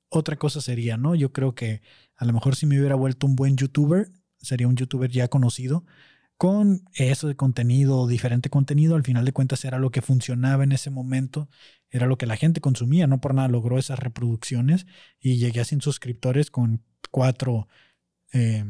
otra 0.09 0.37
cosa 0.37 0.61
sería, 0.61 0.97
¿no? 0.97 1.15
Yo 1.15 1.33
creo 1.33 1.55
que 1.55 1.83
a 2.17 2.25
lo 2.25 2.33
mejor 2.33 2.57
si 2.57 2.67
me 2.67 2.79
hubiera 2.79 2.95
vuelto 2.95 3.27
un 3.27 3.37
buen 3.37 3.57
youtuber, 3.57 4.11
sería 4.39 4.69
un 4.69 4.77
youtuber 4.77 5.11
ya 5.11 5.29
conocido, 5.29 5.85
con 6.37 6.85
eso 6.95 7.29
de 7.29 7.37
contenido, 7.37 8.07
diferente 8.07 8.51
contenido, 8.51 8.97
al 8.97 9.05
final 9.05 9.25
de 9.25 9.33
cuentas 9.33 9.65
era 9.65 9.79
lo 9.79 9.91
que 9.91 10.03
funcionaba 10.03 10.65
en 10.65 10.73
ese 10.73 10.91
momento, 10.91 11.49
era 11.91 12.07
lo 12.07 12.19
que 12.19 12.27
la 12.27 12.37
gente 12.37 12.61
consumía, 12.61 13.07
no 13.07 13.21
por 13.21 13.35
nada 13.35 13.49
logró 13.49 13.79
esas 13.79 13.99
reproducciones 13.99 14.87
y 15.21 15.37
llegué 15.37 15.61
a 15.61 15.65
100 15.65 15.81
suscriptores 15.81 16.51
con 16.51 16.83
cuatro 17.11 17.69
eh, 18.33 18.65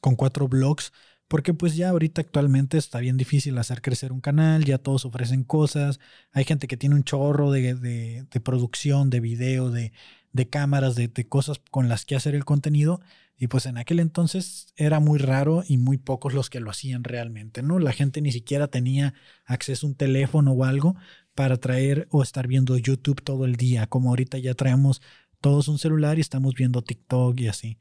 con 0.00 0.16
cuatro 0.16 0.48
blogs, 0.48 0.92
porque 1.30 1.54
pues 1.54 1.76
ya 1.76 1.90
ahorita 1.90 2.22
actualmente 2.22 2.76
está 2.76 2.98
bien 2.98 3.16
difícil 3.16 3.56
hacer 3.58 3.82
crecer 3.82 4.10
un 4.10 4.20
canal, 4.20 4.64
ya 4.64 4.78
todos 4.78 5.04
ofrecen 5.04 5.44
cosas, 5.44 6.00
hay 6.32 6.44
gente 6.44 6.66
que 6.66 6.76
tiene 6.76 6.96
un 6.96 7.04
chorro 7.04 7.52
de, 7.52 7.76
de, 7.76 8.40
producción, 8.40 9.10
de 9.10 9.20
video, 9.20 9.70
de, 9.70 9.92
de 10.32 10.48
cámaras, 10.48 10.96
de, 10.96 11.06
de, 11.06 11.28
cosas 11.28 11.60
con 11.70 11.88
las 11.88 12.04
que 12.04 12.16
hacer 12.16 12.34
el 12.34 12.44
contenido, 12.44 13.00
Y 13.38 13.46
pues 13.46 13.66
en 13.66 13.78
aquel 13.78 14.00
entonces 14.00 14.74
era 14.74 14.98
muy 14.98 15.20
raro 15.20 15.62
y 15.68 15.78
muy 15.78 15.98
pocos 15.98 16.34
los 16.34 16.50
que 16.50 16.58
lo 16.58 16.68
hacían 16.68 17.04
realmente, 17.04 17.62
¿no? 17.62 17.78
La 17.78 17.92
gente 17.92 18.20
ni 18.22 18.32
siquiera 18.32 18.66
tenía 18.66 19.14
acceso 19.44 19.86
a 19.86 19.90
un 19.90 19.94
teléfono 19.94 20.50
o 20.50 20.64
algo 20.64 20.96
para 21.36 21.58
traer 21.58 22.08
o 22.10 22.24
estar 22.24 22.48
viendo 22.48 22.76
YouTube 22.76 23.22
todo 23.22 23.44
el 23.44 23.54
día, 23.54 23.86
como 23.86 24.10
ahorita 24.10 24.36
ya 24.38 24.54
traemos 24.54 25.00
todos 25.40 25.68
un 25.68 25.78
celular 25.78 26.18
y 26.18 26.22
estamos 26.22 26.54
viendo 26.54 26.82
TikTok 26.82 27.38
y 27.38 27.46
así. 27.46 27.78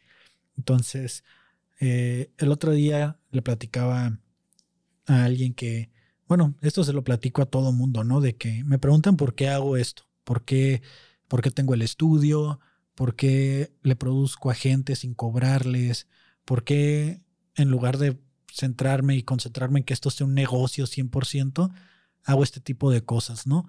Entonces, 0.56 1.24
eh, 1.80 2.32
el 2.38 2.52
otro 2.52 2.72
día 2.72 3.18
le 3.32 3.42
platicaba 3.42 4.20
a 5.06 5.24
alguien 5.24 5.54
que, 5.54 5.90
bueno, 6.28 6.56
esto 6.62 6.84
se 6.84 6.94
lo 6.94 7.04
platico 7.04 7.42
a 7.42 7.46
todo 7.46 7.72
mundo, 7.72 8.04
¿no? 8.04 8.22
De 8.22 8.36
que 8.36 8.64
me 8.66 8.80
preguntan 8.80 9.18
por 9.18 9.34
qué 9.34 9.50
hago 9.50 9.78
esto, 9.78 10.04
por 10.24 10.44
qué, 10.44 10.82
por 11.28 11.42
qué 11.42 11.52
tengo 11.52 11.74
el 11.74 11.82
estudio, 11.82 12.60
por 12.96 13.16
qué 13.16 13.72
le 13.82 13.96
produzco 13.96 14.52
a 14.52 14.56
gente 14.56 14.96
sin 14.96 15.14
cobrarles, 15.14 16.08
por 16.46 16.64
qué 16.64 17.22
en 17.56 17.70
lugar 17.70 17.98
de 17.98 18.20
centrarme 18.54 19.16
y 19.16 19.24
concentrarme 19.24 19.80
en 19.80 19.86
que 19.86 19.94
esto 19.94 20.12
sea 20.12 20.28
un 20.28 20.34
negocio 20.34 20.86
100%, 20.86 21.72
hago 22.26 22.44
este 22.44 22.60
tipo 22.60 22.92
de 22.92 23.04
cosas, 23.04 23.48
¿no? 23.48 23.68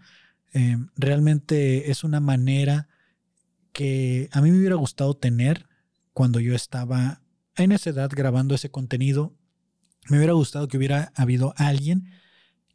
Eh, 0.53 0.77
realmente 0.97 1.91
es 1.91 2.03
una 2.03 2.19
manera 2.19 2.89
que 3.73 4.29
a 4.33 4.41
mí 4.41 4.51
me 4.51 4.59
hubiera 4.59 4.75
gustado 4.75 5.15
tener 5.15 5.67
cuando 6.13 6.41
yo 6.41 6.55
estaba 6.55 7.23
en 7.63 7.73
esa 7.73 7.91
edad 7.91 8.11
grabando 8.13 8.55
ese 8.55 8.71
contenido. 8.71 9.35
Me 10.09 10.19
hubiera 10.19 10.33
gustado 10.33 10.69
que 10.69 10.77
hubiera 10.77 11.13
habido 11.15 11.55
alguien 11.57 12.11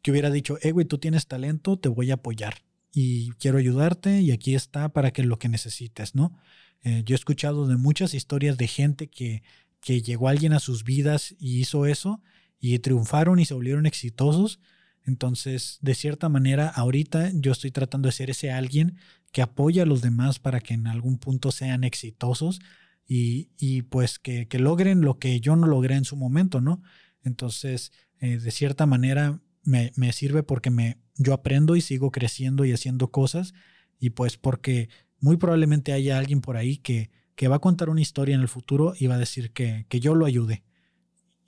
que 0.02 0.12
hubiera 0.12 0.30
dicho, 0.30 0.56
eh, 0.62 0.70
güey, 0.70 0.86
tú 0.86 0.98
tienes 0.98 1.26
talento, 1.26 1.78
te 1.78 1.88
voy 1.88 2.12
a 2.12 2.14
apoyar 2.14 2.62
y 2.92 3.32
quiero 3.32 3.58
ayudarte 3.58 4.20
y 4.20 4.30
aquí 4.30 4.54
está 4.54 4.88
para 4.90 5.10
que 5.10 5.24
lo 5.24 5.38
que 5.38 5.48
necesites, 5.48 6.14
¿no? 6.14 6.38
Eh, 6.82 7.02
yo 7.04 7.14
he 7.14 7.18
escuchado 7.18 7.66
de 7.66 7.76
muchas 7.76 8.14
historias 8.14 8.56
de 8.56 8.68
gente 8.68 9.08
que, 9.08 9.42
que 9.80 10.02
llegó 10.02 10.28
alguien 10.28 10.52
a 10.52 10.60
sus 10.60 10.84
vidas 10.84 11.34
y 11.40 11.58
hizo 11.58 11.86
eso 11.86 12.22
y 12.60 12.78
triunfaron 12.78 13.40
y 13.40 13.46
se 13.46 13.54
volvieron 13.54 13.84
exitosos 13.86 14.60
entonces, 15.06 15.78
de 15.80 15.94
cierta 15.94 16.28
manera, 16.28 16.68
ahorita 16.68 17.30
yo 17.32 17.52
estoy 17.52 17.70
tratando 17.70 18.08
de 18.08 18.12
ser 18.12 18.28
ese 18.28 18.50
alguien 18.50 18.98
que 19.30 19.40
apoya 19.40 19.84
a 19.84 19.86
los 19.86 20.02
demás 20.02 20.40
para 20.40 20.60
que 20.60 20.74
en 20.74 20.88
algún 20.88 21.18
punto 21.18 21.52
sean 21.52 21.84
exitosos 21.84 22.60
y, 23.06 23.50
y 23.58 23.82
pues 23.82 24.18
que, 24.18 24.48
que, 24.48 24.58
logren 24.58 25.00
lo 25.00 25.18
que 25.18 25.40
yo 25.40 25.56
no 25.56 25.66
logré 25.66 25.94
en 25.94 26.04
su 26.04 26.16
momento, 26.16 26.60
¿no? 26.60 26.82
Entonces, 27.22 27.92
eh, 28.20 28.38
de 28.38 28.50
cierta 28.50 28.86
manera, 28.86 29.40
me, 29.62 29.92
me, 29.96 30.12
sirve 30.12 30.42
porque 30.42 30.70
me, 30.70 30.98
yo 31.16 31.32
aprendo 31.34 31.76
y 31.76 31.80
sigo 31.80 32.10
creciendo 32.10 32.64
y 32.64 32.72
haciendo 32.72 33.10
cosas 33.10 33.54
y 33.98 34.10
pues 34.10 34.36
porque 34.36 34.88
muy 35.20 35.36
probablemente 35.36 35.92
haya 35.92 36.18
alguien 36.18 36.40
por 36.40 36.56
ahí 36.56 36.78
que, 36.78 37.10
que 37.34 37.48
va 37.48 37.56
a 37.56 37.60
contar 37.60 37.88
una 37.90 38.00
historia 38.00 38.34
en 38.34 38.40
el 38.40 38.48
futuro 38.48 38.94
y 38.98 39.06
va 39.06 39.14
a 39.14 39.18
decir 39.18 39.52
que, 39.52 39.86
que 39.88 40.00
yo 40.00 40.14
lo 40.14 40.26
ayude. 40.26 40.64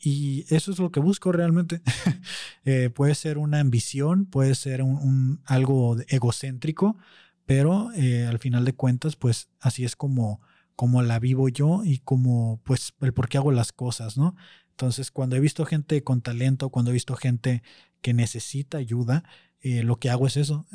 Y 0.01 0.45
eso 0.55 0.71
es 0.71 0.79
lo 0.79 0.91
que 0.91 1.01
busco 1.01 1.33
realmente. 1.33 1.83
Eh, 2.65 2.91
puede 2.91 3.15
ser 3.15 3.39
una 3.39 3.61
ambición, 3.61 4.27
puede 4.27 4.55
ser 4.55 4.83
un, 4.83 5.41
algo 5.47 5.97
egocéntrico, 6.09 6.99
pero 7.47 7.91
eh, 7.95 8.27
al 8.27 8.39
final 8.39 8.67
de 8.67 8.75
cuentas, 8.75 9.17
pues 9.17 9.49
así 9.59 9.85
es 9.85 9.97
como, 9.97 10.43
como 10.79 11.03
la 11.03 11.19
vivo 11.19 11.49
yo 11.49 11.83
y 11.85 11.99
como, 11.99 12.61
pues, 12.63 12.93
el 13.01 13.13
por 13.13 13.29
qué 13.29 13.37
hago 13.37 13.51
las 13.51 13.73
cosas, 13.73 14.17
¿no? 14.17 14.37
Entonces, 14.71 15.11
cuando 15.11 15.35
he 15.35 15.41
visto 15.41 15.67
gente 15.67 16.05
con 16.05 16.21
talento, 16.21 16.69
cuando 16.69 16.93
he 16.93 16.95
visto 16.95 17.17
gente 17.17 17.65
que 18.01 18.15
necesita 18.15 18.79
ayuda, 18.79 19.25
eh, 19.61 19.83
lo 19.83 19.97
que 19.97 20.09
hago 20.09 20.29
es 20.29 20.37
eso, 20.37 20.69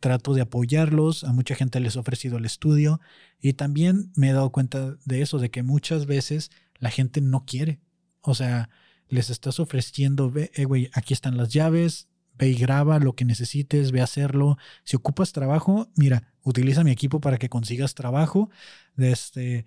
trato 0.00 0.32
de 0.32 0.40
apoyarlos, 0.40 1.24
a 1.24 1.34
mucha 1.34 1.54
gente 1.54 1.78
les 1.78 1.94
he 1.94 1.98
ofrecido 1.98 2.38
el 2.38 2.46
estudio 2.46 3.02
y 3.38 3.52
también 3.52 4.10
me 4.16 4.30
he 4.30 4.32
dado 4.32 4.50
cuenta 4.50 4.96
de 5.04 5.20
eso, 5.20 5.38
de 5.38 5.50
que 5.50 5.62
muchas 5.62 6.06
veces 6.06 6.50
la 6.78 6.88
gente 6.88 7.20
no 7.20 7.44
quiere, 7.44 7.80
o 8.22 8.34
sea, 8.34 8.70
les 9.10 9.28
estás 9.28 9.60
ofreciendo, 9.60 10.32
eh, 10.34 10.64
güey, 10.64 10.88
aquí 10.94 11.12
están 11.12 11.36
las 11.36 11.50
llaves, 11.50 12.08
ve 12.40 12.48
y 12.48 12.54
graba 12.54 12.98
lo 12.98 13.14
que 13.14 13.24
necesites, 13.24 13.92
ve 13.92 14.00
a 14.00 14.04
hacerlo. 14.04 14.56
Si 14.84 14.96
ocupas 14.96 15.32
trabajo, 15.32 15.88
mira, 15.94 16.32
utiliza 16.42 16.82
mi 16.82 16.90
equipo 16.90 17.20
para 17.20 17.38
que 17.38 17.50
consigas 17.50 17.94
trabajo. 17.94 18.50
Este, 18.96 19.66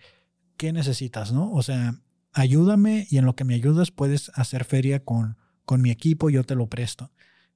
¿Qué 0.58 0.74
necesitas, 0.74 1.32
no? 1.32 1.52
O 1.52 1.62
sea, 1.62 2.02
ayúdame 2.34 3.08
y 3.10 3.18
en 3.18 3.26
lo 3.26 3.36
que 3.36 3.44
me 3.44 3.54
ayudas 3.54 3.92
puedes 3.92 4.32
hacer 4.34 4.66
feria 4.66 5.04
con, 5.04 5.38
con 5.66 5.82
mi 5.82 5.92
equipo, 5.92 6.30
yo 6.30 6.44
te 6.44 6.56
lo 6.56 6.68
presto. 6.68 7.12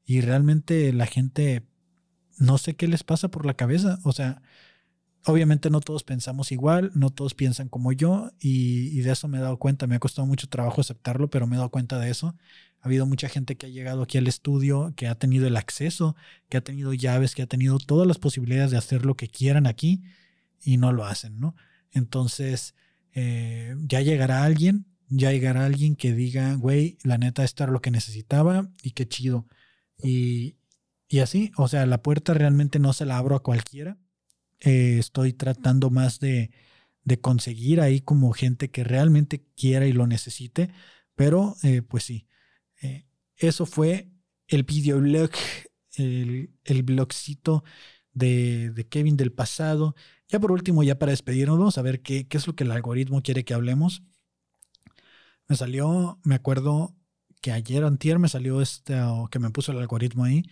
Y 0.06 0.22
realmente 0.22 0.94
la 0.94 1.08
gente, 1.08 1.64
no 2.38 2.58
sé 2.60 2.76
qué 2.76 2.88
les 2.88 3.04
pasa 3.04 3.30
por 3.30 3.46
la 3.46 3.56
cabeza. 3.56 4.00
O 4.04 4.14
sea, 4.14 4.42
obviamente 5.28 5.70
no 5.70 5.82
todos 5.82 6.04
pensamos 6.04 6.52
igual, 6.52 6.92
no 6.96 7.10
todos 7.10 7.34
piensan 7.34 7.68
como 7.68 7.92
yo 7.92 8.32
y, 8.40 9.02
de 9.02 9.12
eso 9.12 9.28
me 9.28 9.38
he 9.38 9.42
dado 9.42 9.58
cuenta. 9.58 9.86
Me 9.86 9.96
ha 9.96 10.00
costado 10.00 10.26
mucho 10.26 10.48
trabajo 10.48 10.82
aceptarlo, 10.82 11.30
pero 11.30 11.48
me 11.48 11.56
he 11.56 11.58
dado 11.58 11.70
cuenta 11.70 12.00
de 12.00 12.10
eso. 12.10 12.36
Ha 12.82 12.88
habido 12.88 13.06
mucha 13.06 13.28
gente 13.28 13.58
que 13.58 13.66
ha 13.66 13.70
llegado 13.70 14.04
aquí 14.04 14.18
al 14.18 14.28
estudio, 14.28 14.94
que 14.96 15.08
ha 15.08 15.16
tenido 15.16 15.46
el 15.48 15.58
acceso, 15.58 16.16
que 16.50 16.58
ha 16.58 16.62
tenido 16.62 16.94
llaves, 16.94 17.36
que 17.36 17.42
ha 17.42 17.48
tenido 17.48 17.78
todas 17.78 18.08
las 18.08 18.20
posibilidades 18.20 18.72
de 18.72 18.78
hacer 18.78 19.06
lo 19.06 19.16
que 19.16 19.28
quieran 19.28 19.68
aquí 19.68 20.02
y 20.62 20.78
no 20.78 20.94
lo 20.94 21.06
hacen, 21.06 21.40
¿no? 21.40 21.56
Entonces, 21.92 22.76
eh, 23.14 23.76
ya 23.88 24.02
llegará 24.02 24.44
alguien, 24.44 24.86
ya 25.10 25.32
llegará 25.32 25.66
alguien 25.66 25.96
que 25.96 26.14
diga, 26.14 26.56
güey, 26.56 26.98
la 27.04 27.18
neta, 27.18 27.44
esto 27.44 27.64
era 27.64 27.74
lo 27.74 27.82
que 27.82 27.92
necesitaba 27.92 28.70
y 28.82 28.92
qué 28.92 29.08
chido. 29.08 29.46
Y, 30.02 30.56
y 31.10 31.20
así, 31.20 31.52
o 31.58 31.68
sea, 31.68 31.86
la 31.86 32.02
puerta 32.02 32.34
realmente 32.34 32.80
no 32.80 32.94
se 32.94 33.06
la 33.06 33.18
abro 33.18 33.36
a 33.36 33.44
cualquiera 33.44 33.98
eh, 34.62 34.98
estoy 35.00 35.34
tratando 35.34 35.90
más 35.90 36.20
de, 36.20 36.52
conseguir 37.22 37.80
ahí 37.80 38.02
como 38.02 38.34
gente 38.34 38.70
que 38.70 38.84
realmente 38.84 39.46
quiera 39.56 39.88
y 39.88 39.94
lo 39.94 40.08
necesite. 40.08 40.70
Pero 41.16 41.56
eh, 41.64 41.82
pues 41.82 42.04
sí, 42.04 42.28
eh, 42.82 43.06
eso 43.38 43.66
fue 43.66 44.10
el 44.48 44.64
videoblog, 44.64 45.32
el, 45.96 46.52
el 46.64 46.84
blogcito 46.84 47.64
de, 48.14 48.72
de, 48.72 48.88
Kevin 48.88 49.18
del 49.18 49.32
pasado. 49.32 49.96
Ya 50.28 50.40
por 50.40 50.52
último, 50.52 50.84
ya 50.84 51.00
para 51.00 51.12
despedirnos, 51.12 51.78
a 51.78 51.82
ver 51.82 52.02
qué, 52.02 52.28
qué 52.28 52.38
es 52.38 52.48
lo 52.48 52.56
que 52.56 52.66
el 52.66 52.72
algoritmo 52.72 53.22
quiere 53.22 53.46
que 53.46 53.54
hablemos. 53.54 54.04
Me 55.48 55.56
salió, 55.56 56.20
me 56.24 56.36
acuerdo 56.36 56.98
que 57.42 57.52
ayer 57.52 57.84
antier 57.84 58.20
me 58.20 58.28
salió 58.28 58.62
este, 58.62 58.96
que 59.32 59.40
me 59.40 59.50
puso 59.52 59.72
el 59.72 59.80
algoritmo 59.80 60.26
ahí, 60.26 60.44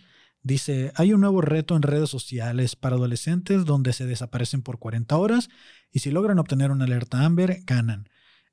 Dice, 0.46 0.92
hay 0.94 1.12
un 1.12 1.22
nuevo 1.22 1.40
reto 1.40 1.74
en 1.74 1.82
redes 1.82 2.08
sociales 2.08 2.76
para 2.76 2.94
adolescentes 2.94 3.64
donde 3.64 3.92
se 3.92 4.06
desaparecen 4.06 4.62
por 4.62 4.78
40 4.78 5.16
horas 5.16 5.48
y 5.90 5.98
si 5.98 6.12
logran 6.12 6.38
obtener 6.38 6.70
una 6.70 6.84
alerta 6.84 7.24
Amber, 7.24 7.62
ganan. 7.66 8.08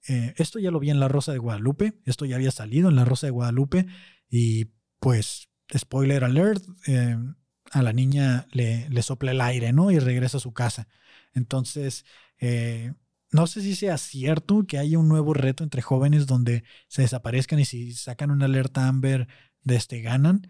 Eh, 0.08 0.34
esto 0.38 0.58
ya 0.58 0.72
lo 0.72 0.80
vi 0.80 0.89
en 0.89 1.00
La 1.00 1.08
Rosa 1.08 1.34
de 1.34 1.38
Guadalupe, 1.38 1.94
esto 2.06 2.26
ya 2.26 2.38
había 2.38 2.50
salido 2.50 2.89
en 2.89 2.96
La 2.96 3.06
Rosa 3.06 3.28
de 3.28 3.32
Guadalupe 3.32 3.86
y 4.28 4.72
pues, 5.00 5.50
spoiler 5.78 6.24
alert, 6.24 6.64
eh, 6.88 7.16
a 7.70 7.84
la 7.84 7.94
niña 7.94 8.48
le, 8.52 8.89
le, 8.89 9.04
sopla 9.04 9.30
el 9.30 9.41
aire, 9.41 9.72
¿no? 9.72 9.91
Y 9.91 10.00
regresa 10.00 10.38
a 10.38 10.39
su 10.39 10.52
casa. 10.52 10.88
Entonces, 11.36 12.06
eh, 12.39 12.91
no 13.30 13.46
sé 13.46 13.62
si 13.62 13.76
sea 13.76 14.00
cierto 14.00 14.66
que 14.66 14.80
haya 14.80 14.98
un 14.98 15.10
nuevo 15.10 15.36
reto 15.36 15.64
entre 15.64 15.84
jóvenes 15.84 16.26
donde 16.26 16.64
se 16.88 17.04
desaparezcan 17.04 17.60
y 17.60 17.66
si 17.66 17.94
sacan 17.94 18.32
una 18.32 18.46
alerta 18.46 18.88
Amber, 18.88 19.28
de 19.62 19.76
este 19.76 20.02
ganan 20.02 20.48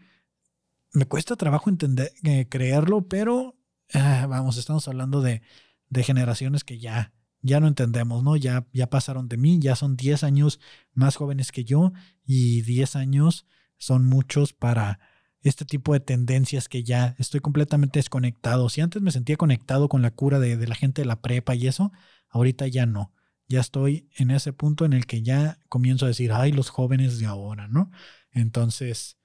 me 0.93 1.05
cuesta 1.05 1.35
trabajo 1.35 1.69
entender, 1.69 2.13
eh, 2.23 2.47
creerlo, 2.47 3.07
pero 3.07 3.57
ah, 3.93 4.27
vamos, 4.29 4.57
estamos 4.57 4.87
hablando 4.87 5.21
de, 5.21 5.41
de, 5.89 6.03
generaciones 6.03 6.63
que 6.63 6.79
ya, 6.79 7.13
ya 7.41 7.59
no 7.59 7.67
entendemos, 7.67 8.23
¿no? 8.23 8.35
Ya, 8.35 8.67
ya 8.73 8.89
pasaron 8.89 9.27
de 9.27 9.37
mí, 9.37 9.59
ya 9.59 9.75
son 9.75 9.97
10 9.97 10.23
años 10.23 10.59
más 10.93 11.15
jóvenes 11.15 11.51
que 11.51 11.65
yo 11.65 11.91
y 12.25 12.61
10 12.61 12.95
años 12.95 13.45
son 13.77 14.05
muchos 14.05 14.53
para 14.53 14.99
este 15.41 15.65
tipo 15.65 15.93
de 15.93 15.99
tendencias 15.99 16.69
que 16.69 16.83
ya 16.83 17.15
estoy 17.19 17.41
completamente 17.41 17.99
desconectado. 17.99 18.69
Si 18.69 18.79
antes 18.79 19.01
me 19.01 19.11
sentía 19.11 19.35
conectado 19.35 19.89
con 19.89 20.01
la 20.01 20.11
cura 20.11 20.39
de, 20.39 20.55
de 20.55 20.67
la 20.67 20.75
gente 20.75 21.01
de 21.01 21.07
la 21.07 21.21
prepa 21.21 21.55
y 21.55 21.67
eso, 21.67 21.91
ahorita 22.29 22.67
ya 22.67 22.85
no. 22.85 23.11
Ya 23.49 23.59
estoy 23.59 24.09
en 24.15 24.31
ese 24.31 24.53
punto 24.53 24.85
en 24.85 24.93
el 24.93 25.05
que 25.05 25.21
ya 25.21 25.59
comienzo 25.67 26.05
a 26.05 26.07
decir, 26.07 26.31
ay, 26.31 26.53
los 26.53 26.69
jóvenes 26.69 27.19
de 27.19 27.25
ahora, 27.25 27.67
¿no? 27.67 27.91
Entonces, 28.31 29.17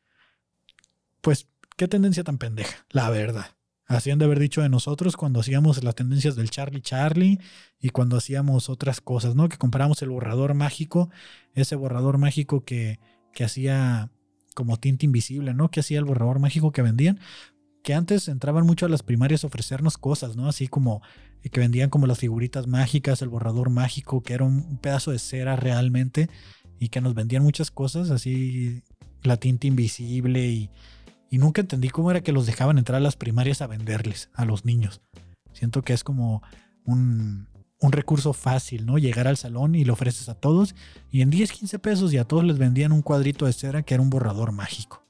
pues 1.21 1.49
Qué 1.79 1.87
tendencia 1.87 2.25
tan 2.25 2.39
pendeja, 2.39 2.85
la 2.91 3.09
verdad. 3.09 3.47
Hacían 3.87 4.19
de 4.19 4.25
haber 4.25 4.41
dicho 4.41 4.63
de 4.63 4.69
nosotros 4.69 5.17
cuando 5.17 5.39
hacíamos 5.39 5.85
las 5.85 5.95
tendencias 5.95 6.35
del 6.35 6.51
Charlie 6.51 6.83
Charlie 6.83 7.39
y 7.79 7.91
cuando 7.91 8.17
hacíamos 8.17 8.69
otras 8.69 9.01
cosas, 9.01 9.37
¿no? 9.37 9.49
Que 9.49 9.59
compramos 9.59 10.03
el 10.03 10.09
borrador 10.09 10.55
mágico, 10.55 11.09
ese 11.55 11.77
borrador 11.77 12.19
mágico 12.19 12.65
que, 12.65 12.99
que 13.33 13.45
hacía 13.45 14.11
como 14.57 14.77
tinta 14.79 15.07
invisible, 15.07 15.55
¿no? 15.55 15.71
Que 15.71 15.79
hacía 15.79 16.01
el 16.01 16.05
borrador 16.05 16.41
mágico 16.41 16.73
que 16.73 16.83
vendían, 16.83 17.21
que 17.85 17.95
antes 17.95 18.27
entraban 18.27 18.67
mucho 18.67 18.85
a 18.85 18.89
las 18.89 19.05
primarias 19.05 19.45
a 19.45 19.47
ofrecernos 19.47 19.99
cosas, 19.99 20.35
¿no? 20.35 20.49
Así 20.49 20.67
como 20.67 21.01
eh, 21.45 21.49
que 21.49 21.61
vendían 21.61 21.91
como 21.91 22.09
las 22.09 22.19
figuritas 22.19 22.67
mágicas, 22.67 23.23
el 23.23 23.29
borrador 23.29 23.71
mágico, 23.71 24.25
que 24.25 24.35
era 24.35 24.43
un 24.43 24.79
pedazo 24.79 25.13
de 25.13 25.21
cera 25.21 25.55
realmente, 25.55 26.29
y 26.81 26.89
que 26.89 27.01
nos 27.01 27.15
vendían 27.15 27.45
muchas 27.45 27.71
cosas, 27.71 28.11
así 28.11 28.83
la 29.23 29.37
tinta 29.37 29.69
invisible 29.69 30.49
y 30.49 30.71
y 31.31 31.39
nunca 31.39 31.61
entendí 31.61 31.89
cómo 31.89 32.11
era 32.11 32.23
que 32.23 32.33
los 32.33 32.47
dejaban 32.47 32.79
entrar 32.79 32.97
a 32.97 33.01
las 33.01 33.17
primarias 33.17 33.63
a 33.63 33.67
venderles 33.67 34.31
a 34.35 34.45
los 34.45 34.65
niños. 34.65 35.01
Siento 35.53 35.83
que 35.83 35.93
es 35.93 36.05
como 36.05 36.43
un, 36.85 37.49
un 37.81 37.93
recurso 37.93 38.33
fácil, 38.33 38.87
¿no? 38.87 38.99
Llegar 38.99 39.29
al 39.29 39.37
salón 39.37 39.75
y 39.75 39.85
lo 39.85 39.93
ofreces 39.93 40.29
a 40.29 40.35
todos 40.35 40.75
y 41.11 41.23
en 41.23 41.31
10, 41.31 41.53
15 41.53 41.79
pesos 41.79 42.13
y 42.13 42.19
a 42.19 42.25
todos 42.25 42.45
les 42.45 42.59
vendían 42.59 42.93
un 42.93 43.03
cuadrito 43.03 43.47
de 43.47 43.53
cera 43.53 43.83
que 43.83 43.95
era 43.95 44.03
un 44.03 44.11
borrador 44.11 44.53
mágico. 44.53 45.05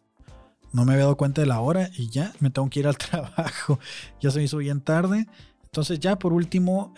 No 0.73 0.85
me 0.85 0.93
había 0.93 1.05
dado 1.05 1.17
cuenta 1.17 1.41
de 1.41 1.47
la 1.47 1.61
hora 1.61 1.91
y 1.97 2.11
ya 2.11 2.33
me 2.41 2.51
tengo 2.51 2.69
que 2.69 2.81
ir 2.81 2.87
al 2.87 2.99
trabajo. 2.99 3.79
ya 4.21 4.31
se 4.31 4.39
me 4.39 4.45
hizo 4.45 4.59
bien 4.59 4.81
tarde. 4.81 5.27
Entonces 5.65 5.99
ya 5.99 6.19
por 6.19 6.33
último 6.33 6.95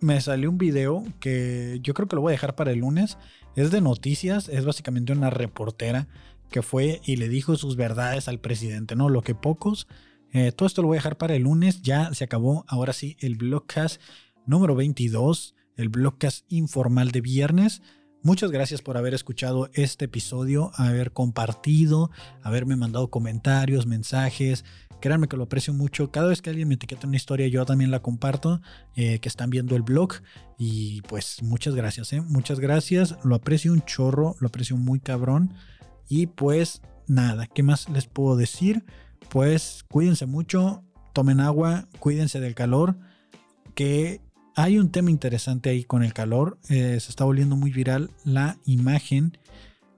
me 0.00 0.20
salió 0.20 0.50
un 0.50 0.58
video 0.58 1.04
que 1.20 1.80
yo 1.82 1.94
creo 1.94 2.08
que 2.08 2.16
lo 2.16 2.22
voy 2.22 2.30
a 2.30 2.32
dejar 2.32 2.56
para 2.56 2.72
el 2.72 2.80
lunes. 2.80 3.16
Es 3.54 3.70
de 3.70 3.80
noticias, 3.80 4.48
es 4.48 4.64
básicamente 4.64 5.12
una 5.12 5.30
reportera 5.30 6.08
que 6.50 6.62
fue 6.62 7.00
y 7.04 7.16
le 7.16 7.28
dijo 7.28 7.56
sus 7.56 7.76
verdades 7.76 8.28
al 8.28 8.40
presidente, 8.40 8.96
¿no? 8.96 9.08
Lo 9.08 9.22
que 9.22 9.34
pocos. 9.34 9.86
Eh, 10.32 10.52
todo 10.52 10.66
esto 10.66 10.82
lo 10.82 10.88
voy 10.88 10.96
a 10.96 11.00
dejar 11.00 11.16
para 11.16 11.34
el 11.34 11.42
lunes, 11.42 11.82
ya 11.82 12.12
se 12.14 12.24
acabó. 12.24 12.64
Ahora 12.68 12.92
sí, 12.92 13.16
el 13.20 13.36
blogcast 13.36 14.00
número 14.46 14.74
22, 14.74 15.54
el 15.76 15.88
blogcast 15.88 16.44
informal 16.48 17.10
de 17.10 17.20
viernes. 17.20 17.82
Muchas 18.22 18.50
gracias 18.50 18.82
por 18.82 18.96
haber 18.96 19.14
escuchado 19.14 19.70
este 19.74 20.06
episodio, 20.06 20.72
haber 20.74 21.12
compartido, 21.12 22.10
haberme 22.42 22.76
mandado 22.76 23.10
comentarios, 23.10 23.86
mensajes. 23.86 24.64
Créanme 25.00 25.28
que 25.28 25.36
lo 25.36 25.44
aprecio 25.44 25.72
mucho. 25.72 26.10
Cada 26.10 26.28
vez 26.28 26.42
que 26.42 26.50
alguien 26.50 26.66
me 26.66 26.74
etiqueta 26.74 27.06
una 27.06 27.16
historia, 27.16 27.46
yo 27.46 27.64
también 27.64 27.92
la 27.92 28.02
comparto, 28.02 28.60
eh, 28.96 29.20
que 29.20 29.28
están 29.28 29.50
viendo 29.50 29.76
el 29.76 29.82
blog. 29.82 30.14
Y 30.58 31.02
pues 31.02 31.42
muchas 31.42 31.76
gracias, 31.76 32.12
¿eh? 32.12 32.20
muchas 32.20 32.58
gracias. 32.58 33.16
Lo 33.22 33.36
aprecio 33.36 33.72
un 33.72 33.82
chorro, 33.82 34.34
lo 34.40 34.48
aprecio 34.48 34.76
muy 34.76 34.98
cabrón. 34.98 35.54
Y 36.08 36.26
pues 36.26 36.82
nada, 37.06 37.46
¿qué 37.46 37.62
más 37.62 37.88
les 37.88 38.06
puedo 38.06 38.36
decir? 38.36 38.84
Pues 39.28 39.84
cuídense 39.90 40.26
mucho, 40.26 40.82
tomen 41.12 41.40
agua, 41.40 41.88
cuídense 41.98 42.40
del 42.40 42.54
calor, 42.54 42.98
que 43.74 44.20
hay 44.56 44.78
un 44.78 44.90
tema 44.90 45.10
interesante 45.10 45.70
ahí 45.70 45.84
con 45.84 46.02
el 46.02 46.12
calor. 46.12 46.58
Eh, 46.68 46.98
se 47.00 47.10
está 47.10 47.24
volviendo 47.24 47.56
muy 47.56 47.70
viral 47.70 48.10
la 48.24 48.58
imagen 48.64 49.38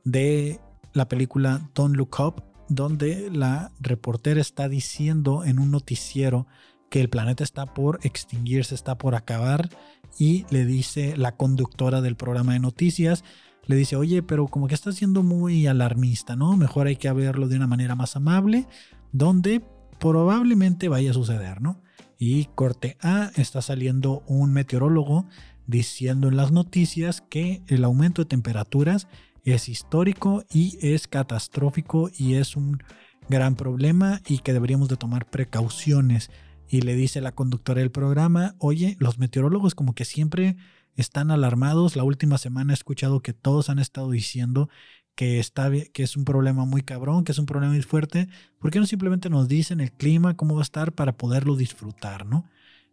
de 0.05 0.61
la 0.93 1.09
película 1.09 1.71
Don't 1.75 1.97
Look 1.97 2.17
Up, 2.19 2.43
donde 2.69 3.31
la 3.31 3.73
reportera 3.81 4.41
está 4.41 4.69
diciendo 4.69 5.45
en 5.45 5.59
un 5.59 5.71
noticiero 5.71 6.47
que 6.91 7.01
el 7.01 7.09
planeta 7.09 7.45
está 7.45 7.67
por 7.67 8.01
extinguirse, 8.03 8.75
está 8.75 8.99
por 8.99 9.15
acabar, 9.15 9.71
y 10.19 10.45
le 10.51 10.65
dice 10.65 11.17
la 11.17 11.37
conductora 11.37 12.01
del 12.01 12.17
programa 12.17 12.53
de 12.53 12.59
noticias, 12.59 13.25
le 13.71 13.77
dice, 13.77 13.97
oye, 13.97 14.23
pero 14.23 14.49
como 14.49 14.67
que 14.67 14.75
está 14.75 14.93
siendo 14.93 15.23
muy 15.23 15.67
alarmista, 15.67 16.37
¿no? 16.37 16.57
Mejor 16.57 16.89
hay 16.89 16.97
que 16.97 17.11
verlo 17.13 17.49
de 17.49 17.57
una 17.57 17.69
manera 17.69 17.95
más 17.95 18.17
amable, 18.17 18.67
donde 19.13 19.63
probablemente 19.99 20.89
vaya 20.89 21.13
a 21.13 21.15
suceder, 21.15 21.63
¿no? 21.63 21.81
Y 22.19 22.47
corte 22.55 22.99
A, 23.01 23.31
está 23.37 23.63
saliendo 23.63 24.25
un 24.27 24.53
meteorólogo 24.53 25.27
diciendo 25.67 26.29
en 26.29 26.37
las 26.37 26.51
noticias 26.51 27.23
que 27.23 27.63
el 27.69 27.85
aumento 27.85 28.23
de 28.23 28.29
temperaturas 28.29 29.07
es 29.45 29.69
histórico 29.69 30.45
y 30.53 30.77
es 30.83 31.07
catastrófico 31.07 32.11
y 32.19 32.35
es 32.35 32.57
un 32.57 32.83
gran 33.29 33.55
problema 33.55 34.21
y 34.27 34.39
que 34.39 34.53
deberíamos 34.53 34.89
de 34.89 34.97
tomar 34.97 35.31
precauciones. 35.31 36.31
Y 36.69 36.83
le 36.83 36.95
dice 36.95 37.21
la 37.21 37.33
conductora 37.33 37.81
del 37.81 37.91
programa, 37.91 38.57
oye, 38.59 38.97
los 38.99 39.19
meteorólogos 39.19 39.75
como 39.75 39.95
que 39.95 40.05
siempre 40.05 40.57
están 40.97 41.31
alarmados. 41.31 41.97
La 41.97 42.05
última 42.05 42.39
semana 42.39 42.73
he 42.73 42.75
escuchado 42.75 43.21
que 43.21 43.33
todos 43.33 43.71
han 43.71 43.79
estado 43.79 44.11
diciendo 44.11 44.69
que, 45.15 45.39
está, 45.39 45.71
que 45.71 46.03
es 46.03 46.17
un 46.17 46.25
problema 46.25 46.65
muy 46.65 46.83
cabrón, 46.83 47.25
que 47.25 47.33
es 47.33 47.39
un 47.39 47.47
problema 47.47 47.73
muy 47.73 47.83
fuerte, 47.83 48.29
¿por 48.59 48.71
qué 48.71 48.81
no 48.81 48.87
simplemente 48.87 49.29
nos 49.29 49.49
dicen 49.49 49.81
el 49.81 49.93
clima, 49.93 50.37
cómo 50.37 50.55
va 50.55 50.63
a 50.63 50.63
estar 50.63 50.93
para 50.93 51.17
poderlo 51.17 51.57
disfrutar, 51.57 52.27
¿no? 52.27 52.49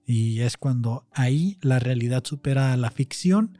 Y 0.05 0.41
es 0.41 0.57
cuando 0.57 1.05
ahí 1.11 1.57
la 1.61 1.79
realidad 1.79 2.23
supera 2.25 2.73
a 2.73 2.77
la 2.77 2.91
ficción 2.91 3.59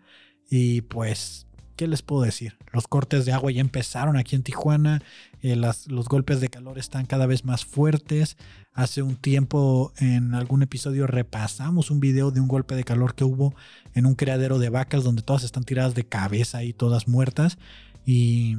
y 0.49 0.81
pues, 0.81 1.46
¿qué 1.77 1.87
les 1.87 2.01
puedo 2.01 2.23
decir? 2.23 2.57
Los 2.73 2.87
cortes 2.87 3.25
de 3.25 3.31
agua 3.31 3.51
ya 3.51 3.61
empezaron 3.61 4.17
aquí 4.17 4.35
en 4.35 4.43
Tijuana, 4.43 5.01
eh, 5.41 5.55
las, 5.55 5.87
los 5.87 6.09
golpes 6.09 6.41
de 6.41 6.49
calor 6.49 6.77
están 6.77 7.05
cada 7.05 7.25
vez 7.27 7.45
más 7.45 7.63
fuertes. 7.63 8.35
Hace 8.73 9.01
un 9.01 9.15
tiempo 9.15 9.93
en 9.97 10.33
algún 10.33 10.63
episodio 10.63 11.07
repasamos 11.07 11.89
un 11.89 12.01
video 12.01 12.31
de 12.31 12.41
un 12.41 12.47
golpe 12.47 12.75
de 12.75 12.83
calor 12.83 13.15
que 13.15 13.23
hubo 13.23 13.55
en 13.93 14.05
un 14.05 14.15
criadero 14.15 14.59
de 14.59 14.69
vacas 14.69 15.03
donde 15.03 15.21
todas 15.21 15.43
están 15.43 15.63
tiradas 15.63 15.95
de 15.95 16.05
cabeza 16.05 16.63
y 16.63 16.73
todas 16.73 17.07
muertas. 17.07 17.57
Y 18.05 18.57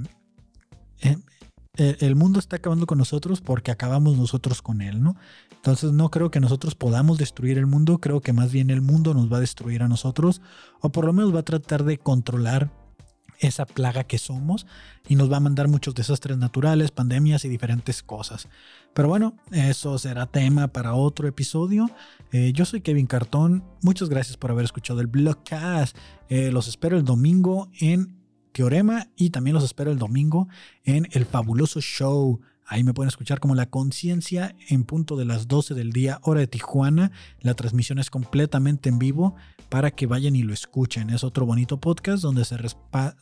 eh, 1.02 1.18
eh, 1.76 1.96
el 2.00 2.16
mundo 2.16 2.38
está 2.38 2.56
acabando 2.56 2.86
con 2.86 2.98
nosotros 2.98 3.40
porque 3.40 3.70
acabamos 3.70 4.16
nosotros 4.16 4.62
con 4.62 4.80
él, 4.80 5.02
¿no? 5.02 5.16
Entonces 5.50 5.92
no 5.92 6.10
creo 6.10 6.30
que 6.30 6.40
nosotros 6.40 6.74
podamos 6.76 7.18
destruir 7.18 7.58
el 7.58 7.66
mundo, 7.66 7.98
creo 7.98 8.20
que 8.20 8.32
más 8.32 8.52
bien 8.52 8.70
el 8.70 8.80
mundo 8.80 9.12
nos 9.12 9.32
va 9.32 9.38
a 9.38 9.40
destruir 9.40 9.82
a 9.82 9.88
nosotros, 9.88 10.40
o 10.80 10.90
por 10.90 11.04
lo 11.04 11.12
menos 11.12 11.34
va 11.34 11.40
a 11.40 11.44
tratar 11.44 11.84
de 11.84 11.98
controlar 11.98 12.70
esa 13.38 13.66
plaga 13.66 14.04
que 14.04 14.18
somos 14.18 14.66
y 15.08 15.16
nos 15.16 15.30
va 15.30 15.38
a 15.38 15.40
mandar 15.40 15.68
muchos 15.68 15.94
desastres 15.94 16.38
naturales, 16.38 16.90
pandemias 16.90 17.44
y 17.44 17.48
diferentes 17.48 18.02
cosas. 18.02 18.48
Pero 18.94 19.08
bueno, 19.08 19.36
eso 19.52 19.98
será 19.98 20.26
tema 20.26 20.68
para 20.68 20.94
otro 20.94 21.28
episodio. 21.28 21.90
Eh, 22.32 22.52
yo 22.52 22.64
soy 22.64 22.80
Kevin 22.80 23.06
Cartón, 23.06 23.64
muchas 23.82 24.08
gracias 24.08 24.36
por 24.36 24.50
haber 24.50 24.64
escuchado 24.64 25.00
el 25.00 25.06
blogcast. 25.06 25.96
los 26.28 26.68
espero 26.68 26.96
el 26.96 27.04
domingo 27.04 27.70
en 27.80 28.18
Teorema 28.52 29.08
y 29.16 29.30
también 29.30 29.54
los 29.54 29.64
espero 29.64 29.92
el 29.92 29.98
domingo 29.98 30.48
en 30.84 31.08
el 31.12 31.26
fabuloso 31.26 31.80
show. 31.80 32.40
Ahí 32.70 32.84
me 32.84 32.92
pueden 32.92 33.08
escuchar 33.08 33.40
como 33.40 33.54
La 33.54 33.70
Conciencia 33.70 34.54
en 34.68 34.84
punto 34.84 35.16
de 35.16 35.24
las 35.24 35.48
12 35.48 35.74
del 35.74 35.92
día, 35.92 36.18
hora 36.22 36.40
de 36.40 36.48
Tijuana. 36.48 37.12
La 37.40 37.54
transmisión 37.54 37.98
es 37.98 38.10
completamente 38.10 38.90
en 38.90 38.98
vivo 38.98 39.36
para 39.68 39.90
que 39.90 40.06
vayan 40.06 40.36
y 40.36 40.42
lo 40.42 40.52
escuchen. 40.52 41.10
Es 41.10 41.24
otro 41.24 41.46
bonito 41.46 41.80
podcast 41.80 42.22
donde 42.22 42.44
se 42.44 42.56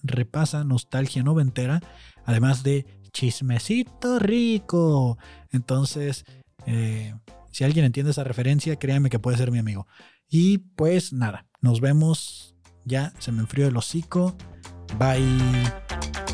repasa 0.03 0.65
nostalgia 0.65 1.23
noventera, 1.23 1.81
además 2.25 2.63
de 2.63 2.87
chismecito 3.13 4.19
rico. 4.19 5.19
Entonces, 5.51 6.25
eh, 6.67 7.15
si 7.51 7.65
alguien 7.65 7.85
entiende 7.85 8.11
esa 8.11 8.25
referencia, 8.25 8.77
créanme 8.77 9.11
que 9.11 9.19
puede 9.19 9.39
ser 9.39 9.51
mi 9.51 9.59
amigo. 9.59 9.87
Y 10.29 10.59
pues 10.59 11.13
nada, 11.13 11.47
nos 11.61 11.81
vemos. 11.81 12.55
Ya 12.85 13.13
se 13.19 13.33
me 13.33 13.41
enfrió 13.41 13.67
el 13.67 13.77
hocico. 13.77 14.37
Bye. 14.99 16.26